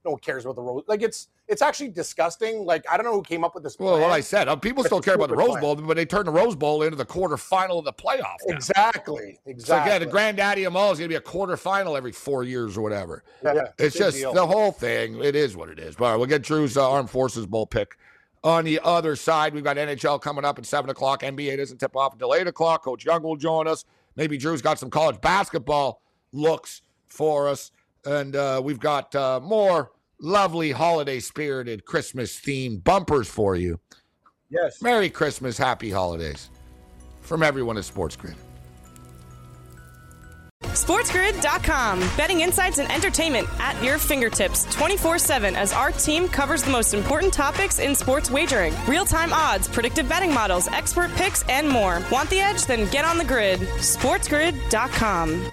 no 0.05 0.13
one 0.13 0.21
cares 0.21 0.45
about 0.45 0.57
the 0.57 0.63
Rose. 0.63 0.85
Like 0.87 1.03
it's 1.03 1.29
it's 1.49 1.63
actually 1.63 1.91
disgusting. 1.91 2.65
Like 2.65 2.85
I 2.91 2.97
don't 2.97 3.05
know 3.07 3.13
who 3.13 3.23
came 3.23 3.45
up 3.45 3.55
with 3.55 3.63
this. 3.63 3.77
Plan. 3.77 3.91
Well, 3.91 4.01
what 4.01 4.11
I 4.11 4.21
said, 4.21 4.49
uh, 4.49 4.57
people 4.57 4.85
still 4.85 5.01
care 5.01 5.15
about 5.15 5.29
the 5.29 5.37
Rose 5.37 5.51
plan. 5.51 5.61
Bowl, 5.61 5.77
but 5.77 5.97
they 5.97 6.05
turned 6.05 6.27
the 6.27 6.33
Rose 6.33 6.57
Bowl 6.57 6.83
into 6.83 6.97
the 6.97 7.05
quarterfinal 7.05 7.79
of 7.79 7.85
the 7.85 7.93
playoff. 7.93 8.37
Now. 8.47 8.55
Exactly. 8.57 9.39
Exactly. 9.47 9.91
So 9.91 9.93
yeah, 9.93 9.99
the 9.99 10.07
granddaddy 10.07 10.65
of 10.65 10.75
all 10.77 10.93
is 10.93 10.99
going 10.99 11.11
to 11.11 11.13
be 11.13 11.17
a 11.17 11.21
quarterfinal 11.21 11.97
every 11.97 12.13
four 12.13 12.45
years 12.45 12.77
or 12.77 12.83
whatever. 12.83 13.23
Yeah, 13.45 13.55
yeah 13.55 13.63
it's 13.79 13.97
just 13.97 14.17
deal. 14.17 14.33
the 14.33 14.47
whole 14.47 14.73
thing. 14.73 15.23
It 15.23 15.37
is 15.37 15.57
what 15.57 15.69
it 15.69 15.79
is. 15.79 15.97
But 15.97 16.11
right, 16.11 16.17
we'll 16.17 16.27
get 16.27 16.43
Drew's 16.43 16.77
uh, 16.77 16.91
Armed 16.91 17.11
Forces 17.11 17.47
Bowl 17.47 17.67
pick. 17.67 17.97
On 18.45 18.65
the 18.65 18.81
other 18.83 19.15
side, 19.15 19.55
we've 19.55 19.63
got 19.63 19.77
NHL 19.77 20.21
coming 20.21 20.45
up 20.45 20.59
at 20.59 20.67
seven 20.67 20.91
o'clock. 20.91 21.23
NBA 21.23 21.59
doesn't 21.59 21.79
tip 21.79 21.97
off 21.97 22.15
until 22.15 22.35
eight 22.35 22.49
o'clock. 22.49 22.83
Coach 22.83 23.05
Young 23.05 23.23
will 23.23 23.37
join 23.37 23.69
us. 23.69 23.85
Maybe 24.17 24.37
Drew's 24.37 24.61
got 24.61 24.79
some 24.79 24.91
college 24.91 25.21
basketball 25.21 26.03
looks 26.33 26.83
for 27.09 27.49
us, 27.49 27.71
and 28.05 28.37
uh, 28.37 28.61
we've 28.63 28.81
got 28.81 29.15
uh, 29.15 29.41
more 29.43 29.93
lovely 30.21 30.71
holiday 30.71 31.21
spirited 31.21 31.85
Christmas 31.85 32.41
themed 32.41 32.85
bumpers 32.85 33.29
for 33.29 33.57
you. 33.57 33.81
Yes. 34.51 34.83
Merry 34.83 35.11
Christmas, 35.11 35.57
happy 35.57 35.91
holidays 35.91 36.51
from 37.23 37.43
everyone 37.43 37.79
at 37.79 37.85
Sports 37.85 38.17
Grid. 38.17 38.37
SportsGrid.com. 40.63 42.01
Betting 42.17 42.41
insights 42.41 42.79
and 42.79 42.91
entertainment 42.91 43.49
at 43.59 43.83
your 43.83 43.99
fingertips 43.99 44.65
24 44.75 45.19
7 45.19 45.57
as 45.57 45.73
our 45.73 45.91
team 45.91 46.29
covers 46.29 46.63
the 46.63 46.71
most 46.71 46.95
important 46.95 47.33
topics 47.33 47.79
in 47.79 47.95
sports 47.95 48.31
wagering 48.31 48.75
real 48.87 49.05
time 49.05 49.33
odds, 49.33 49.69
predictive 49.69 50.09
betting 50.09 50.33
models, 50.33 50.69
expert 50.69 51.11
picks, 51.13 51.43
and 51.49 51.69
more. 51.69 52.03
Want 52.11 52.31
the 52.31 52.41
edge? 52.41 52.65
Then 52.65 52.91
get 52.91 53.05
on 53.05 53.19
the 53.19 53.25
grid. 53.25 53.61
SportsGrid.com. 53.61 55.53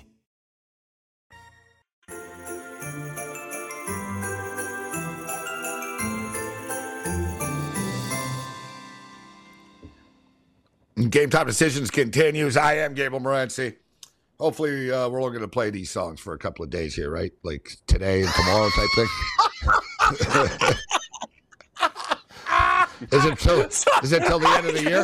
Game 11.09 11.29
Time 11.29 11.47
Decisions 11.47 11.89
continues. 11.89 12.57
I 12.57 12.75
am 12.75 12.93
Gable 12.93 13.19
Morency. 13.19 13.75
Hopefully, 14.39 14.91
uh, 14.91 15.07
we're 15.09 15.19
only 15.19 15.31
going 15.31 15.41
to 15.41 15.47
play 15.47 15.69
these 15.69 15.89
songs 15.89 16.19
for 16.19 16.33
a 16.33 16.37
couple 16.37 16.63
of 16.63 16.71
days 16.71 16.95
here, 16.95 17.11
right? 17.11 17.31
Like 17.43 17.69
today 17.87 18.23
and 18.23 18.31
tomorrow 18.33 18.69
type 18.69 18.89
thing. 18.95 19.07
is 23.11 23.25
it 23.25 23.39
till 23.39 23.61
is 23.61 24.11
it 24.11 24.23
till 24.23 24.39
the 24.39 24.47
end 24.47 24.67
of 24.67 24.73
the 24.73 24.83
year? 24.83 25.03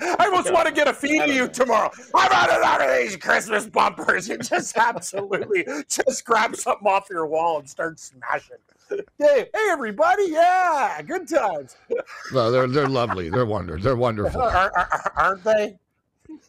I 0.18 0.26
almost 0.26 0.52
want 0.52 0.68
to 0.68 0.74
get 0.74 0.88
a 0.88 0.92
feed 0.92 1.22
of 1.22 1.28
you 1.28 1.48
tomorrow. 1.48 1.90
I'm 2.14 2.32
out 2.32 2.50
of 2.50 2.62
out 2.62 2.80
of 2.82 2.96
these 2.96 3.16
Christmas 3.16 3.66
bumpers. 3.66 4.28
You 4.28 4.38
just 4.38 4.76
absolutely 4.76 5.64
just 5.88 6.24
grab 6.24 6.54
something 6.54 6.86
off 6.86 7.08
your 7.10 7.26
wall 7.26 7.58
and 7.58 7.68
start 7.68 7.98
smashing. 7.98 8.56
Hey, 8.88 9.04
hey, 9.18 9.66
everybody! 9.70 10.24
Yeah, 10.28 11.00
good 11.02 11.28
times. 11.28 11.76
no, 12.32 12.50
they're 12.50 12.66
they're 12.66 12.88
lovely. 12.88 13.28
They're 13.28 13.46
wonderful. 13.46 13.82
They're 13.82 13.96
wonderful, 13.96 14.42
aren't 14.42 15.44
they? 15.44 15.78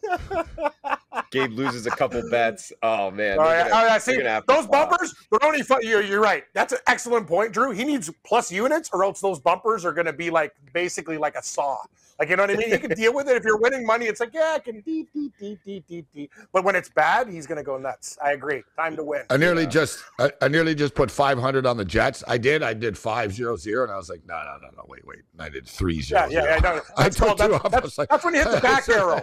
Gabe 1.30 1.52
loses 1.52 1.86
a 1.86 1.90
couple 1.90 2.22
bets. 2.30 2.72
Oh 2.82 3.10
man! 3.10 3.38
All 3.38 3.44
right, 3.44 3.70
all 3.70 3.86
right. 3.86 4.00
See 4.00 4.20
those 4.46 4.66
bumpers. 4.66 5.14
They're 5.30 5.44
only 5.44 5.62
fun. 5.62 5.80
You're, 5.82 6.02
you're 6.02 6.20
right. 6.20 6.44
That's 6.54 6.72
an 6.72 6.80
excellent 6.86 7.26
point, 7.26 7.52
Drew. 7.52 7.70
He 7.72 7.84
needs 7.84 8.10
plus 8.24 8.50
units, 8.50 8.90
or 8.92 9.04
else 9.04 9.20
those 9.20 9.38
bumpers 9.38 9.84
are 9.84 9.92
going 9.92 10.06
to 10.06 10.12
be 10.12 10.30
like 10.30 10.54
basically 10.72 11.18
like 11.18 11.34
a 11.34 11.42
saw. 11.42 11.78
Like 12.18 12.30
you 12.30 12.36
know 12.36 12.42
what 12.42 12.50
I 12.50 12.56
mean? 12.56 12.70
You 12.70 12.78
can 12.78 12.90
deal 12.90 13.14
with 13.14 13.28
it 13.28 13.36
if 13.36 13.44
you're 13.44 13.58
winning 13.58 13.86
money. 13.86 14.06
It's 14.06 14.18
like 14.18 14.34
yeah, 14.34 14.54
I 14.56 14.58
can 14.58 14.80
deep, 14.80 15.08
deep, 15.14 15.32
deep, 15.38 15.60
deep, 15.64 15.86
deep, 15.86 16.06
deep. 16.12 16.32
But 16.52 16.64
when 16.64 16.74
it's 16.74 16.88
bad, 16.88 17.28
he's 17.28 17.46
going 17.46 17.58
to 17.58 17.62
go 17.62 17.78
nuts. 17.78 18.18
I 18.22 18.32
agree. 18.32 18.64
Time 18.76 18.96
to 18.96 19.04
win. 19.04 19.22
I 19.30 19.36
nearly 19.36 19.66
just 19.66 20.00
I, 20.18 20.32
I, 20.42 20.48
nearly 20.48 20.74
just 20.74 20.94
put 20.96 21.10
500 21.10 21.64
on 21.64 21.76
the 21.76 21.84
Jets. 21.84 22.24
I 22.26 22.36
did. 22.36 22.62
I 22.64 22.74
did 22.74 22.98
five 22.98 23.32
zero 23.32 23.56
zero, 23.56 23.84
and 23.84 23.92
I 23.92 23.96
was 23.96 24.08
like, 24.10 24.22
no, 24.26 24.34
no, 24.34 24.58
no, 24.60 24.68
no, 24.76 24.84
wait, 24.88 25.06
wait. 25.06 25.20
And 25.32 25.42
I 25.42 25.48
did 25.48 25.66
three 25.68 26.00
zero. 26.00 26.26
Yeah, 26.28 26.42
yeah, 26.42 26.54
yeah. 26.54 26.60
No, 26.60 26.80
I 26.96 27.08
took 27.08 27.38
two 27.38 27.54
off. 27.54 27.70
That's, 27.70 27.98
like, 27.98 28.08
that's 28.08 28.24
when 28.24 28.34
you 28.34 28.42
hit 28.42 28.50
the 28.50 28.60
back 28.62 28.88
arrow 28.88 29.22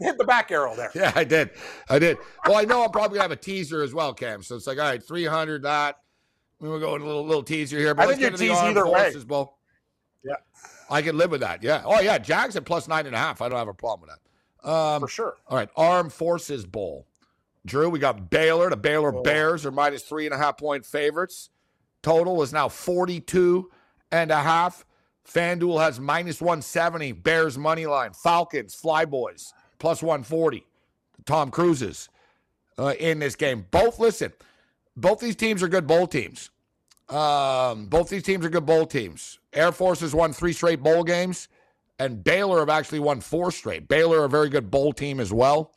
hit 0.00 0.18
the 0.18 0.24
back 0.24 0.50
arrow 0.50 0.74
there. 0.74 0.90
Yeah, 0.94 1.12
I 1.14 1.24
did. 1.24 1.50
I 1.88 1.98
did. 1.98 2.18
Well, 2.46 2.56
I 2.56 2.64
know 2.64 2.84
I'm 2.84 2.90
probably 2.90 3.16
gonna 3.16 3.22
have 3.22 3.30
a 3.30 3.36
teaser 3.36 3.82
as 3.82 3.94
well, 3.94 4.12
Cam. 4.12 4.42
So 4.42 4.56
it's 4.56 4.66
like, 4.66 4.78
all 4.78 4.84
right, 4.84 5.02
300 5.02 5.62
that. 5.62 5.96
We 6.60 6.68
were 6.68 6.80
going 6.80 7.02
a 7.02 7.04
little 7.04 7.24
little 7.24 7.42
teaser 7.42 7.78
here, 7.78 7.94
but 7.94 8.08
I 8.08 8.08
think 8.08 8.20
you 8.20 8.30
tease 8.30 8.58
either 8.58 8.88
way. 8.88 9.12
Bowl. 9.26 9.58
Yeah, 10.24 10.34
I 10.90 11.02
can 11.02 11.16
live 11.16 11.30
with 11.30 11.40
that. 11.40 11.62
Yeah. 11.62 11.82
Oh 11.84 12.00
yeah, 12.00 12.18
Jags 12.18 12.56
at 12.56 12.64
plus 12.64 12.88
nine 12.88 13.06
and 13.06 13.14
a 13.14 13.18
half. 13.18 13.42
I 13.42 13.48
don't 13.48 13.58
have 13.58 13.68
a 13.68 13.74
problem 13.74 14.08
with 14.08 14.16
that. 14.16 14.68
Um, 14.68 15.00
For 15.00 15.08
sure. 15.08 15.36
All 15.46 15.56
right, 15.56 15.68
Armed 15.76 16.12
Forces 16.12 16.66
Bowl. 16.66 17.06
Drew, 17.66 17.90
we 17.90 17.98
got 17.98 18.30
Baylor. 18.30 18.70
The 18.70 18.76
Baylor 18.76 19.14
oh. 19.14 19.22
Bears 19.22 19.66
are 19.66 19.70
minus 19.70 20.02
three 20.02 20.26
and 20.26 20.34
a 20.34 20.38
half 20.38 20.56
point 20.56 20.86
favorites. 20.86 21.50
Total 22.02 22.42
is 22.42 22.52
now 22.52 22.68
42 22.68 23.70
and 24.12 24.30
a 24.30 24.40
half. 24.40 24.84
FanDuel 25.28 25.80
has 25.80 26.00
minus 26.00 26.40
170. 26.40 27.12
Bears 27.12 27.58
money 27.58 27.86
line. 27.86 28.12
Falcons, 28.12 28.80
Flyboys 28.80 29.52
plus 29.78 30.02
140. 30.02 30.66
Tom 31.26 31.50
Cruise's 31.50 32.08
uh, 32.78 32.94
in 32.98 33.18
this 33.18 33.36
game. 33.36 33.66
Both, 33.70 33.98
listen, 33.98 34.32
both 34.96 35.20
these 35.20 35.36
teams 35.36 35.62
are 35.62 35.68
good 35.68 35.86
bowl 35.86 36.06
teams. 36.06 36.50
Um, 37.08 37.86
both 37.86 38.10
these 38.10 38.22
teams 38.22 38.44
are 38.44 38.50
good 38.50 38.66
bowl 38.66 38.86
teams. 38.86 39.38
Air 39.52 39.72
Force 39.72 40.00
has 40.00 40.14
won 40.14 40.32
three 40.32 40.52
straight 40.52 40.82
bowl 40.82 41.04
games, 41.04 41.48
and 41.98 42.22
Baylor 42.22 42.58
have 42.60 42.68
actually 42.68 43.00
won 43.00 43.20
four 43.20 43.50
straight. 43.50 43.88
Baylor, 43.88 44.24
a 44.24 44.28
very 44.28 44.48
good 44.48 44.70
bowl 44.70 44.92
team 44.92 45.18
as 45.20 45.32
well. 45.32 45.72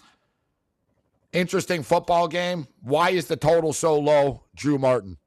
Interesting 1.31 1.83
football 1.83 2.27
game. 2.27 2.67
Why 2.81 3.11
is 3.11 3.27
the 3.27 3.37
total 3.37 3.71
so 3.71 3.97
low, 3.97 4.43
Drew 4.55 4.77
Martin? 4.77 5.17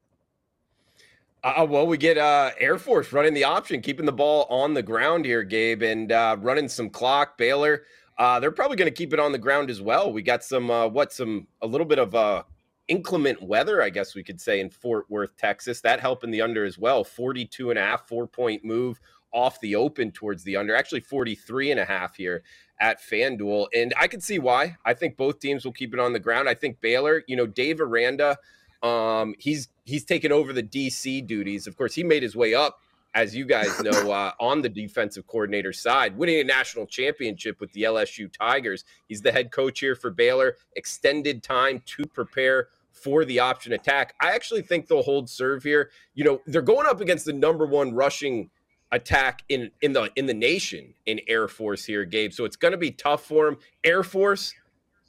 Uh, 1.42 1.66
well, 1.68 1.86
we 1.86 1.96
get 1.96 2.18
uh, 2.18 2.50
Air 2.58 2.78
Force 2.78 3.12
running 3.12 3.34
the 3.34 3.44
option, 3.44 3.80
keeping 3.80 4.06
the 4.06 4.12
ball 4.12 4.46
on 4.50 4.74
the 4.74 4.82
ground 4.82 5.24
here, 5.24 5.42
Gabe, 5.42 5.82
and 5.82 6.12
uh, 6.12 6.36
running 6.40 6.68
some 6.68 6.90
clock. 6.90 7.38
Baylor 7.38 7.84
uh, 8.16 8.38
they're 8.38 8.52
probably 8.52 8.76
going 8.76 8.90
to 8.90 8.94
keep 8.94 9.12
it 9.12 9.18
on 9.18 9.32
the 9.32 9.38
ground 9.38 9.70
as 9.70 9.80
well. 9.80 10.12
We 10.12 10.22
got 10.22 10.44
some 10.44 10.70
uh, 10.70 10.88
what 10.88 11.12
some 11.12 11.46
a 11.62 11.66
little 11.66 11.86
bit 11.86 11.98
of 11.98 12.14
uh, 12.14 12.44
inclement 12.88 13.42
weather, 13.42 13.82
I 13.82 13.90
guess 13.90 14.14
we 14.14 14.22
could 14.22 14.40
say, 14.40 14.60
in 14.60 14.70
Fort 14.70 15.06
Worth, 15.08 15.36
Texas. 15.36 15.80
That 15.80 16.00
helping 16.00 16.30
the 16.30 16.42
under 16.42 16.64
as 16.64 16.78
well. 16.78 17.04
42 17.04 17.70
and 17.70 17.78
a 17.78 17.82
half, 17.82 18.08
four 18.08 18.26
point 18.26 18.64
move 18.64 19.00
off 19.32 19.60
the 19.60 19.74
open 19.74 20.12
towards 20.12 20.44
the 20.44 20.56
under. 20.56 20.74
Actually, 20.74 21.00
43 21.00 21.72
and 21.72 21.80
a 21.80 21.84
half 21.84 22.16
here 22.16 22.42
at 22.80 23.00
FanDuel. 23.00 23.66
And 23.74 23.92
I 23.98 24.06
can 24.06 24.20
see 24.20 24.38
why. 24.38 24.76
I 24.84 24.94
think 24.94 25.16
both 25.16 25.40
teams 25.40 25.64
will 25.64 25.72
keep 25.72 25.92
it 25.92 26.00
on 26.00 26.12
the 26.12 26.20
ground. 26.20 26.48
I 26.48 26.54
think 26.54 26.80
Baylor, 26.80 27.22
you 27.26 27.36
know, 27.36 27.46
Dave 27.46 27.80
Aranda, 27.80 28.38
um, 28.82 29.34
he's 29.38 29.68
he's 29.84 30.04
taken 30.04 30.30
over 30.30 30.52
the 30.52 30.62
DC 30.62 31.26
duties. 31.26 31.66
Of 31.66 31.76
course, 31.76 31.94
he 31.94 32.04
made 32.04 32.22
his 32.22 32.36
way 32.36 32.54
up 32.54 32.78
as 33.14 33.34
you 33.34 33.44
guys 33.44 33.80
know, 33.80 34.10
uh, 34.10 34.32
on 34.40 34.60
the 34.60 34.68
defensive 34.68 35.26
coordinator 35.26 35.72
side, 35.72 36.16
winning 36.16 36.40
a 36.40 36.44
national 36.44 36.86
championship 36.86 37.60
with 37.60 37.72
the 37.72 37.84
LSU 37.84 38.30
Tigers. 38.32 38.84
He's 39.08 39.22
the 39.22 39.32
head 39.32 39.52
coach 39.52 39.80
here 39.80 39.94
for 39.94 40.10
Baylor. 40.10 40.56
Extended 40.76 41.42
time 41.42 41.82
to 41.86 42.04
prepare 42.06 42.68
for 42.92 43.24
the 43.24 43.38
option 43.40 43.72
attack. 43.72 44.14
I 44.20 44.32
actually 44.32 44.62
think 44.62 44.88
they'll 44.88 45.02
hold 45.02 45.30
serve 45.30 45.62
here. 45.62 45.90
You 46.14 46.24
know, 46.24 46.42
they're 46.46 46.62
going 46.62 46.86
up 46.86 47.00
against 47.00 47.24
the 47.24 47.32
number 47.32 47.66
one 47.66 47.94
rushing 47.94 48.50
attack 48.92 49.42
in 49.48 49.70
in 49.82 49.92
the 49.92 50.10
in 50.16 50.26
the 50.26 50.34
nation 50.34 50.94
in 51.06 51.20
Air 51.28 51.48
Force 51.48 51.84
here, 51.84 52.04
Gabe. 52.04 52.32
So 52.32 52.44
it's 52.44 52.56
going 52.56 52.72
to 52.72 52.78
be 52.78 52.90
tough 52.90 53.24
for 53.24 53.48
him. 53.48 53.58
Air 53.84 54.02
Force 54.02 54.54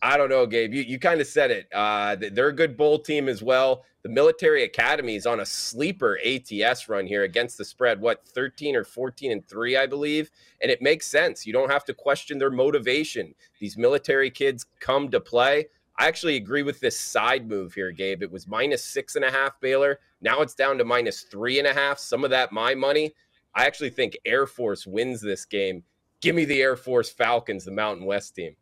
I 0.05 0.17
don't 0.17 0.29
know, 0.29 0.45
Gabe. 0.45 0.73
You 0.73 0.83
you 0.83 0.99
kind 0.99 1.19
of 1.19 1.25
said 1.27 1.49
it. 1.49 1.67
Uh, 1.73 2.15
they're 2.15 2.49
a 2.49 2.53
good 2.53 2.77
bowl 2.77 2.99
team 2.99 3.27
as 3.27 3.41
well. 3.41 3.83
The 4.05 4.11
military 4.11 4.63
academy 4.63 5.15
is 5.15 5.25
on 5.25 5.39
a 5.39 5.47
sleeper 5.47 6.19
ATS 6.23 6.87
run 6.87 7.07
here 7.07 7.23
against 7.23 7.57
the 7.57 7.65
spread. 7.65 7.99
What 7.99 8.23
13 8.23 8.75
or 8.75 8.83
14 8.83 9.31
and 9.31 9.43
three, 9.43 9.75
I 9.75 9.87
believe, 9.87 10.29
and 10.61 10.69
it 10.69 10.79
makes 10.79 11.07
sense. 11.07 11.47
You 11.47 11.53
don't 11.53 11.71
have 11.71 11.85
to 11.85 11.93
question 11.95 12.37
their 12.37 12.51
motivation. 12.51 13.33
These 13.59 13.79
military 13.79 14.29
kids 14.29 14.67
come 14.79 15.09
to 15.09 15.19
play. 15.19 15.69
I 15.97 16.07
actually 16.07 16.35
agree 16.35 16.61
with 16.61 16.79
this 16.79 16.99
side 16.99 17.49
move 17.49 17.73
here, 17.73 17.89
Gabe. 17.91 18.21
It 18.21 18.31
was 18.31 18.47
minus 18.47 18.85
six 18.85 19.15
and 19.15 19.25
a 19.25 19.31
half 19.31 19.59
Baylor. 19.59 19.97
Now 20.21 20.41
it's 20.41 20.53
down 20.53 20.77
to 20.77 20.85
minus 20.85 21.21
three 21.21 21.57
and 21.57 21.67
a 21.67 21.73
half. 21.73 21.97
Some 21.97 22.23
of 22.23 22.29
that 22.29 22.51
my 22.51 22.75
money. 22.75 23.15
I 23.55 23.65
actually 23.65 23.89
think 23.89 24.19
Air 24.23 24.45
Force 24.45 24.85
wins 24.85 25.19
this 25.19 25.45
game. 25.45 25.81
Give 26.21 26.35
me 26.35 26.45
the 26.45 26.61
Air 26.61 26.75
Force 26.75 27.09
Falcons, 27.09 27.65
the 27.65 27.71
Mountain 27.71 28.05
West 28.05 28.35
team. 28.35 28.55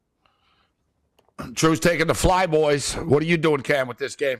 Drew's 1.51 1.81
taking 1.81 2.07
the 2.07 2.15
fly 2.15 2.47
boys. 2.47 2.93
What 2.93 3.21
are 3.21 3.25
you 3.25 3.35
doing, 3.35 3.59
Cam, 3.59 3.89
with 3.89 3.97
this 3.97 4.15
game? 4.15 4.39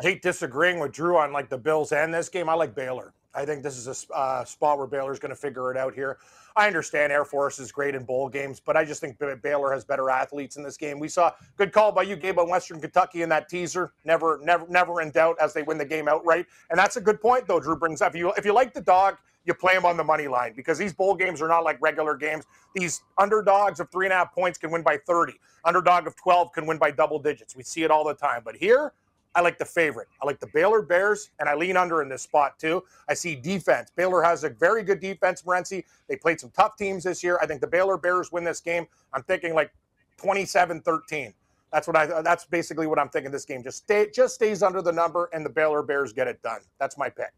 I 0.00 0.02
hate 0.02 0.22
disagreeing 0.22 0.78
with 0.78 0.92
Drew 0.92 1.18
on 1.18 1.30
like 1.30 1.50
the 1.50 1.58
Bills 1.58 1.92
and 1.92 2.12
this 2.12 2.30
game. 2.30 2.48
I 2.48 2.54
like 2.54 2.74
Baylor. 2.74 3.12
I 3.34 3.44
think 3.44 3.62
this 3.62 3.76
is 3.76 4.06
a 4.10 4.14
uh, 4.14 4.44
spot 4.44 4.78
where 4.78 4.86
Baylor's 4.86 5.18
going 5.18 5.30
to 5.30 5.36
figure 5.36 5.70
it 5.70 5.76
out 5.76 5.94
here. 5.94 6.16
I 6.56 6.66
understand 6.66 7.12
Air 7.12 7.26
Force 7.26 7.58
is 7.58 7.70
great 7.70 7.94
in 7.94 8.04
bowl 8.04 8.28
games, 8.28 8.60
but 8.60 8.78
I 8.78 8.84
just 8.84 9.00
think 9.00 9.18
Baylor 9.42 9.70
has 9.72 9.84
better 9.84 10.08
athletes 10.08 10.56
in 10.56 10.62
this 10.62 10.78
game. 10.78 10.98
We 10.98 11.08
saw 11.08 11.32
good 11.56 11.72
call 11.72 11.92
by 11.92 12.02
you, 12.02 12.16
Gabe, 12.16 12.38
on 12.38 12.48
Western 12.48 12.80
Kentucky 12.80 13.22
in 13.22 13.28
that 13.28 13.48
teaser. 13.48 13.92
Never, 14.04 14.40
never, 14.42 14.66
never 14.68 15.02
in 15.02 15.10
doubt 15.10 15.36
as 15.40 15.52
they 15.52 15.62
win 15.62 15.76
the 15.76 15.84
game 15.84 16.08
outright. 16.08 16.46
And 16.70 16.78
that's 16.78 16.96
a 16.96 17.00
good 17.00 17.20
point, 17.20 17.46
though. 17.46 17.60
Drew 17.60 17.76
brings 17.76 18.00
up. 18.00 18.14
If 18.14 18.18
you 18.18 18.32
if 18.32 18.44
you 18.46 18.54
like 18.54 18.72
the 18.72 18.80
dog, 18.80 19.18
you 19.44 19.52
play 19.54 19.74
them 19.74 19.84
on 19.84 19.96
the 19.96 20.04
money 20.04 20.28
line 20.28 20.54
because 20.56 20.78
these 20.78 20.92
bowl 20.92 21.14
games 21.14 21.40
are 21.42 21.48
not 21.48 21.62
like 21.62 21.80
regular 21.80 22.16
games. 22.16 22.44
These 22.74 23.02
underdogs 23.18 23.80
of 23.80 23.90
three 23.90 24.06
and 24.06 24.12
a 24.14 24.16
half 24.16 24.34
points 24.34 24.58
can 24.58 24.70
win 24.70 24.82
by 24.82 24.98
30. 25.06 25.34
Underdog 25.64 26.06
of 26.06 26.16
12 26.16 26.52
can 26.52 26.66
win 26.66 26.78
by 26.78 26.90
double 26.90 27.18
digits. 27.18 27.54
We 27.54 27.62
see 27.62 27.82
it 27.82 27.90
all 27.90 28.04
the 28.04 28.14
time. 28.14 28.42
But 28.44 28.56
here, 28.56 28.92
I 29.34 29.40
like 29.40 29.58
the 29.58 29.64
favorite. 29.64 30.08
I 30.20 30.26
like 30.26 30.40
the 30.40 30.48
Baylor 30.48 30.82
Bears, 30.82 31.30
and 31.38 31.48
I 31.48 31.54
lean 31.54 31.76
under 31.76 32.02
in 32.02 32.08
this 32.08 32.22
spot 32.22 32.58
too. 32.58 32.82
I 33.08 33.14
see 33.14 33.36
defense. 33.36 33.90
Baylor 33.94 34.22
has 34.22 34.42
a 34.44 34.50
very 34.50 34.82
good 34.82 35.00
defense, 35.00 35.42
Morency. 35.42 35.84
They 36.08 36.16
played 36.16 36.40
some 36.40 36.50
tough 36.50 36.76
teams 36.76 37.04
this 37.04 37.22
year. 37.22 37.38
I 37.40 37.46
think 37.46 37.60
the 37.60 37.66
Baylor 37.66 37.96
Bears 37.96 38.32
win 38.32 38.42
this 38.42 38.60
game. 38.60 38.86
I'm 39.12 39.22
thinking 39.22 39.54
like 39.54 39.72
27-13. 40.20 41.32
That's 41.72 41.86
what 41.86 41.96
I. 41.96 42.22
That's 42.22 42.44
basically 42.44 42.88
what 42.88 42.98
I'm 42.98 43.08
thinking. 43.08 43.30
This 43.30 43.44
game 43.44 43.62
just 43.62 43.78
stay, 43.78 44.08
just 44.12 44.34
stays 44.34 44.62
under 44.62 44.82
the 44.82 44.90
number, 44.90 45.30
and 45.32 45.46
the 45.46 45.50
Baylor 45.50 45.82
Bears 45.82 46.12
get 46.12 46.26
it 46.26 46.42
done. 46.42 46.60
That's 46.80 46.98
my 46.98 47.08
pick. 47.08 47.32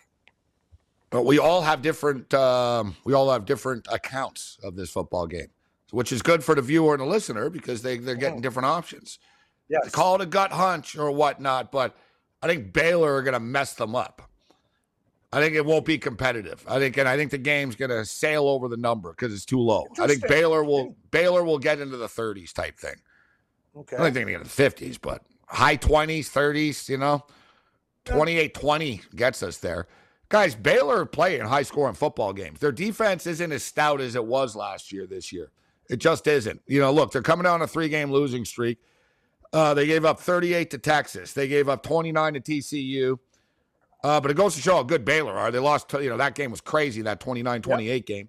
But 1.10 1.26
we 1.26 1.38
all 1.38 1.60
have 1.60 1.82
different. 1.82 2.32
Um, 2.32 2.96
we 3.04 3.12
all 3.12 3.30
have 3.30 3.44
different 3.44 3.86
accounts 3.92 4.58
of 4.62 4.74
this 4.74 4.88
football 4.88 5.26
game, 5.26 5.48
which 5.90 6.12
is 6.12 6.22
good 6.22 6.42
for 6.42 6.54
the 6.54 6.62
viewer 6.62 6.94
and 6.94 7.02
the 7.02 7.06
listener 7.06 7.50
because 7.50 7.82
they 7.82 7.98
they're 7.98 8.14
getting 8.14 8.38
mm. 8.38 8.42
different 8.42 8.66
options. 8.66 9.18
Yes. 9.68 9.90
Call 9.90 10.16
it 10.16 10.20
a 10.20 10.26
gut 10.26 10.52
hunch 10.52 10.96
or 10.96 11.10
whatnot, 11.10 11.72
but 11.72 11.96
I 12.42 12.46
think 12.46 12.72
Baylor 12.72 13.14
are 13.14 13.22
going 13.22 13.34
to 13.34 13.40
mess 13.40 13.74
them 13.74 13.94
up. 13.94 14.28
I 15.32 15.40
think 15.40 15.54
it 15.54 15.64
won't 15.64 15.86
be 15.86 15.96
competitive. 15.96 16.62
I 16.68 16.78
think, 16.78 16.98
and 16.98 17.08
I 17.08 17.16
think 17.16 17.30
the 17.30 17.38
game's 17.38 17.74
going 17.74 17.90
to 17.90 18.04
sail 18.04 18.46
over 18.46 18.68
the 18.68 18.76
number 18.76 19.10
because 19.10 19.32
it's 19.32 19.46
too 19.46 19.60
low. 19.60 19.86
I 19.98 20.06
think 20.06 20.28
Baylor 20.28 20.62
will 20.62 20.94
Baylor 21.10 21.42
will 21.42 21.58
get 21.58 21.80
into 21.80 21.96
the 21.96 22.06
30s 22.06 22.52
type 22.52 22.78
thing. 22.78 22.96
Okay. 23.74 23.96
I 23.96 24.00
don't 24.00 24.06
think 24.06 24.14
they're 24.14 24.24
going 24.24 24.44
to 24.44 24.44
get 24.44 24.68
into 24.68 24.84
the 24.84 24.90
50s, 24.92 24.98
but 25.00 25.22
high 25.46 25.78
20s, 25.78 26.30
30s. 26.30 26.86
You 26.90 26.98
know, 26.98 27.24
28-20 28.04 29.14
gets 29.16 29.42
us 29.42 29.56
there. 29.56 29.86
Guys, 30.28 30.54
Baylor 30.54 31.06
playing 31.06 31.42
high 31.42 31.62
scoring 31.62 31.94
football 31.94 32.34
games. 32.34 32.58
Their 32.58 32.72
defense 32.72 33.26
isn't 33.26 33.52
as 33.52 33.62
stout 33.62 34.00
as 34.00 34.14
it 34.16 34.24
was 34.24 34.54
last 34.54 34.92
year 34.92 35.06
this 35.06 35.32
year. 35.32 35.50
It 35.88 35.96
just 35.96 36.26
isn't. 36.26 36.60
You 36.66 36.80
know, 36.80 36.92
look, 36.92 37.12
they're 37.12 37.22
coming 37.22 37.44
down 37.44 37.62
a 37.62 37.66
three 37.66 37.88
game 37.88 38.10
losing 38.10 38.44
streak. 38.44 38.78
Uh, 39.52 39.74
they 39.74 39.86
gave 39.86 40.04
up 40.04 40.18
38 40.20 40.70
to 40.70 40.78
Texas. 40.78 41.32
They 41.32 41.46
gave 41.46 41.68
up 41.68 41.82
29 41.82 42.34
to 42.34 42.40
TCU. 42.40 43.18
Uh, 44.02 44.20
but 44.20 44.30
it 44.30 44.36
goes 44.36 44.54
to 44.56 44.60
show 44.60 44.76
how 44.76 44.82
good 44.82 45.04
Baylor 45.04 45.34
are. 45.34 45.50
They 45.50 45.58
lost, 45.58 45.90
to, 45.90 46.02
you 46.02 46.10
know, 46.10 46.16
that 46.16 46.34
game 46.34 46.50
was 46.50 46.60
crazy, 46.60 47.02
that 47.02 47.20
29 47.20 47.62
28 47.62 47.94
yep. 47.94 48.06
game. 48.06 48.28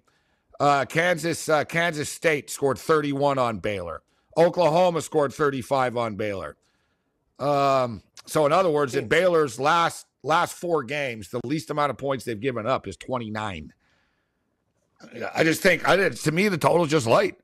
Uh, 0.60 0.84
Kansas, 0.84 1.48
uh, 1.48 1.64
Kansas 1.64 2.08
State 2.08 2.48
scored 2.48 2.78
31 2.78 3.38
on 3.38 3.58
Baylor. 3.58 4.02
Oklahoma 4.36 5.00
scored 5.00 5.32
35 5.32 5.96
on 5.96 6.16
Baylor. 6.16 6.56
Um, 7.38 8.02
so, 8.26 8.46
in 8.46 8.52
other 8.52 8.70
words, 8.70 8.94
in 8.94 9.08
Baylor's 9.08 9.58
last 9.58 10.06
last 10.22 10.54
four 10.54 10.82
games, 10.84 11.28
the 11.28 11.40
least 11.44 11.70
amount 11.70 11.90
of 11.90 11.98
points 11.98 12.24
they've 12.24 12.40
given 12.40 12.66
up 12.66 12.86
is 12.86 12.96
29. 12.96 13.72
I 15.34 15.44
just 15.44 15.60
think 15.60 15.86
I 15.86 15.96
did 15.96 16.16
to 16.16 16.32
me 16.32 16.48
the 16.48 16.56
total 16.56 16.86
just 16.86 17.06
light. 17.06 17.36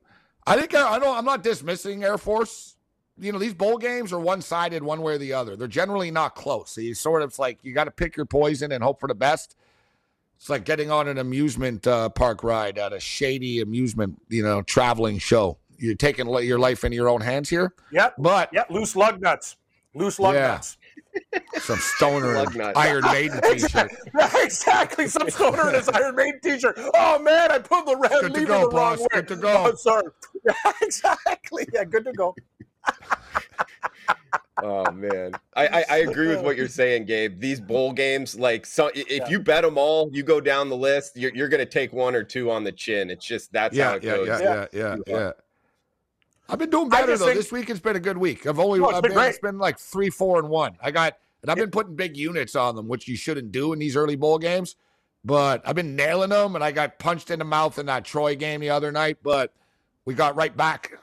I 0.47 0.57
think 0.57 0.73
I 0.73 0.97
don't 0.97 1.17
I'm 1.17 1.25
not 1.25 1.43
dismissing 1.43 2.03
Air 2.03 2.17
Force. 2.17 2.75
You 3.19 3.31
know, 3.31 3.39
these 3.39 3.53
bowl 3.53 3.77
games 3.77 4.13
are 4.13 4.19
one 4.19 4.41
sided 4.41 4.83
one 4.83 5.01
way 5.01 5.13
or 5.13 5.17
the 5.17 5.33
other. 5.33 5.55
They're 5.55 5.67
generally 5.67 6.11
not 6.11 6.35
close. 6.35 6.71
So 6.71 6.81
you 6.81 6.93
sort 6.93 7.21
of 7.21 7.37
like, 7.39 7.59
you 7.63 7.73
got 7.73 7.85
to 7.85 7.91
pick 7.91 8.15
your 8.15 8.25
poison 8.25 8.71
and 8.71 8.83
hope 8.83 8.99
for 8.99 9.07
the 9.07 9.15
best. 9.15 9.55
It's 10.37 10.49
like 10.49 10.65
getting 10.65 10.89
on 10.89 11.07
an 11.07 11.19
amusement 11.19 11.85
uh, 11.85 12.09
park 12.09 12.43
ride 12.43 12.79
at 12.79 12.93
a 12.93 12.99
shady 12.99 13.61
amusement, 13.61 14.19
you 14.29 14.41
know, 14.41 14.63
traveling 14.63 15.19
show. 15.19 15.59
You're 15.77 15.95
taking 15.95 16.27
your 16.27 16.59
life 16.59 16.83
into 16.83 16.95
your 16.95 17.09
own 17.09 17.21
hands 17.21 17.49
here. 17.49 17.73
Yep. 17.91 18.15
But 18.17 18.49
yep, 18.51 18.69
loose 18.69 18.95
lug 18.95 19.21
nuts. 19.21 19.57
Loose 19.93 20.19
lug 20.19 20.35
yeah. 20.35 20.47
nuts. 20.47 20.77
Some 21.59 21.77
stoner 21.77 22.35
in 22.35 22.61
Iron 22.75 23.03
Maiden 23.03 23.39
t-shirt. 23.51 23.91
exactly. 24.35 25.07
Some 25.07 25.29
stoner 25.29 25.69
in 25.69 25.75
his 25.75 25.89
Iron 25.89 26.15
Maiden 26.15 26.39
t-shirt. 26.41 26.79
Oh 26.95 27.19
man, 27.19 27.51
I 27.51 27.59
put 27.59 27.85
the 27.85 27.97
red 27.97 28.11
good 28.21 28.33
to 28.33 28.45
go, 28.45 28.61
the 28.61 28.69
boss. 28.69 28.99
wrong 28.99 29.07
way. 29.11 29.21
Good 29.21 29.27
to 29.27 29.35
go. 29.35 29.65
Oh, 29.67 29.75
sorry. 29.75 30.07
Yeah, 30.45 30.53
exactly. 30.81 31.67
Yeah, 31.73 31.83
good 31.83 32.05
to 32.05 32.13
go. 32.13 32.35
Oh 34.63 34.91
man, 34.91 35.33
I, 35.55 35.67
I, 35.67 35.85
I 35.89 35.97
agree 35.97 36.27
with 36.27 36.41
what 36.41 36.55
you're 36.55 36.67
saying, 36.81 37.05
Gabe. 37.05 37.39
These 37.39 37.59
bowl 37.59 37.93
games, 37.93 38.37
like, 38.37 38.65
so 38.65 38.91
if 38.93 39.09
yeah. 39.09 39.29
you 39.29 39.39
bet 39.39 39.63
them 39.63 39.77
all, 39.77 40.09
you 40.11 40.23
go 40.23 40.41
down 40.41 40.69
the 40.69 40.77
list, 40.77 41.17
you're, 41.17 41.33
you're 41.35 41.49
going 41.49 41.59
to 41.59 41.71
take 41.71 41.93
one 41.93 42.15
or 42.15 42.23
two 42.23 42.51
on 42.51 42.63
the 42.63 42.71
chin. 42.71 43.09
It's 43.09 43.25
just 43.25 43.51
that's 43.51 43.75
yeah, 43.75 43.89
how 43.89 43.95
it 43.95 44.03
yeah, 44.03 44.15
goes. 44.15 44.27
Yeah, 44.27 44.39
yeah, 44.41 44.65
yeah, 44.73 44.95
yeah. 45.07 45.31
I've 46.49 46.59
been 46.59 46.69
doing 46.69 46.89
better 46.89 47.17
though. 47.17 47.25
Think, 47.25 47.37
this 47.37 47.51
week 47.51 47.69
it's 47.69 47.79
been 47.79 47.95
a 47.95 48.01
good 48.01 48.17
week. 48.17 48.45
I've 48.45 48.59
only 48.59 48.81
oh, 48.81 48.89
it's, 48.89 48.97
I've 48.97 49.03
been, 49.03 49.13
been, 49.13 49.23
it's 49.23 49.39
been 49.39 49.57
like 49.57 49.79
three, 49.79 50.09
four, 50.09 50.39
and 50.39 50.49
one. 50.49 50.75
I 50.81 50.91
got 50.91 51.17
and 51.41 51.49
I've 51.49 51.57
been 51.57 51.71
putting 51.71 51.95
big 51.95 52.15
units 52.15 52.55
on 52.55 52.75
them, 52.75 52.87
which 52.87 53.07
you 53.07 53.15
shouldn't 53.15 53.51
do 53.51 53.73
in 53.73 53.79
these 53.79 53.95
early 53.95 54.15
bowl 54.15 54.37
games. 54.37 54.75
But 55.23 55.61
I've 55.65 55.75
been 55.75 55.95
nailing 55.95 56.29
them, 56.29 56.55
and 56.55 56.63
I 56.63 56.71
got 56.71 56.99
punched 56.99 57.31
in 57.31 57.39
the 57.39 57.45
mouth 57.45 57.79
in 57.79 57.85
that 57.85 58.05
Troy 58.05 58.35
game 58.35 58.59
the 58.59 58.71
other 58.71 58.91
night. 58.91 59.17
But 59.23 59.53
we 60.05 60.13
got 60.13 60.35
right 60.35 60.55
back, 60.55 60.99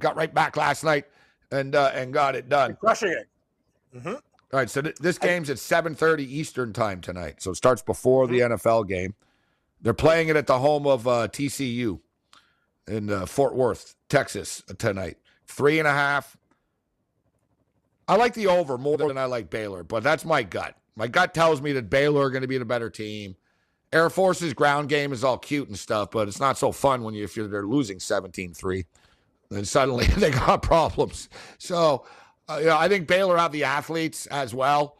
got 0.00 0.16
right 0.16 0.32
back 0.32 0.56
last 0.56 0.84
night, 0.84 1.04
and 1.52 1.74
uh, 1.74 1.90
and 1.94 2.12
got 2.12 2.34
it 2.34 2.48
done. 2.48 2.76
Crushing 2.76 3.10
it. 3.10 3.28
Mm-hmm. 3.96 4.08
All 4.08 4.58
right, 4.58 4.68
so 4.68 4.82
th- 4.82 4.96
this 4.96 5.18
game's 5.18 5.50
at 5.50 5.58
7:30 5.58 6.20
Eastern 6.20 6.72
time 6.72 7.00
tonight, 7.00 7.40
so 7.40 7.52
it 7.52 7.56
starts 7.56 7.82
before 7.82 8.26
the 8.26 8.40
mm-hmm. 8.40 8.54
NFL 8.54 8.88
game. 8.88 9.14
They're 9.80 9.94
playing 9.94 10.28
it 10.28 10.36
at 10.36 10.46
the 10.46 10.58
home 10.58 10.86
of 10.86 11.06
uh, 11.06 11.28
TCU 11.28 12.00
in 12.86 13.10
uh, 13.10 13.26
Fort 13.26 13.54
Worth, 13.54 13.94
Texas, 14.08 14.62
tonight. 14.78 15.18
Three 15.46 15.78
and 15.78 15.88
a 15.88 15.92
half. 15.92 16.36
I 18.08 18.16
like 18.16 18.34
the 18.34 18.48
over 18.48 18.76
more 18.76 18.98
than 18.98 19.16
I 19.16 19.24
like 19.24 19.50
Baylor, 19.50 19.84
but 19.84 20.02
that's 20.02 20.24
my 20.24 20.42
gut. 20.42 20.76
My 20.96 21.06
gut 21.06 21.32
tells 21.32 21.62
me 21.62 21.72
that 21.72 21.88
Baylor 21.88 22.22
are 22.22 22.30
going 22.30 22.42
to 22.42 22.48
be 22.48 22.58
the 22.58 22.64
better 22.64 22.90
team. 22.90 23.36
Air 23.92 24.10
Force's 24.10 24.52
ground 24.52 24.88
game 24.88 25.12
is 25.12 25.24
all 25.24 25.38
cute 25.38 25.68
and 25.68 25.78
stuff, 25.78 26.10
but 26.10 26.28
it's 26.28 26.40
not 26.40 26.58
so 26.58 26.72
fun 26.72 27.02
when 27.02 27.14
you 27.14 27.24
if 27.24 27.36
you're 27.36 27.48
they're 27.48 27.66
losing 27.66 27.98
17-3. 27.98 28.84
Then 29.50 29.64
suddenly 29.64 30.06
they 30.16 30.30
got 30.30 30.62
problems. 30.62 31.28
So, 31.58 32.06
uh, 32.48 32.58
you 32.60 32.66
know, 32.66 32.76
I 32.76 32.88
think 32.88 33.06
Baylor 33.06 33.36
have 33.36 33.52
the 33.52 33.64
athletes 33.64 34.26
as 34.26 34.54
well. 34.54 34.96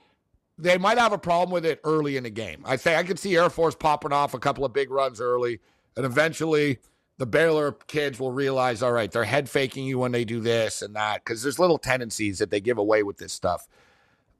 They 0.59 0.76
might 0.76 0.98
have 0.98 1.12
a 1.12 1.18
problem 1.18 1.53
with 1.53 1.64
it 1.64 1.80
early 1.84 2.16
in 2.16 2.24
the 2.24 2.30
game. 2.30 2.62
I 2.66 2.76
think 2.76 2.98
I 2.98 3.03
could 3.03 3.18
see 3.18 3.36
Air 3.36 3.48
Force 3.48 3.74
popping 3.74 4.12
off 4.12 4.34
a 4.34 4.38
couple 4.38 4.64
of 4.64 4.74
big 4.74 4.90
runs 4.90 5.20
early, 5.20 5.61
and 5.96 6.05
eventually 6.05 6.78
the 7.16 7.24
Baylor 7.24 7.72
kids 7.86 8.20
will 8.20 8.32
realize, 8.32 8.82
all 8.82 8.92
right, 8.92 9.11
they're 9.11 9.24
head 9.24 9.48
faking 9.48 9.86
you 9.86 9.98
when 9.98 10.12
they 10.12 10.24
do 10.24 10.40
this 10.40 10.82
and 10.82 10.94
that, 10.96 11.24
because 11.24 11.42
there's 11.42 11.59
little 11.59 11.78
tendencies 11.78 12.38
that 12.38 12.51
they 12.51 12.61
give 12.61 12.76
away 12.78 13.03
with 13.03 13.16
this 13.16 13.32
stuff. 13.32 13.68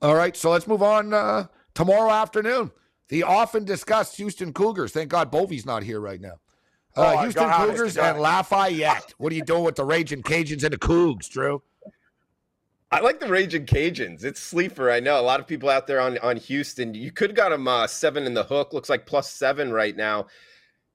All 0.03 0.15
right, 0.15 0.37
so 0.37 0.51
let's 0.51 0.67
move 0.67 0.83
on 0.83 1.15
uh, 1.15 1.47
tomorrow 1.75 2.11
afternoon. 2.11 2.71
The 3.09 3.23
often 3.23 3.65
discussed 3.65 4.17
Houston 4.17 4.53
Cougars. 4.53 4.93
Thank 4.93 5.11
God 5.11 5.31
Bovey's 5.31 5.67
not 5.67 5.83
here 5.83 6.01
right 6.01 6.21
now. 6.21 6.35
Uh, 6.97 7.15
oh, 7.17 7.23
Houston 7.23 7.51
Cougars 7.51 7.97
and 7.97 8.21
Lafayette. 8.21 9.15
What 9.19 9.33
are 9.33 9.37
you 9.37 9.45
doing 9.45 9.65
with 9.65 9.77
the 9.77 9.85
Raging 9.85 10.23
Cajuns 10.23 10.65
and 10.65 10.73
the 10.73 10.79
Cougs, 10.79 11.29
Drew? 11.29 11.63
I 12.91 13.01
like 13.01 13.21
the 13.21 13.29
Raging 13.29 13.67
Cajuns. 13.67 14.25
It's 14.25 14.41
sleeper. 14.41 14.91
I 14.91 14.99
know 14.99 15.21
a 15.21 15.23
lot 15.23 15.39
of 15.39 15.47
people 15.47 15.69
out 15.69 15.87
there 15.87 16.01
on, 16.01 16.19
on 16.19 16.37
Houston. 16.37 16.93
You 16.93 17.13
could 17.13 17.31
have 17.31 17.37
got 17.37 17.51
them 17.51 17.69
uh, 17.69 17.87
seven 17.87 18.25
in 18.25 18.35
the 18.35 18.43
hook. 18.43 18.73
Looks 18.73 18.89
like 18.89 19.07
plus 19.07 19.31
seven 19.31 19.73
right 19.73 19.97
now 19.97 20.27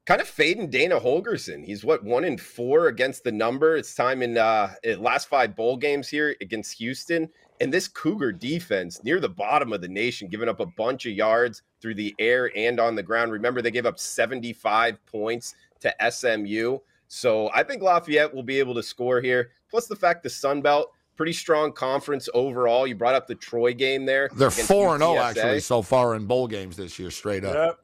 kind 0.06 0.22
of 0.22 0.28
fading 0.28 0.70
Dana 0.70 1.00
Holgorsen. 1.00 1.66
He's 1.66 1.84
what 1.84 2.04
one 2.04 2.24
in 2.24 2.38
four 2.38 2.88
against 2.88 3.24
the 3.24 3.32
number. 3.32 3.76
It's 3.76 3.96
time 3.96 4.22
in 4.22 4.38
uh 4.38 4.74
last 4.98 5.28
five 5.28 5.56
bowl 5.56 5.78
games 5.78 6.08
here 6.08 6.36
against 6.42 6.78
Houston. 6.78 7.30
And 7.62 7.74
this 7.74 7.88
Cougar 7.88 8.34
defense 8.34 9.04
near 9.04 9.20
the 9.20 9.30
bottom 9.30 9.72
of 9.72 9.82
the 9.82 9.88
nation, 9.88 10.28
giving 10.28 10.50
up 10.50 10.60
a 10.60 10.66
bunch 10.66 11.06
of 11.06 11.14
yards 11.14 11.64
through 11.82 11.96
the 11.96 12.14
air 12.20 12.52
and 12.56 12.80
on 12.80 12.96
the 12.96 13.04
ground. 13.04 13.32
Remember, 13.32 13.62
they 13.62 13.72
gave 13.72 13.86
up 13.86 13.98
75 13.98 15.04
points 15.06 15.56
to 15.82 15.94
SMU. 16.12 16.80
So 17.08 17.50
I 17.54 17.64
think 17.64 17.82
Lafayette 17.82 18.34
will 18.34 18.44
be 18.44 18.60
able 18.60 18.74
to 18.76 18.84
score 18.84 19.22
here. 19.22 19.52
Plus 19.70 19.88
the 19.88 19.96
fact 19.96 20.24
the 20.24 20.30
Sun 20.30 20.62
Belt, 20.62 20.92
pretty 21.16 21.34
strong 21.34 21.72
conference 21.72 22.28
overall. 22.34 22.88
You 22.88 22.96
brought 22.96 23.16
up 23.16 23.28
the 23.28 23.36
Troy 23.36 23.74
game 23.74 24.06
there. 24.06 24.30
They're 24.34 24.52
4 24.52 24.96
and 24.96 25.04
0 25.04 25.18
actually 25.18 25.60
so 25.60 25.82
far 25.82 26.16
in 26.16 26.26
bowl 26.26 26.48
games 26.48 26.78
this 26.78 26.98
year, 27.00 27.12
straight 27.12 27.46
up. 27.46 27.56
Yep. 27.56 27.80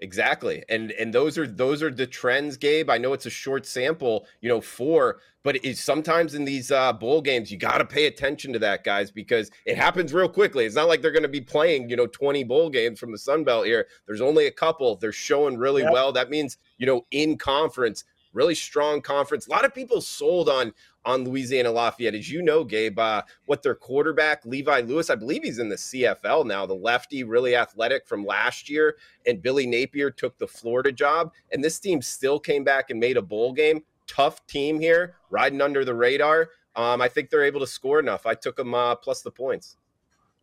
Exactly. 0.00 0.62
And 0.68 0.90
and 0.92 1.14
those 1.14 1.38
are 1.38 1.46
those 1.46 1.82
are 1.82 1.90
the 1.90 2.06
trends, 2.06 2.56
Gabe. 2.56 2.90
I 2.90 2.98
know 2.98 3.12
it's 3.12 3.26
a 3.26 3.30
short 3.30 3.64
sample, 3.64 4.26
you 4.40 4.48
know, 4.48 4.60
four, 4.60 5.20
but 5.44 5.56
it's 5.64 5.80
sometimes 5.80 6.34
in 6.34 6.44
these 6.44 6.72
uh, 6.72 6.92
bowl 6.92 7.22
games, 7.22 7.50
you 7.50 7.58
got 7.58 7.78
to 7.78 7.84
pay 7.84 8.06
attention 8.06 8.52
to 8.54 8.58
that, 8.58 8.82
guys, 8.82 9.10
because 9.10 9.50
it 9.66 9.76
happens 9.76 10.12
real 10.12 10.28
quickly. 10.28 10.64
It's 10.64 10.74
not 10.74 10.88
like 10.88 11.00
they're 11.00 11.12
going 11.12 11.22
to 11.22 11.28
be 11.28 11.40
playing, 11.40 11.88
you 11.88 11.96
know, 11.96 12.06
20 12.06 12.42
bowl 12.44 12.70
games 12.70 12.98
from 12.98 13.12
the 13.12 13.18
Sun 13.18 13.44
Belt 13.44 13.66
here. 13.66 13.86
There's 14.06 14.20
only 14.20 14.46
a 14.46 14.50
couple. 14.50 14.96
They're 14.96 15.12
showing 15.12 15.58
really 15.58 15.82
yep. 15.82 15.92
well. 15.92 16.12
That 16.12 16.28
means, 16.28 16.58
you 16.78 16.86
know, 16.86 17.06
in 17.10 17.38
conference, 17.38 18.04
really 18.32 18.54
strong 18.54 19.00
conference. 19.00 19.46
A 19.46 19.50
lot 19.50 19.64
of 19.64 19.74
people 19.74 20.00
sold 20.00 20.48
on 20.48 20.72
on 21.04 21.24
Louisiana 21.24 21.70
Lafayette. 21.70 22.14
As 22.14 22.30
you 22.30 22.42
know, 22.42 22.64
Gabe, 22.64 22.98
uh, 22.98 23.22
what 23.46 23.62
their 23.62 23.74
quarterback, 23.74 24.44
Levi 24.44 24.80
Lewis, 24.80 25.10
I 25.10 25.14
believe 25.14 25.42
he's 25.42 25.58
in 25.58 25.68
the 25.68 25.76
CFL 25.76 26.46
now, 26.46 26.66
the 26.66 26.74
lefty, 26.74 27.24
really 27.24 27.56
athletic 27.56 28.06
from 28.06 28.24
last 28.24 28.68
year. 28.68 28.96
And 29.26 29.42
Billy 29.42 29.66
Napier 29.66 30.10
took 30.10 30.38
the 30.38 30.46
Florida 30.46 30.92
job. 30.92 31.32
And 31.52 31.62
this 31.62 31.78
team 31.78 32.02
still 32.02 32.38
came 32.38 32.64
back 32.64 32.90
and 32.90 33.00
made 33.00 33.16
a 33.16 33.22
bowl 33.22 33.52
game. 33.52 33.82
Tough 34.06 34.46
team 34.46 34.80
here, 34.80 35.16
riding 35.30 35.60
under 35.60 35.84
the 35.84 35.94
radar. 35.94 36.50
Um, 36.76 37.00
I 37.00 37.08
think 37.08 37.30
they're 37.30 37.44
able 37.44 37.60
to 37.60 37.66
score 37.66 38.00
enough. 38.00 38.26
I 38.26 38.34
took 38.34 38.56
them 38.56 38.74
uh, 38.74 38.96
plus 38.96 39.22
the 39.22 39.30
points. 39.30 39.76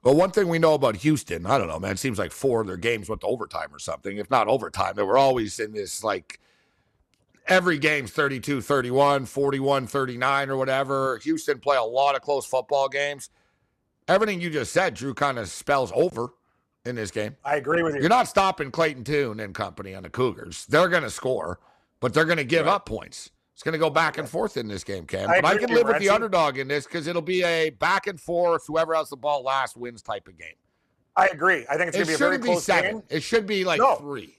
Well, 0.03 0.15
one 0.15 0.31
thing 0.31 0.47
we 0.47 0.57
know 0.57 0.73
about 0.73 0.97
Houston, 0.97 1.45
I 1.45 1.59
don't 1.59 1.67
know, 1.67 1.79
man. 1.79 1.91
It 1.91 1.99
seems 1.99 2.17
like 2.17 2.31
four 2.31 2.61
of 2.61 2.67
their 2.67 2.77
games 2.77 3.07
went 3.07 3.21
to 3.21 3.27
overtime 3.27 3.69
or 3.71 3.77
something. 3.77 4.17
If 4.17 4.31
not 4.31 4.47
overtime, 4.47 4.95
they 4.95 5.03
were 5.03 5.17
always 5.17 5.59
in 5.59 5.73
this 5.73 6.03
like 6.03 6.39
every 7.51 7.77
game's 7.77 8.11
32 8.11 8.61
31, 8.61 9.25
41 9.25 9.87
39 9.87 10.49
or 10.49 10.57
whatever. 10.57 11.19
Houston 11.23 11.59
play 11.59 11.77
a 11.77 11.83
lot 11.83 12.15
of 12.15 12.21
close 12.21 12.45
football 12.45 12.87
games. 12.87 13.29
Everything 14.07 14.41
you 14.41 14.49
just 14.49 14.71
said, 14.71 14.93
Drew, 14.93 15.13
kind 15.13 15.37
of 15.37 15.49
spells 15.49 15.91
over 15.93 16.29
in 16.85 16.95
this 16.95 17.11
game. 17.11 17.35
I 17.43 17.57
agree 17.57 17.83
with 17.83 17.95
you. 17.95 18.01
You're 18.01 18.09
not 18.09 18.27
stopping 18.27 18.71
Clayton 18.71 19.03
Tune 19.03 19.39
and 19.39 19.53
company 19.53 19.93
on 19.93 20.03
the 20.03 20.09
Cougars. 20.09 20.65
They're 20.67 20.87
going 20.87 21.03
to 21.03 21.09
score, 21.09 21.59
but 21.99 22.13
they're 22.13 22.25
going 22.25 22.37
to 22.37 22.43
give 22.43 22.65
right. 22.65 22.75
up 22.75 22.85
points. 22.85 23.31
It's 23.53 23.63
going 23.63 23.73
to 23.73 23.79
go 23.79 23.91
back 23.91 24.17
and 24.17 24.27
forth 24.27 24.57
in 24.57 24.67
this 24.67 24.83
game, 24.83 25.05
Cam. 25.05 25.29
I 25.29 25.41
but 25.41 25.45
I 25.45 25.57
can 25.57 25.69
live 25.69 25.87
with 25.87 25.99
the 25.99 26.09
underdog 26.09 26.57
in 26.57 26.67
this 26.67 26.85
because 26.85 27.05
it'll 27.05 27.21
be 27.21 27.43
a 27.43 27.69
back 27.69 28.07
and 28.07 28.19
forth. 28.19 28.63
Whoever 28.65 28.95
has 28.95 29.09
the 29.09 29.17
ball 29.17 29.43
last 29.43 29.77
wins 29.77 30.01
type 30.01 30.27
of 30.27 30.37
game. 30.37 30.55
I 31.15 31.27
agree. 31.27 31.65
I 31.69 31.77
think 31.77 31.89
it's 31.89 31.97
going 31.97 32.05
to 32.05 32.11
be 32.11 32.15
a 32.15 32.17
very 32.17 32.39
close 32.39 32.63
seven. 32.63 32.91
game. 32.91 33.03
It 33.09 33.21
should 33.21 33.45
be 33.45 33.63
like 33.63 33.79
no. 33.79 33.97
three. 33.97 34.37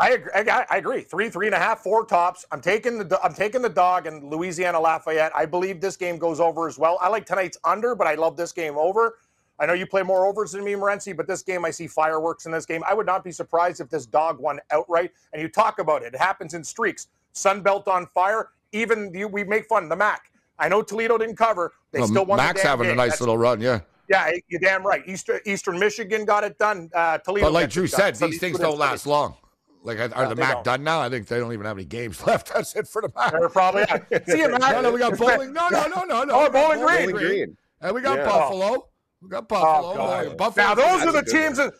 I 0.00 0.12
agree. 0.12 0.30
I, 0.34 0.66
I, 0.70 0.76
agree. 0.78 1.02
Three, 1.02 1.28
three 1.28 1.46
and 1.46 1.54
a 1.54 1.58
half, 1.58 1.80
four 1.80 2.06
tops. 2.06 2.46
I'm 2.50 2.62
taking 2.62 2.96
the 2.98 3.20
I'm 3.22 3.34
taking 3.34 3.60
the 3.60 3.68
dog 3.68 4.06
and 4.06 4.24
Louisiana 4.24 4.80
Lafayette. 4.80 5.30
I 5.36 5.44
believe 5.44 5.80
this 5.80 5.96
game 5.96 6.16
goes 6.16 6.40
over 6.40 6.66
as 6.66 6.78
well. 6.78 6.98
I 7.02 7.08
like 7.08 7.26
tonight's 7.26 7.58
under, 7.64 7.94
but 7.94 8.06
I 8.06 8.14
love 8.14 8.36
this 8.36 8.50
game 8.50 8.76
over. 8.78 9.18
I 9.58 9.66
know 9.66 9.74
you 9.74 9.86
play 9.86 10.02
more 10.02 10.26
overs 10.26 10.52
than 10.52 10.64
me, 10.64 10.72
Morency, 10.72 11.14
but 11.14 11.26
this 11.26 11.42
game 11.42 11.66
I 11.66 11.70
see 11.70 11.86
fireworks 11.86 12.46
in 12.46 12.52
this 12.52 12.64
game. 12.64 12.82
I 12.88 12.94
would 12.94 13.04
not 13.04 13.22
be 13.22 13.30
surprised 13.30 13.82
if 13.82 13.90
this 13.90 14.06
dog 14.06 14.40
won 14.40 14.58
outright. 14.72 15.10
And 15.34 15.42
you 15.42 15.48
talk 15.48 15.78
about 15.78 16.02
it; 16.02 16.14
it 16.14 16.18
happens 16.18 16.54
in 16.54 16.64
streaks. 16.64 17.08
Sun 17.32 17.60
Belt 17.60 17.86
on 17.86 18.06
fire. 18.06 18.48
Even 18.72 19.12
you, 19.12 19.28
we 19.28 19.44
make 19.44 19.66
fun 19.66 19.88
the 19.90 19.96
MAC. 19.96 20.32
I 20.58 20.68
know 20.68 20.80
Toledo 20.80 21.18
didn't 21.18 21.36
cover. 21.36 21.72
They 21.92 21.98
well, 21.98 22.08
still 22.08 22.24
won. 22.24 22.38
Mac's 22.38 22.62
having 22.62 22.86
game. 22.86 22.94
a 22.94 22.96
nice 22.96 23.10
That's, 23.10 23.20
little 23.20 23.36
run, 23.36 23.60
yeah. 23.60 23.80
Yeah, 24.08 24.32
you're 24.48 24.60
damn 24.60 24.84
right. 24.84 25.02
Eastern 25.06 25.40
Eastern 25.44 25.78
Michigan 25.78 26.24
got 26.24 26.42
it 26.42 26.56
done. 26.56 26.90
Uh, 26.94 27.18
Toledo. 27.18 27.46
But 27.46 27.52
like 27.52 27.70
Drew 27.70 27.86
said, 27.86 28.16
these 28.16 28.40
things 28.40 28.58
don't 28.58 28.78
last 28.78 29.06
long. 29.06 29.36
Like, 29.82 29.98
are 29.98 30.08
yeah, 30.08 30.28
the 30.28 30.36
MAC 30.36 30.52
don't. 30.52 30.64
done 30.64 30.84
now? 30.84 31.00
I 31.00 31.08
think 31.08 31.26
they 31.26 31.38
don't 31.38 31.52
even 31.52 31.64
have 31.64 31.78
any 31.78 31.86
games 31.86 32.22
left. 32.26 32.52
That's 32.52 32.76
it 32.76 32.86
for 32.86 33.02
the 33.02 33.10
MAC. 33.14 33.32
They're 33.32 33.48
probably 33.48 33.84
see 34.26 34.38
you, 34.38 34.48
MAC. 34.50 34.60
No, 34.60 34.82
no, 34.82 34.92
we 34.92 34.98
got 34.98 35.16
bowling. 35.18 35.52
No, 35.60 35.68
no, 35.68 35.86
no, 35.86 36.04
no, 36.04 36.24
no. 36.24 36.34
Oh, 36.34 36.50
bowling, 36.50 36.80
bowling 36.80 37.10
green. 37.10 37.10
green. 37.10 37.56
And 37.80 37.94
we 37.94 38.02
got 38.02 38.18
yeah. 38.18 38.26
Buffalo. 38.26 38.88
We 39.22 39.28
got 39.28 39.48
Buffalo. 39.48 40.28
Oh, 40.28 40.34
Buffalo. 40.34 40.66
Now 40.66 40.74
those 40.74 41.02
are 41.06 41.12
the 41.12 41.22
teams 41.22 41.56
that. 41.56 41.72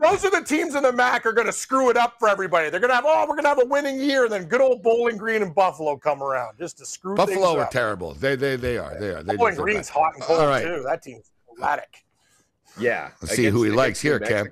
Those 0.00 0.24
are 0.24 0.30
the 0.30 0.46
teams 0.46 0.76
in 0.76 0.84
the 0.84 0.92
MAC 0.92 1.26
are 1.26 1.32
going 1.32 1.48
to 1.48 1.52
screw 1.52 1.90
it 1.90 1.96
up 1.96 2.14
for 2.20 2.28
everybody. 2.28 2.70
They're 2.70 2.78
going 2.78 2.90
to 2.90 2.94
have, 2.94 3.04
oh, 3.04 3.22
we're 3.22 3.34
going 3.34 3.42
to 3.42 3.48
have 3.48 3.60
a 3.60 3.66
winning 3.66 3.98
year, 3.98 4.22
and 4.22 4.32
then 4.32 4.44
good 4.44 4.60
old 4.60 4.80
Bowling 4.80 5.16
Green 5.16 5.42
and 5.42 5.52
Buffalo 5.52 5.96
come 5.96 6.22
around 6.22 6.56
just 6.56 6.78
to 6.78 6.86
screw. 6.86 7.16
Buffalo 7.16 7.58
are 7.58 7.68
terrible. 7.68 8.14
They 8.14 8.36
they 8.36 8.54
they 8.54 8.78
are. 8.78 8.96
They 9.00 9.10
are. 9.10 9.24
They 9.24 9.34
Bowling 9.34 9.56
Green's 9.56 9.88
hot 9.88 10.14
and 10.14 10.22
cold 10.22 10.38
right. 10.38 10.62
too. 10.62 10.84
That 10.86 11.02
team's 11.02 11.32
erratic. 11.58 12.04
Yeah. 12.78 13.10
Let's 13.20 13.34
see 13.34 13.46
who 13.46 13.64
he 13.64 13.70
likes 13.70 14.00
here, 14.00 14.20
Cam. 14.20 14.48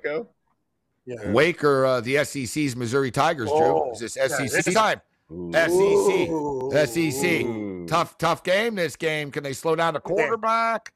Yeah. 1.11 1.31
Wake 1.31 1.63
or 1.63 1.85
uh, 1.85 2.01
the 2.01 2.23
SEC's 2.23 2.75
Missouri 2.75 3.11
Tigers, 3.11 3.49
Drew? 3.49 3.91
Is 3.91 3.99
this 3.99 4.13
SEC 4.13 4.67
yeah, 4.67 4.73
time? 4.73 5.01
Ooh. 5.31 5.51
SEC. 5.53 6.29
Ooh. 6.29 6.71
SEC. 6.85 7.87
tough, 7.87 8.17
tough 8.17 8.43
game. 8.43 8.75
This 8.75 8.95
game. 8.95 9.31
Can 9.31 9.43
they 9.43 9.53
slow 9.53 9.75
down 9.75 9.93
the 9.93 9.99
quarterback? 9.99 10.93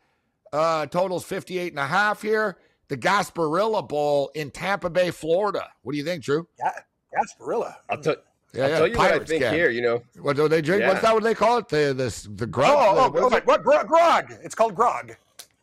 Uh, 0.53 0.85
totals 0.85 1.25
58 1.25 1.73
and 1.73 1.79
a 1.79 1.85
half 1.85 2.21
here. 2.21 2.57
The 2.87 2.97
Gasparilla 2.97 3.87
Bowl 3.87 4.31
in 4.35 4.51
Tampa 4.51 4.89
Bay, 4.89 5.11
Florida. 5.11 5.67
What 5.81 5.93
do 5.93 5.97
you 5.97 6.05
think, 6.05 6.23
Drew? 6.23 6.47
Yeah, 6.59 6.71
Gasparilla. 7.13 7.75
I'll 7.89 7.97
tell. 7.97 8.15
Yeah, 8.53 8.63
I'll 8.63 8.69
yeah, 8.69 8.77
tell 8.77 8.87
you 8.87 8.97
what 8.97 9.11
I 9.11 9.19
think 9.19 9.41
game. 9.41 9.53
here. 9.53 9.69
You 9.69 9.81
know, 9.81 10.03
what 10.21 10.35
do 10.35 10.47
they 10.47 10.61
drink? 10.61 10.81
Yeah. 10.81 10.89
What's 10.89 11.01
that? 11.01 11.13
What 11.13 11.23
they 11.23 11.33
call 11.33 11.57
it? 11.57 11.67
The 11.67 11.93
the 11.93 12.29
the 12.35 12.47
grog. 12.47 12.71
Oh, 12.71 13.11
oh, 13.11 13.11
oh, 13.15 13.25
oh 13.25 13.29
what, 13.29 13.65
what, 13.65 13.87
grog? 13.87 14.33
It's 14.43 14.55
called 14.55 14.75
grog. 14.75 15.15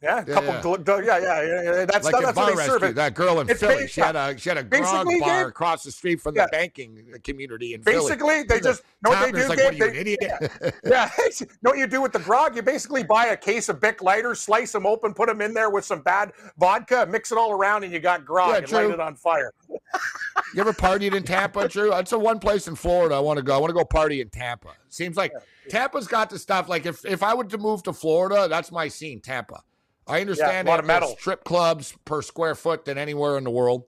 Yeah, 0.02 0.24
yeah, 0.26 0.34
couple, 0.34 0.78
yeah. 1.04 1.18
yeah, 1.18 1.42
yeah, 1.42 1.62
yeah. 1.62 1.84
That's 1.84 2.04
like 2.04 2.20
that's 2.20 2.34
bar 2.34 2.46
what 2.46 2.56
they 2.56 2.66
serve 2.66 2.82
it. 2.82 2.96
That 2.96 3.14
girl 3.14 3.38
in 3.38 3.48
it's 3.48 3.60
Philly, 3.60 3.86
she 3.86 4.00
had 4.00 4.16
a 4.16 4.36
she 4.36 4.48
had 4.48 4.58
a 4.58 4.64
grog 4.64 5.06
bar 5.20 5.46
across 5.46 5.84
the 5.84 5.92
street 5.92 6.20
from 6.20 6.34
the 6.34 6.48
banking 6.50 7.04
community 7.22 7.74
in 7.74 7.82
basically, 7.82 8.16
Philly. 8.16 8.42
they 8.48 8.60
just 8.60 8.82
know 9.04 9.10
what 9.10 9.32
they 9.32 9.40
do. 9.40 9.48
Like, 9.48 9.58
Gabe? 9.58 9.64
What 9.64 9.74
are 9.74 9.86
you, 9.86 9.92
they, 9.92 10.00
an 10.00 10.06
idiot? 10.06 10.18
yeah, 10.60 10.70
yeah. 10.84 11.10
know 11.62 11.70
what 11.70 11.78
you 11.78 11.86
do 11.86 12.02
with 12.02 12.12
the 12.12 12.18
grog? 12.18 12.56
You 12.56 12.62
basically 12.62 13.04
buy 13.04 13.26
a 13.26 13.36
case 13.36 13.68
of 13.68 13.80
Bic 13.80 14.02
lighters, 14.02 14.40
slice 14.40 14.72
them 14.72 14.86
open, 14.86 15.14
put 15.14 15.28
them 15.28 15.40
in 15.40 15.54
there 15.54 15.70
with 15.70 15.84
some 15.84 16.00
bad 16.00 16.32
vodka, 16.58 17.06
mix 17.08 17.30
it 17.30 17.38
all 17.38 17.52
around, 17.52 17.84
and 17.84 17.92
you 17.92 18.00
got 18.00 18.24
grog 18.24 18.56
and 18.56 18.72
light 18.72 18.90
it 18.90 18.98
on 18.98 19.14
fire. 19.14 19.52
you 20.54 20.60
ever 20.60 20.72
partied 20.72 21.14
in 21.14 21.22
Tampa, 21.22 21.68
Drew? 21.68 21.94
It's 21.94 22.10
the 22.10 22.18
one 22.18 22.40
place 22.40 22.66
in 22.66 22.74
Florida 22.74 23.14
I 23.14 23.20
want 23.20 23.36
to 23.36 23.42
go. 23.44 23.54
I 23.54 23.58
want 23.58 23.70
to 23.70 23.74
go 23.74 23.84
party 23.84 24.20
in 24.20 24.30
Tampa. 24.30 24.70
Seems 24.88 25.16
like 25.16 25.32
Tampa's 25.68 26.08
got 26.08 26.28
the 26.28 26.40
stuff. 26.40 26.68
Like 26.68 26.86
if 26.86 27.04
if 27.04 27.22
I 27.22 27.34
were 27.34 27.44
to 27.44 27.58
move 27.58 27.84
to 27.84 27.92
Florida, 27.92 28.48
that's 28.48 28.72
my 28.72 28.88
scene, 28.88 29.20
Tampa. 29.20 29.62
I 30.06 30.20
understand 30.20 30.66
yeah, 30.66 30.70
a 30.70 30.74
lot 30.74 30.80
of 30.80 30.86
metal. 30.86 31.16
strip 31.18 31.44
clubs 31.44 31.94
per 32.04 32.22
square 32.22 32.54
foot 32.54 32.84
than 32.84 32.98
anywhere 32.98 33.38
in 33.38 33.44
the 33.44 33.50
world. 33.50 33.84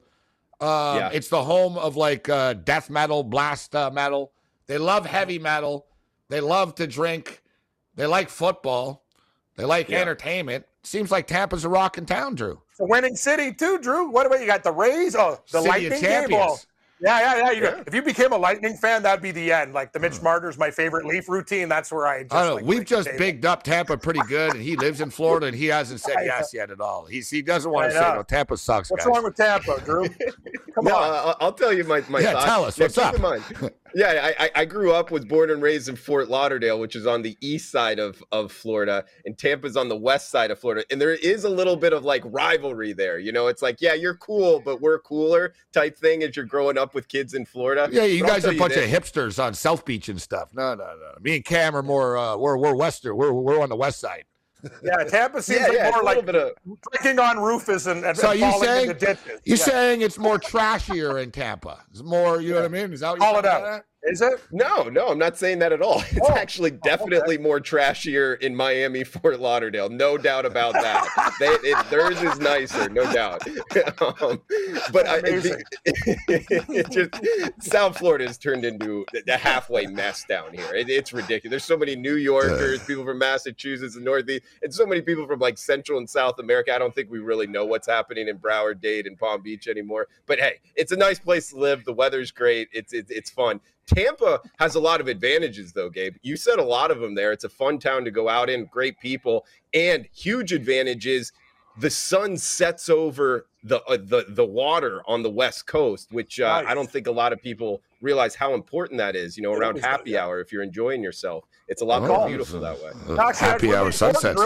Um, 0.61 0.97
yeah. 0.97 1.11
It's 1.13 1.29
the 1.29 1.43
home 1.43 1.77
of 1.77 1.97
like 1.97 2.29
uh, 2.29 2.55
death 2.55 2.89
metal, 2.89 3.25
blast 3.25 3.75
uh, 3.75 3.91
metal. 3.91 4.33
They 4.67 4.79
love 4.79 5.05
heavy 5.05 5.39
metal. 5.39 5.87
They 6.29 6.41
love 6.41 6.75
to 6.77 6.87
drink. 6.87 7.43
They 7.97 8.07
like 8.07 8.29
football. 8.29 9.05
They 9.57 9.65
like 9.65 9.89
yeah. 9.89 10.01
entertainment. 10.01 10.65
Seems 10.83 11.11
like 11.11 11.27
Tampa's 11.27 11.65
a 11.65 11.69
rocking 11.69 12.07
town, 12.07 12.35
Drew. 12.35 12.61
It's 12.71 12.81
a 12.81 12.85
winning 12.85 13.17
city 13.17 13.53
too, 13.53 13.79
Drew. 13.79 14.11
What 14.11 14.27
about 14.27 14.41
you 14.41 14.47
got 14.47 14.63
the 14.63 14.73
Rays? 14.73 15.15
Oh, 15.17 15.39
the 15.51 15.61
city 15.61 15.69
Lightning 15.69 16.01
game. 16.01 16.29
Oh, 16.33 16.57
yeah, 17.01 17.21
yeah, 17.21 17.37
yeah. 17.37 17.51
You 17.51 17.63
yeah. 17.63 17.83
If 17.87 17.95
you 17.95 18.03
became 18.03 18.33
a 18.33 18.37
Lightning 18.37 18.77
fan, 18.77 19.03
that'd 19.03 19.23
be 19.23 19.31
the 19.31 19.53
end. 19.53 19.75
Like 19.75 19.93
the 19.93 19.99
Mitch 19.99 20.17
hmm. 20.17 20.25
Marner's 20.25 20.59
my 20.59 20.71
favorite 20.71 21.07
Leaf 21.07 21.29
routine. 21.29 21.69
That's 21.69 21.93
where 21.93 22.07
I. 22.07 22.23
Just, 22.23 22.35
I 22.35 22.47
know. 22.47 22.55
Like, 22.57 22.65
We've 22.65 22.85
just 22.85 23.09
bigged 23.19 23.45
up 23.45 23.63
Tampa 23.63 23.97
pretty 23.97 24.21
good, 24.29 24.55
and 24.55 24.63
he 24.63 24.77
lives 24.77 25.01
in 25.01 25.11
Florida, 25.11 25.47
and 25.47 25.57
he 25.57 25.67
hasn't 25.67 26.01
said 26.01 26.17
yes 26.25 26.53
yet 26.55 26.71
at 26.71 26.81
all. 26.81 27.07
He's 27.07 27.31
he 27.31 27.43
doesn't 27.43 27.71
want 27.71 27.91
to 27.91 27.99
say 27.99 28.15
no. 28.15 28.23
Tampa 28.23 28.57
sucks. 28.57 28.91
What's 28.91 29.05
guys. 29.05 29.15
wrong 29.15 29.25
with 29.25 29.37
Tampa, 29.37 29.81
Drew? 29.85 30.09
Come 30.75 30.85
no, 30.85 30.97
on. 30.97 31.35
I'll 31.41 31.53
tell 31.53 31.73
you 31.73 31.85
my 31.85 32.03
my 32.09 32.21
yeah, 32.21 32.33
thoughts. 32.33 32.45
tell 32.45 32.65
us 32.65 32.79
what's 32.79 32.97
yeah, 32.97 33.11
up. 33.11 33.73
Keep 33.95 34.05
in 34.05 34.15
mind, 34.15 34.35
yeah, 34.39 34.47
I, 34.55 34.63
I 34.63 34.65
grew 34.65 34.93
up, 34.93 35.11
was 35.11 35.25
born 35.25 35.51
and 35.51 35.63
raised 35.63 35.89
in 35.89 35.97
Fort 35.97 36.29
Lauderdale, 36.29 36.79
which 36.79 36.97
is 36.97 37.07
on 37.07 37.23
the 37.23 37.37
east 37.41 37.71
side 37.71 37.99
of, 37.99 38.23
of 38.33 38.53
Florida, 38.53 39.05
and 39.25 39.39
Tampa's 39.39 39.77
on 39.77 39.89
the 39.89 39.97
west 39.97 40.31
side 40.31 40.51
of 40.51 40.59
Florida. 40.59 40.85
And 40.91 41.01
there 41.01 41.15
is 41.15 41.45
a 41.45 41.49
little 41.49 41.77
bit 41.77 41.93
of 41.93 42.05
like 42.05 42.23
rivalry 42.27 42.93
there. 42.93 43.19
You 43.19 43.33
know, 43.33 43.47
it's 43.47 43.63
like, 43.63 43.81
yeah, 43.81 43.95
you're 43.95 44.17
cool, 44.17 44.61
but 44.65 44.81
we're 44.81 44.99
cooler 44.99 45.55
type 45.73 45.97
thing 45.97 46.23
as 46.23 46.37
you're 46.37 46.45
growing 46.45 46.79
up 46.79 46.95
with 46.95 47.09
kids 47.09 47.35
in 47.35 47.47
Florida. 47.47 47.89
Yeah, 47.93 48.05
you 48.05 48.23
but 48.23 48.29
guys 48.29 48.45
are 48.47 48.53
a 48.53 48.59
bunch 48.59 48.75
of 48.75 48.85
hipsters 48.85 49.43
on 49.43 49.55
South 49.55 49.85
Beach 49.85 50.09
and 50.09 50.21
stuff. 50.21 50.51
No, 50.55 50.75
no, 50.75 50.85
no. 50.85 51.13
Me 51.21 51.37
and 51.37 51.45
Cam 51.45 51.77
are 51.77 51.83
more, 51.83 52.17
uh, 52.17 52.37
we're, 52.37 52.57
we're 52.57 52.75
western. 52.75 53.17
We're, 53.17 53.33
we're 53.33 53.61
on 53.61 53.69
the 53.69 53.77
west 53.77 54.01
side. 54.01 54.25
Yeah, 54.83 55.05
Tampa 55.05 55.43
seems 55.43 55.61
yeah, 55.61 55.67
like 55.69 55.77
yeah, 55.77 55.91
more 55.91 56.03
like 56.03 56.27
bit 56.27 56.35
of... 56.35 57.19
on 57.19 57.39
Rufus 57.39 57.87
and, 57.87 58.05
and, 58.05 58.17
so 58.17 58.31
and 58.31 58.41
you 58.41 58.53
saying. 58.61 58.87
You're 59.45 59.57
yeah. 59.57 59.57
saying 59.57 60.01
it's 60.03 60.19
more 60.19 60.39
trashier 60.39 61.23
in 61.23 61.31
Tampa. 61.31 61.81
It's 61.91 62.03
more, 62.03 62.41
you 62.41 62.51
know 62.51 62.57
what 62.57 62.65
I 62.65 62.69
mean? 62.69 62.93
Is 62.93 63.01
that 63.01 63.11
what 63.11 63.21
Call 63.21 63.39
it 63.39 63.47
out. 63.47 63.85
Is 64.05 64.21
it? 64.21 64.39
No, 64.53 64.85
no, 64.85 65.09
I'm 65.09 65.19
not 65.19 65.39
saying 65.39 65.61
that 65.61 65.73
at 65.73 65.81
all. 65.81 66.03
It's 66.15 66.31
oh. 66.31 66.35
actually 66.35 66.71
definitely 66.71 67.37
okay. 67.37 67.43
more 67.43 67.59
trashier 67.59 68.41
in 68.41 68.55
Miami, 68.55 69.03
Fort 69.05 69.41
Lauderdale. 69.41 69.89
No 69.89 70.17
doubt 70.17 70.47
about 70.47 70.75
that. 70.75 71.35
they, 71.41 71.49
it, 71.49 71.91
theirs 71.91 72.23
is 72.23 72.39
nicer, 72.39 72.89
no 72.89 73.11
doubt. 73.13 73.43
um, 74.23 74.41
but 74.93 75.09
I, 75.09 75.21
it, 75.25 75.65
it, 76.29 76.91
just 76.91 77.69
South 77.69 77.99
Florida 77.99 78.27
has 78.27 78.39
turned 78.39 78.65
into 78.65 79.05
a 79.27 79.37
halfway 79.37 79.87
mess 79.87 80.25
down 80.25 80.53
here. 80.53 80.69
it's 80.73 81.13
ridiculous. 81.13 81.51
There's 81.51 81.65
so 81.65 81.77
many 81.77 81.97
New 81.97 82.15
Yorkers, 82.17 82.85
people 82.85 83.05
from 83.05 83.19
Massachusetts 83.19 83.97
and 83.97 84.05
Northeast, 84.05 84.45
and 84.63 84.73
so 84.73 84.87
many 84.87 85.01
people 85.01 85.27
from 85.27 85.41
like 85.41 85.59
Central 85.59 85.99
and 85.99 86.09
South 86.09 86.39
America. 86.39 86.73
I 86.73 86.79
don't 86.79 86.95
think 86.95 87.11
we 87.11 87.19
really 87.19 87.49
know 87.49 87.65
what's 87.65 87.89
happening 87.89 88.29
in 88.29 88.39
Broward, 88.39 88.81
Dade, 88.81 89.07
and 89.07 89.19
Palm 89.19 89.43
Beach 89.43 89.67
anymore. 89.67 90.07
But 90.27 90.39
hey, 90.39 90.61
it's 90.77 90.93
a 90.93 90.97
nice 90.97 91.19
place 91.19 91.51
to 91.51 91.59
live. 91.59 91.85
The 91.85 91.93
weather's 91.93 92.31
great. 92.31 92.69
It's 92.73 92.93
it's, 92.93 93.11
it's 93.11 93.31
fun. 93.31 93.61
Tampa 93.87 94.41
has 94.59 94.75
a 94.75 94.81
lot 94.81 95.01
of 95.01 95.09
advantages, 95.09 95.73
though, 95.73 95.91
Gabe. 95.91 96.17
You 96.23 96.37
said 96.37 96.59
a 96.59 96.65
lot 96.65 96.91
of 96.91 97.01
them 97.01 97.15
there. 97.15 97.33
It's 97.33 97.45
a 97.45 97.49
fun 97.49 97.79
town 97.79 98.05
to 98.05 98.11
go 98.11 98.29
out 98.29 98.49
in, 98.51 98.67
great 98.67 98.99
people, 99.01 99.47
and 99.73 100.07
huge 100.13 100.53
advantages. 100.53 101.33
The 101.79 101.91
sun 101.91 102.37
sets 102.37 102.89
over 102.89 103.47
the 103.65 103.83
uh, 103.85 103.97
the 103.97 104.27
the 104.29 104.45
water 104.45 105.03
on 105.09 105.23
the 105.23 105.31
west 105.31 105.67
coast, 105.67 106.13
which 106.13 106.39
uh, 106.39 106.63
nice. 106.63 106.71
I 106.71 106.75
don't 106.75 106.89
think 106.89 107.09
a 107.09 107.13
lot 107.13 107.33
of 107.33 107.43
people 107.43 107.83
realize 108.01 108.35
how 108.35 108.55
important 108.55 108.99
that 108.99 109.17
is. 109.17 109.37
You 109.37 109.43
know, 109.43 109.53
around 109.53 109.81
happy 109.81 110.17
hour, 110.17 110.41
if 110.41 110.53
you're 110.53 110.63
enjoying 110.63 111.03
yourself, 111.03 111.45
it's 111.67 111.83
a 111.83 111.85
lot 111.85 112.03
oh, 112.03 112.07
more 112.07 112.29
beautiful 112.29 112.61
that 112.61 112.77
way. 112.81 112.93
Uh, 113.09 113.33
happy 113.33 113.75
hour 113.75 113.91
sunsets. 113.91 114.41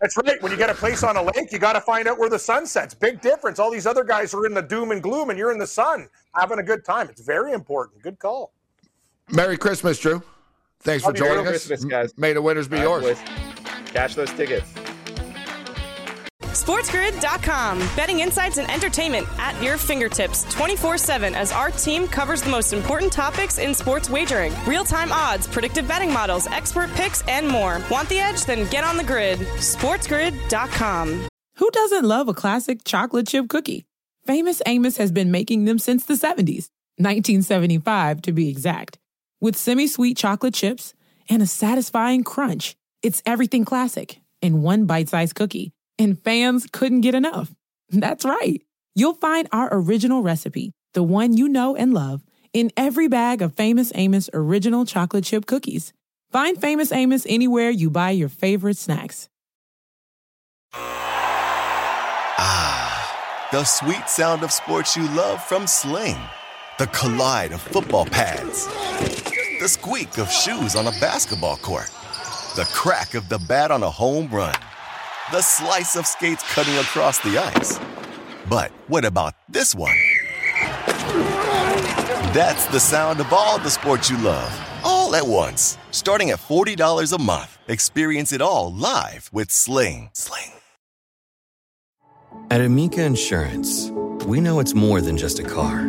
That's 0.00 0.16
right. 0.16 0.42
When 0.42 0.50
you 0.50 0.58
get 0.58 0.68
a 0.68 0.74
place 0.74 1.04
on 1.04 1.16
a 1.16 1.22
lake, 1.22 1.52
you 1.52 1.60
got 1.60 1.74
to 1.74 1.80
find 1.80 2.08
out 2.08 2.18
where 2.18 2.28
the 2.28 2.38
sun 2.38 2.66
sets. 2.66 2.92
Big 2.92 3.20
difference. 3.20 3.60
All 3.60 3.70
these 3.70 3.86
other 3.86 4.02
guys 4.02 4.34
are 4.34 4.44
in 4.46 4.52
the 4.52 4.60
doom 4.60 4.90
and 4.90 5.00
gloom, 5.00 5.30
and 5.30 5.38
you're 5.38 5.52
in 5.52 5.58
the 5.58 5.66
sun 5.66 6.08
having 6.34 6.58
a 6.58 6.62
good 6.62 6.84
time. 6.84 7.08
It's 7.08 7.20
very 7.20 7.52
important. 7.52 8.02
Good 8.02 8.18
call. 8.18 8.52
Merry 9.30 9.56
Christmas, 9.56 9.98
Drew. 9.98 10.22
Thanks 10.80 11.04
for 11.04 11.12
joining 11.12 11.38
us. 11.38 11.44
Merry 11.44 11.48
Christmas, 11.58 11.84
guys. 11.84 12.12
May 12.16 12.32
the 12.32 12.42
winners 12.42 12.68
be 12.68 12.78
All 12.78 13.00
yours. 13.00 13.18
Boys. 13.18 13.28
Cash 13.86 14.14
those 14.14 14.32
tickets. 14.32 14.68
SportsGrid.com. 16.52 17.78
Betting 17.96 18.20
insights 18.20 18.58
and 18.58 18.70
entertainment 18.70 19.26
at 19.38 19.60
your 19.62 19.78
fingertips 19.78 20.44
24 20.52 20.98
7 20.98 21.34
as 21.34 21.50
our 21.50 21.70
team 21.70 22.06
covers 22.06 22.42
the 22.42 22.50
most 22.50 22.72
important 22.72 23.12
topics 23.12 23.58
in 23.58 23.74
sports 23.74 24.10
wagering 24.10 24.52
real 24.66 24.84
time 24.84 25.10
odds, 25.12 25.46
predictive 25.46 25.88
betting 25.88 26.12
models, 26.12 26.46
expert 26.48 26.90
picks, 26.94 27.22
and 27.26 27.48
more. 27.48 27.80
Want 27.90 28.08
the 28.08 28.18
edge? 28.18 28.44
Then 28.44 28.68
get 28.70 28.84
on 28.84 28.96
the 28.96 29.04
grid. 29.04 29.38
SportsGrid.com. 29.38 31.28
Who 31.56 31.70
doesn't 31.70 32.04
love 32.04 32.28
a 32.28 32.34
classic 32.34 32.84
chocolate 32.84 33.28
chip 33.28 33.48
cookie? 33.48 33.84
Famous 34.26 34.62
Amos 34.66 34.98
has 34.98 35.10
been 35.10 35.30
making 35.30 35.64
them 35.64 35.78
since 35.78 36.04
the 36.04 36.14
70s, 36.14 36.68
1975 36.98 38.22
to 38.22 38.32
be 38.32 38.48
exact. 38.48 38.98
With 39.42 39.56
semi 39.56 39.88
sweet 39.88 40.16
chocolate 40.16 40.54
chips 40.54 40.94
and 41.28 41.42
a 41.42 41.48
satisfying 41.48 42.22
crunch, 42.22 42.76
it's 43.02 43.24
everything 43.26 43.64
classic 43.64 44.20
in 44.40 44.62
one 44.62 44.86
bite 44.86 45.08
sized 45.08 45.34
cookie, 45.34 45.72
and 45.98 46.16
fans 46.22 46.68
couldn't 46.72 47.00
get 47.00 47.16
enough. 47.16 47.52
That's 47.90 48.24
right. 48.24 48.62
You'll 48.94 49.14
find 49.14 49.48
our 49.50 49.68
original 49.72 50.22
recipe, 50.22 50.70
the 50.94 51.02
one 51.02 51.36
you 51.36 51.48
know 51.48 51.74
and 51.74 51.92
love, 51.92 52.22
in 52.52 52.70
every 52.76 53.08
bag 53.08 53.42
of 53.42 53.56
Famous 53.56 53.90
Amos 53.96 54.30
original 54.32 54.84
chocolate 54.84 55.24
chip 55.24 55.46
cookies. 55.46 55.92
Find 56.30 56.56
Famous 56.56 56.92
Amos 56.92 57.26
anywhere 57.28 57.70
you 57.70 57.90
buy 57.90 58.10
your 58.10 58.28
favorite 58.28 58.76
snacks. 58.76 59.28
Ah, 62.38 63.48
the 63.50 63.64
sweet 63.64 64.08
sound 64.08 64.44
of 64.44 64.52
sports 64.52 64.96
you 64.96 65.02
love 65.08 65.42
from 65.42 65.66
Sling. 65.66 66.18
The 66.78 66.86
collide 66.86 67.50
of 67.52 67.60
football 67.60 68.06
pads 68.06 68.68
the 69.62 69.68
squeak 69.68 70.18
of 70.18 70.28
shoes 70.28 70.74
on 70.74 70.88
a 70.88 70.90
basketball 70.98 71.56
court, 71.58 71.88
the 72.56 72.68
crack 72.74 73.14
of 73.14 73.28
the 73.28 73.38
bat 73.38 73.70
on 73.70 73.84
a 73.84 73.88
home 73.88 74.28
run, 74.28 74.56
the 75.30 75.40
slice 75.40 75.94
of 75.94 76.04
skates 76.04 76.42
cutting 76.52 76.74
across 76.78 77.20
the 77.20 77.38
ice. 77.38 77.78
But 78.50 78.72
what 78.88 79.04
about 79.04 79.34
this 79.48 79.72
one? 79.72 79.94
That's 82.34 82.66
the 82.72 82.80
sound 82.80 83.20
of 83.20 83.32
all 83.32 83.60
the 83.60 83.70
sports 83.70 84.10
you 84.10 84.18
love, 84.18 84.52
all 84.82 85.14
at 85.14 85.24
once. 85.24 85.78
Starting 85.92 86.30
at 86.30 86.40
$40 86.40 87.12
a 87.12 87.22
month, 87.22 87.56
experience 87.68 88.32
it 88.32 88.42
all 88.42 88.74
live 88.74 89.30
with 89.32 89.52
Sling. 89.52 90.10
Sling. 90.12 90.50
At 92.50 92.60
Amica 92.60 93.04
Insurance, 93.04 93.92
we 94.26 94.40
know 94.40 94.58
it's 94.58 94.74
more 94.74 95.00
than 95.00 95.16
just 95.16 95.38
a 95.38 95.44
car. 95.44 95.88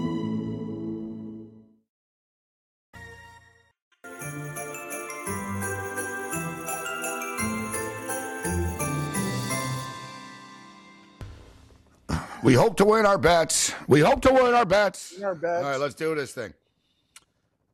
We 12.43 12.55
hope 12.55 12.75
to 12.77 12.85
win 12.85 13.05
our 13.05 13.19
bets. 13.19 13.73
We 13.87 13.99
hope 13.99 14.21
to 14.21 14.33
win 14.33 14.53
our 14.55 14.65
bets. 14.65 15.21
Our 15.21 15.35
bets. 15.35 15.63
All 15.63 15.71
right, 15.71 15.79
let's 15.79 15.93
do 15.93 16.15
this 16.15 16.33
thing. 16.33 16.53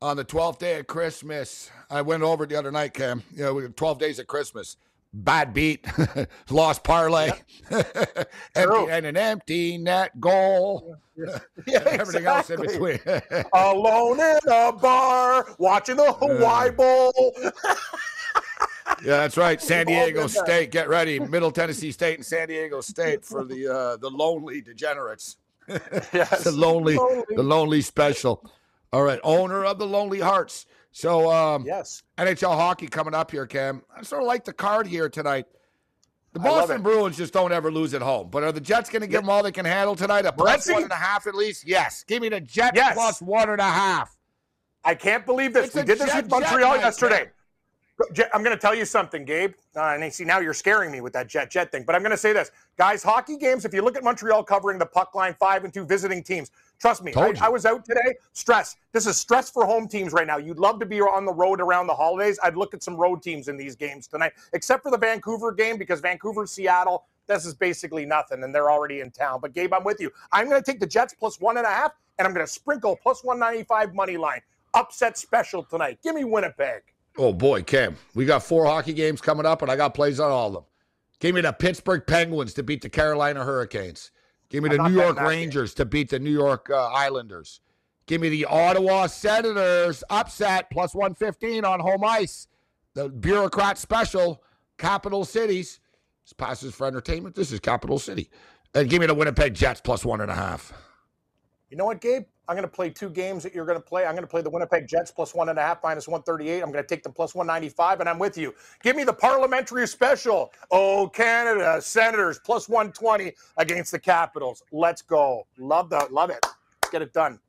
On 0.01 0.18
the 0.18 0.26
12th 0.26 0.59
day 0.59 0.80
of 0.80 0.88
Christmas, 0.88 1.72
I 1.89 2.01
went 2.01 2.22
over 2.22 2.43
it 2.43 2.49
the 2.49 2.55
other 2.57 2.72
night, 2.72 2.93
Cam. 2.93 3.24
You 3.32 3.43
know, 3.43 3.53
we 3.53 3.68
12 3.68 3.97
days 3.97 4.20
of 4.20 4.28
Christmas. 4.28 4.76
Bad 5.13 5.53
beat, 5.53 5.88
lost 6.49 6.84
parlay, 6.84 7.32
yep. 7.72 8.30
empty, 8.55 8.91
and 8.91 9.05
an 9.05 9.15
empty 9.15 9.78
net 9.78 10.20
goal. 10.20 10.97
Yeah, 11.15 11.39
yeah 11.68 11.84
everything 11.86 12.26
else 12.26 12.49
in 12.49 12.59
between. 12.59 12.99
Alone 13.53 14.20
in 14.20 14.39
a 14.51 14.74
bar, 14.74 15.47
watching 15.57 15.95
the 15.95 16.11
Hawaii 16.11 16.72
Bowl. 16.72 17.34
Yeah, 19.03 19.17
that's 19.17 19.37
right. 19.37 19.61
San 19.61 19.85
Diego 19.85 20.27
State, 20.27 20.71
get 20.71 20.89
ready. 20.89 21.19
Middle 21.19 21.51
Tennessee 21.51 21.91
State 21.91 22.15
and 22.15 22.25
San 22.25 22.47
Diego 22.47 22.81
State 22.81 23.23
for 23.23 23.43
the 23.43 23.67
uh, 23.67 23.97
the 23.97 24.09
lonely 24.09 24.61
degenerates. 24.61 25.37
yes, 26.13 26.43
the 26.43 26.51
lonely, 26.51 26.95
lonely, 26.95 27.35
the 27.35 27.43
lonely 27.43 27.81
special. 27.81 28.49
All 28.93 29.03
right, 29.03 29.19
owner 29.23 29.65
of 29.65 29.79
the 29.79 29.85
Lonely 29.85 30.19
Hearts. 30.19 30.65
So, 30.91 31.31
um, 31.31 31.65
yes, 31.65 32.03
NHL 32.17 32.55
hockey 32.55 32.87
coming 32.87 33.13
up 33.13 33.31
here, 33.31 33.45
Cam. 33.45 33.83
I 33.95 34.01
sort 34.01 34.21
of 34.21 34.27
like 34.27 34.45
the 34.45 34.53
card 34.53 34.87
here 34.87 35.09
tonight. 35.09 35.45
The 36.33 36.39
Boston 36.39 36.81
Bruins 36.83 37.17
just 37.17 37.33
don't 37.33 37.51
ever 37.51 37.71
lose 37.71 37.93
at 37.93 38.01
home. 38.01 38.29
But 38.29 38.43
are 38.43 38.51
the 38.51 38.61
Jets 38.61 38.89
going 38.89 39.01
to 39.01 39.07
give 39.07 39.21
them 39.21 39.29
all 39.29 39.41
they 39.41 39.51
can 39.51 39.65
handle 39.65 39.95
tonight? 39.95 40.25
A 40.25 40.31
plus 40.31 40.69
one 40.69 40.83
and 40.83 40.91
a 40.91 40.95
half 40.95 41.25
at 41.25 41.33
least? 41.33 41.67
Yes. 41.67 42.03
Give 42.07 42.21
me 42.21 42.29
the 42.29 42.41
Jets 42.41 42.75
yes. 42.75 42.93
plus 42.93 43.21
one 43.21 43.49
and 43.49 43.59
a 43.59 43.63
half. 43.63 44.15
I 44.83 44.93
can't 44.93 45.25
believe 45.25 45.53
this. 45.53 45.67
It's 45.67 45.75
we 45.75 45.81
did 45.81 45.99
this 45.99 46.07
Jet- 46.07 46.23
with 46.23 46.31
Montreal 46.31 46.59
Jet 46.59 46.67
night, 46.67 46.81
yesterday. 46.81 47.15
man. 47.15 47.31
I'm 48.33 48.43
going 48.43 48.55
to 48.55 48.61
tell 48.61 48.75
you 48.75 48.85
something, 48.85 49.25
Gabe. 49.25 49.53
Uh, 49.75 49.97
and 49.99 50.13
see 50.13 50.23
now 50.23 50.39
you're 50.39 50.53
scaring 50.53 50.91
me 50.91 51.01
with 51.01 51.13
that 51.13 51.27
jet 51.27 51.49
jet 51.49 51.71
thing. 51.71 51.83
But 51.83 51.95
I'm 51.95 52.01
going 52.01 52.11
to 52.11 52.17
say 52.17 52.31
this, 52.31 52.51
guys. 52.77 53.01
Hockey 53.01 53.37
games. 53.37 53.65
If 53.65 53.73
you 53.73 53.81
look 53.81 53.97
at 53.97 54.03
Montreal 54.03 54.43
covering 54.43 54.77
the 54.77 54.85
puck 54.85 55.15
line, 55.15 55.35
five 55.39 55.63
and 55.63 55.73
two 55.73 55.85
visiting 55.85 56.21
teams. 56.21 56.51
Trust 56.79 57.03
me, 57.03 57.11
I, 57.15 57.33
I 57.41 57.49
was 57.49 57.65
out 57.65 57.85
today. 57.85 58.15
Stress. 58.33 58.75
This 58.91 59.07
is 59.07 59.17
stress 59.17 59.49
for 59.49 59.65
home 59.65 59.87
teams 59.87 60.13
right 60.13 60.27
now. 60.27 60.37
You'd 60.37 60.59
love 60.59 60.79
to 60.79 60.85
be 60.85 61.01
on 61.01 61.25
the 61.25 61.33
road 61.33 61.59
around 61.59 61.87
the 61.87 61.95
holidays. 61.95 62.37
I'd 62.43 62.55
look 62.55 62.75
at 62.75 62.83
some 62.83 62.95
road 62.95 63.23
teams 63.23 63.47
in 63.47 63.57
these 63.57 63.75
games 63.75 64.05
tonight, 64.05 64.33
except 64.53 64.83
for 64.83 64.91
the 64.91 64.97
Vancouver 64.97 65.51
game 65.51 65.77
because 65.77 65.99
Vancouver, 65.99 66.45
Seattle. 66.45 67.05
This 67.25 67.45
is 67.45 67.55
basically 67.55 68.05
nothing, 68.05 68.43
and 68.43 68.53
they're 68.53 68.71
already 68.71 69.01
in 69.01 69.11
town. 69.11 69.39
But 69.41 69.53
Gabe, 69.53 69.73
I'm 69.73 69.83
with 69.83 69.99
you. 69.99 70.11
I'm 70.31 70.47
going 70.47 70.61
to 70.61 70.71
take 70.71 70.79
the 70.79 70.87
Jets 70.87 71.13
plus 71.13 71.41
one 71.41 71.57
and 71.57 71.65
a 71.65 71.69
half, 71.69 71.93
and 72.19 72.27
I'm 72.27 72.33
going 72.33 72.45
to 72.45 72.51
sprinkle 72.51 72.97
plus 73.01 73.23
195 73.23 73.93
money 73.93 74.15
line. 74.15 74.41
Upset 74.73 75.17
special 75.17 75.63
tonight. 75.63 75.99
Give 76.03 76.15
me 76.15 76.23
Winnipeg. 76.23 76.83
Oh 77.18 77.34
boy, 77.34 77.63
Cam, 77.63 77.95
we 78.13 78.26
got 78.26 78.43
four 78.43 78.65
hockey 78.65 78.93
games 78.93 79.22
coming 79.22 79.45
up, 79.45 79.61
and 79.61 79.72
I 79.72 79.76
got 79.76 79.93
plays 79.93 80.20
on 80.20 80.32
all 80.32 80.47
of 80.47 80.53
them. 80.53 80.63
Give 81.20 81.34
me 81.34 81.41
the 81.41 81.51
Pittsburgh 81.51 82.05
Penguins 82.05 82.53
to 82.55 82.63
beat 82.63 82.82
the 82.82 82.89
Carolina 82.89 83.43
Hurricanes. 83.43 84.11
Give 84.49 84.63
me 84.63 84.70
the 84.70 84.78
New 84.78 84.93
York 84.93 85.20
Rangers 85.20 85.74
to 85.76 85.86
beat 85.86 86.09
the 86.09 86.20
New 86.20 86.32
York 86.32 86.70
uh, 86.70 86.88
Islanders. 86.88 87.59
Give 88.05 88.22
me 88.22 88.30
the 88.30 88.45
Ottawa 88.45 89.07
Senators 89.07 90.03
upset 90.09 90.70
plus 90.72 90.93
115 90.95 91.65
on 91.65 91.80
home 91.80 92.03
ice. 92.05 92.47
The 92.93 93.09
bureaucrat 93.09 93.78
special, 93.78 94.41
capital 94.78 95.26
cities. 95.26 95.80
This 96.24 96.34
passes 96.34 96.74
for 96.74 96.88
entertainment. 96.88 97.36
This 97.36 97.51
is 97.51 97.59
capital 97.59 97.99
city. 97.99 98.30
And 98.74 98.89
give 98.89 99.01
me 99.01 99.07
the 99.07 99.13
Winnipeg 99.13 99.53
Jets 99.53 99.82
plus 99.82 100.05
one 100.05 100.22
and 100.22 100.32
a 100.32 100.36
half. 100.36 100.72
You 101.70 101.76
know 101.76 101.86
what, 101.86 101.99
Gabe? 101.99 102.24
I'm 102.47 102.55
going 102.55 102.63
to 102.63 102.74
play 102.74 102.89
two 102.89 103.09
games 103.09 103.43
that 103.43 103.53
you're 103.53 103.65
going 103.65 103.78
to 103.78 103.84
play. 103.84 104.05
I'm 104.05 104.13
going 104.13 104.24
to 104.24 104.28
play 104.28 104.41
the 104.41 104.49
Winnipeg 104.49 104.88
Jets 104.88 105.11
plus 105.11 105.36
one 105.36 105.49
and 105.49 105.59
a 105.59 105.61
half, 105.61 105.84
minus 105.84 106.07
138. 106.07 106.61
I'm 106.61 106.72
going 106.72 106.84
to 106.84 106.88
take 106.88 107.03
them 107.03 107.11
plus 107.11 107.36
195, 107.36 107.99
and 107.99 108.07
I'm 108.07 108.20
with 108.20 108.38
you. 108.38 108.55
Give 108.82 108.95
me 108.95 109.03
the 109.03 109.13
parliamentary 109.13 109.86
special. 109.86 110.53
Oh, 110.72 111.09
Canada, 111.09 111.82
Senators 111.82 112.39
plus 112.39 112.70
120 112.70 113.34
against 113.57 113.91
the 113.91 113.99
Capitals. 113.99 114.63
Let's 114.72 115.01
go. 115.01 115.45
Love 115.57 115.89
the 115.89 116.07
love 116.09 116.30
it. 116.30 116.39
Let's 116.43 116.91
get 116.91 117.01
it 117.01 117.11
done. 117.11 117.39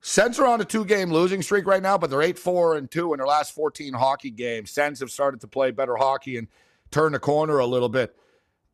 Sens 0.00 0.38
are 0.38 0.46
on 0.46 0.60
a 0.60 0.64
two-game 0.64 1.10
losing 1.10 1.42
streak 1.42 1.66
right 1.66 1.82
now, 1.82 1.96
but 1.96 2.10
they're 2.10 2.22
eight, 2.22 2.38
four, 2.38 2.76
and 2.76 2.90
two 2.90 3.12
in 3.12 3.18
their 3.18 3.26
last 3.26 3.54
14 3.54 3.92
hockey 3.94 4.30
games. 4.30 4.70
Sens 4.70 5.00
have 5.00 5.10
started 5.10 5.40
to 5.42 5.48
play 5.48 5.70
better 5.70 5.96
hockey 5.96 6.36
and 6.36 6.48
turn 6.90 7.12
the 7.12 7.18
corner 7.18 7.58
a 7.58 7.66
little 7.66 7.88
bit. 7.88 8.14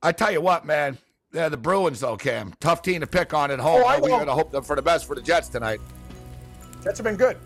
I 0.03 0.13
tell 0.13 0.31
you 0.31 0.41
what, 0.41 0.65
man. 0.65 0.99
Yeah, 1.33 1.49
the 1.49 1.57
Bruins 1.57 2.01
though, 2.01 2.17
Cam. 2.17 2.55
Tough 2.61 2.83
team 2.83 3.01
to 3.01 3.07
pick 3.07 3.33
on 3.33 3.51
at 3.51 3.59
home. 3.61 3.83
Oh, 3.85 3.87
I 3.87 4.01
we 4.01 4.09
know. 4.09 4.19
gotta 4.19 4.33
hope 4.33 4.65
for 4.65 4.77
the 4.77 4.83
best 4.83 5.07
for 5.07 5.15
the 5.15 5.23
Jets 5.23 5.49
tonight. 5.49 5.81
Jets 6.83 6.99
have 6.99 7.05
been 7.05 7.17
good. 7.17 7.37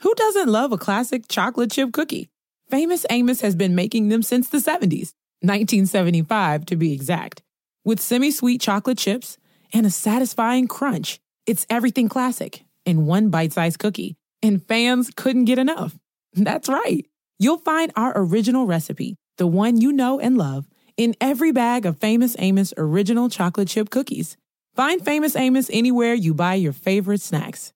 Who 0.00 0.14
doesn't 0.14 0.48
love 0.48 0.72
a 0.72 0.78
classic 0.78 1.28
chocolate 1.28 1.70
chip 1.70 1.92
cookie? 1.92 2.28
Famous 2.68 3.06
Amos 3.10 3.40
has 3.42 3.54
been 3.54 3.74
making 3.74 4.08
them 4.08 4.22
since 4.22 4.48
the 4.48 4.58
70s, 4.58 5.12
1975 5.42 6.66
to 6.66 6.76
be 6.76 6.92
exact. 6.92 7.42
With 7.84 8.00
semi 8.00 8.30
sweet 8.30 8.60
chocolate 8.60 8.98
chips 8.98 9.38
and 9.72 9.86
a 9.86 9.90
satisfying 9.90 10.66
crunch, 10.66 11.20
it's 11.46 11.66
everything 11.70 12.08
classic 12.08 12.64
in 12.84 13.06
one 13.06 13.28
bite 13.30 13.52
sized 13.52 13.78
cookie, 13.78 14.16
and 14.42 14.66
fans 14.66 15.10
couldn't 15.14 15.44
get 15.44 15.58
enough. 15.58 15.96
That's 16.34 16.68
right. 16.68 17.06
You'll 17.38 17.58
find 17.58 17.92
our 17.94 18.12
original 18.16 18.66
recipe, 18.66 19.16
the 19.36 19.46
one 19.46 19.80
you 19.80 19.92
know 19.92 20.18
and 20.18 20.36
love, 20.38 20.66
in 20.96 21.14
every 21.20 21.52
bag 21.52 21.86
of 21.86 21.98
Famous 21.98 22.36
Amos 22.38 22.72
original 22.76 23.28
chocolate 23.28 23.68
chip 23.68 23.90
cookies. 23.90 24.36
Find 24.74 25.04
Famous 25.04 25.36
Amos 25.36 25.70
anywhere 25.72 26.14
you 26.14 26.34
buy 26.34 26.54
your 26.54 26.72
favorite 26.72 27.20
snacks. 27.20 27.72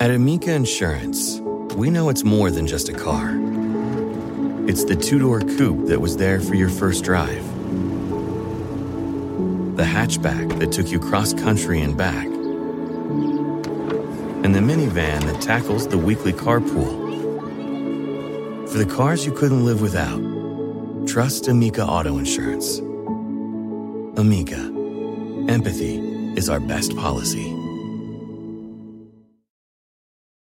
At 0.00 0.10
Amica 0.10 0.52
Insurance, 0.52 1.40
we 1.76 1.90
know 1.90 2.08
it's 2.08 2.24
more 2.24 2.50
than 2.50 2.66
just 2.66 2.88
a 2.88 2.92
car. 2.92 3.38
It's 4.68 4.84
the 4.84 4.96
two 4.96 5.18
door 5.18 5.40
coupe 5.40 5.86
that 5.88 6.00
was 6.00 6.16
there 6.16 6.40
for 6.40 6.54
your 6.54 6.68
first 6.68 7.04
drive, 7.04 7.44
the 9.76 9.84
hatchback 9.84 10.58
that 10.60 10.70
took 10.72 10.88
you 10.88 11.00
cross 11.00 11.32
country 11.32 11.80
and 11.80 11.96
back, 11.96 12.26
and 14.44 14.54
the 14.54 14.60
minivan 14.60 15.22
that 15.22 15.40
tackles 15.40 15.88
the 15.88 15.98
weekly 15.98 16.32
carpool. 16.32 17.00
For 18.68 18.78
the 18.78 18.86
cars 18.86 19.26
you 19.26 19.32
couldn't 19.32 19.64
live 19.64 19.80
without, 19.80 20.20
trust 21.06 21.48
Amica 21.48 21.84
Auto 21.84 22.18
Insurance. 22.18 22.78
Amica, 24.18 24.58
empathy 25.48 25.98
is 26.36 26.48
our 26.48 26.60
best 26.60 26.96
policy. 26.96 27.61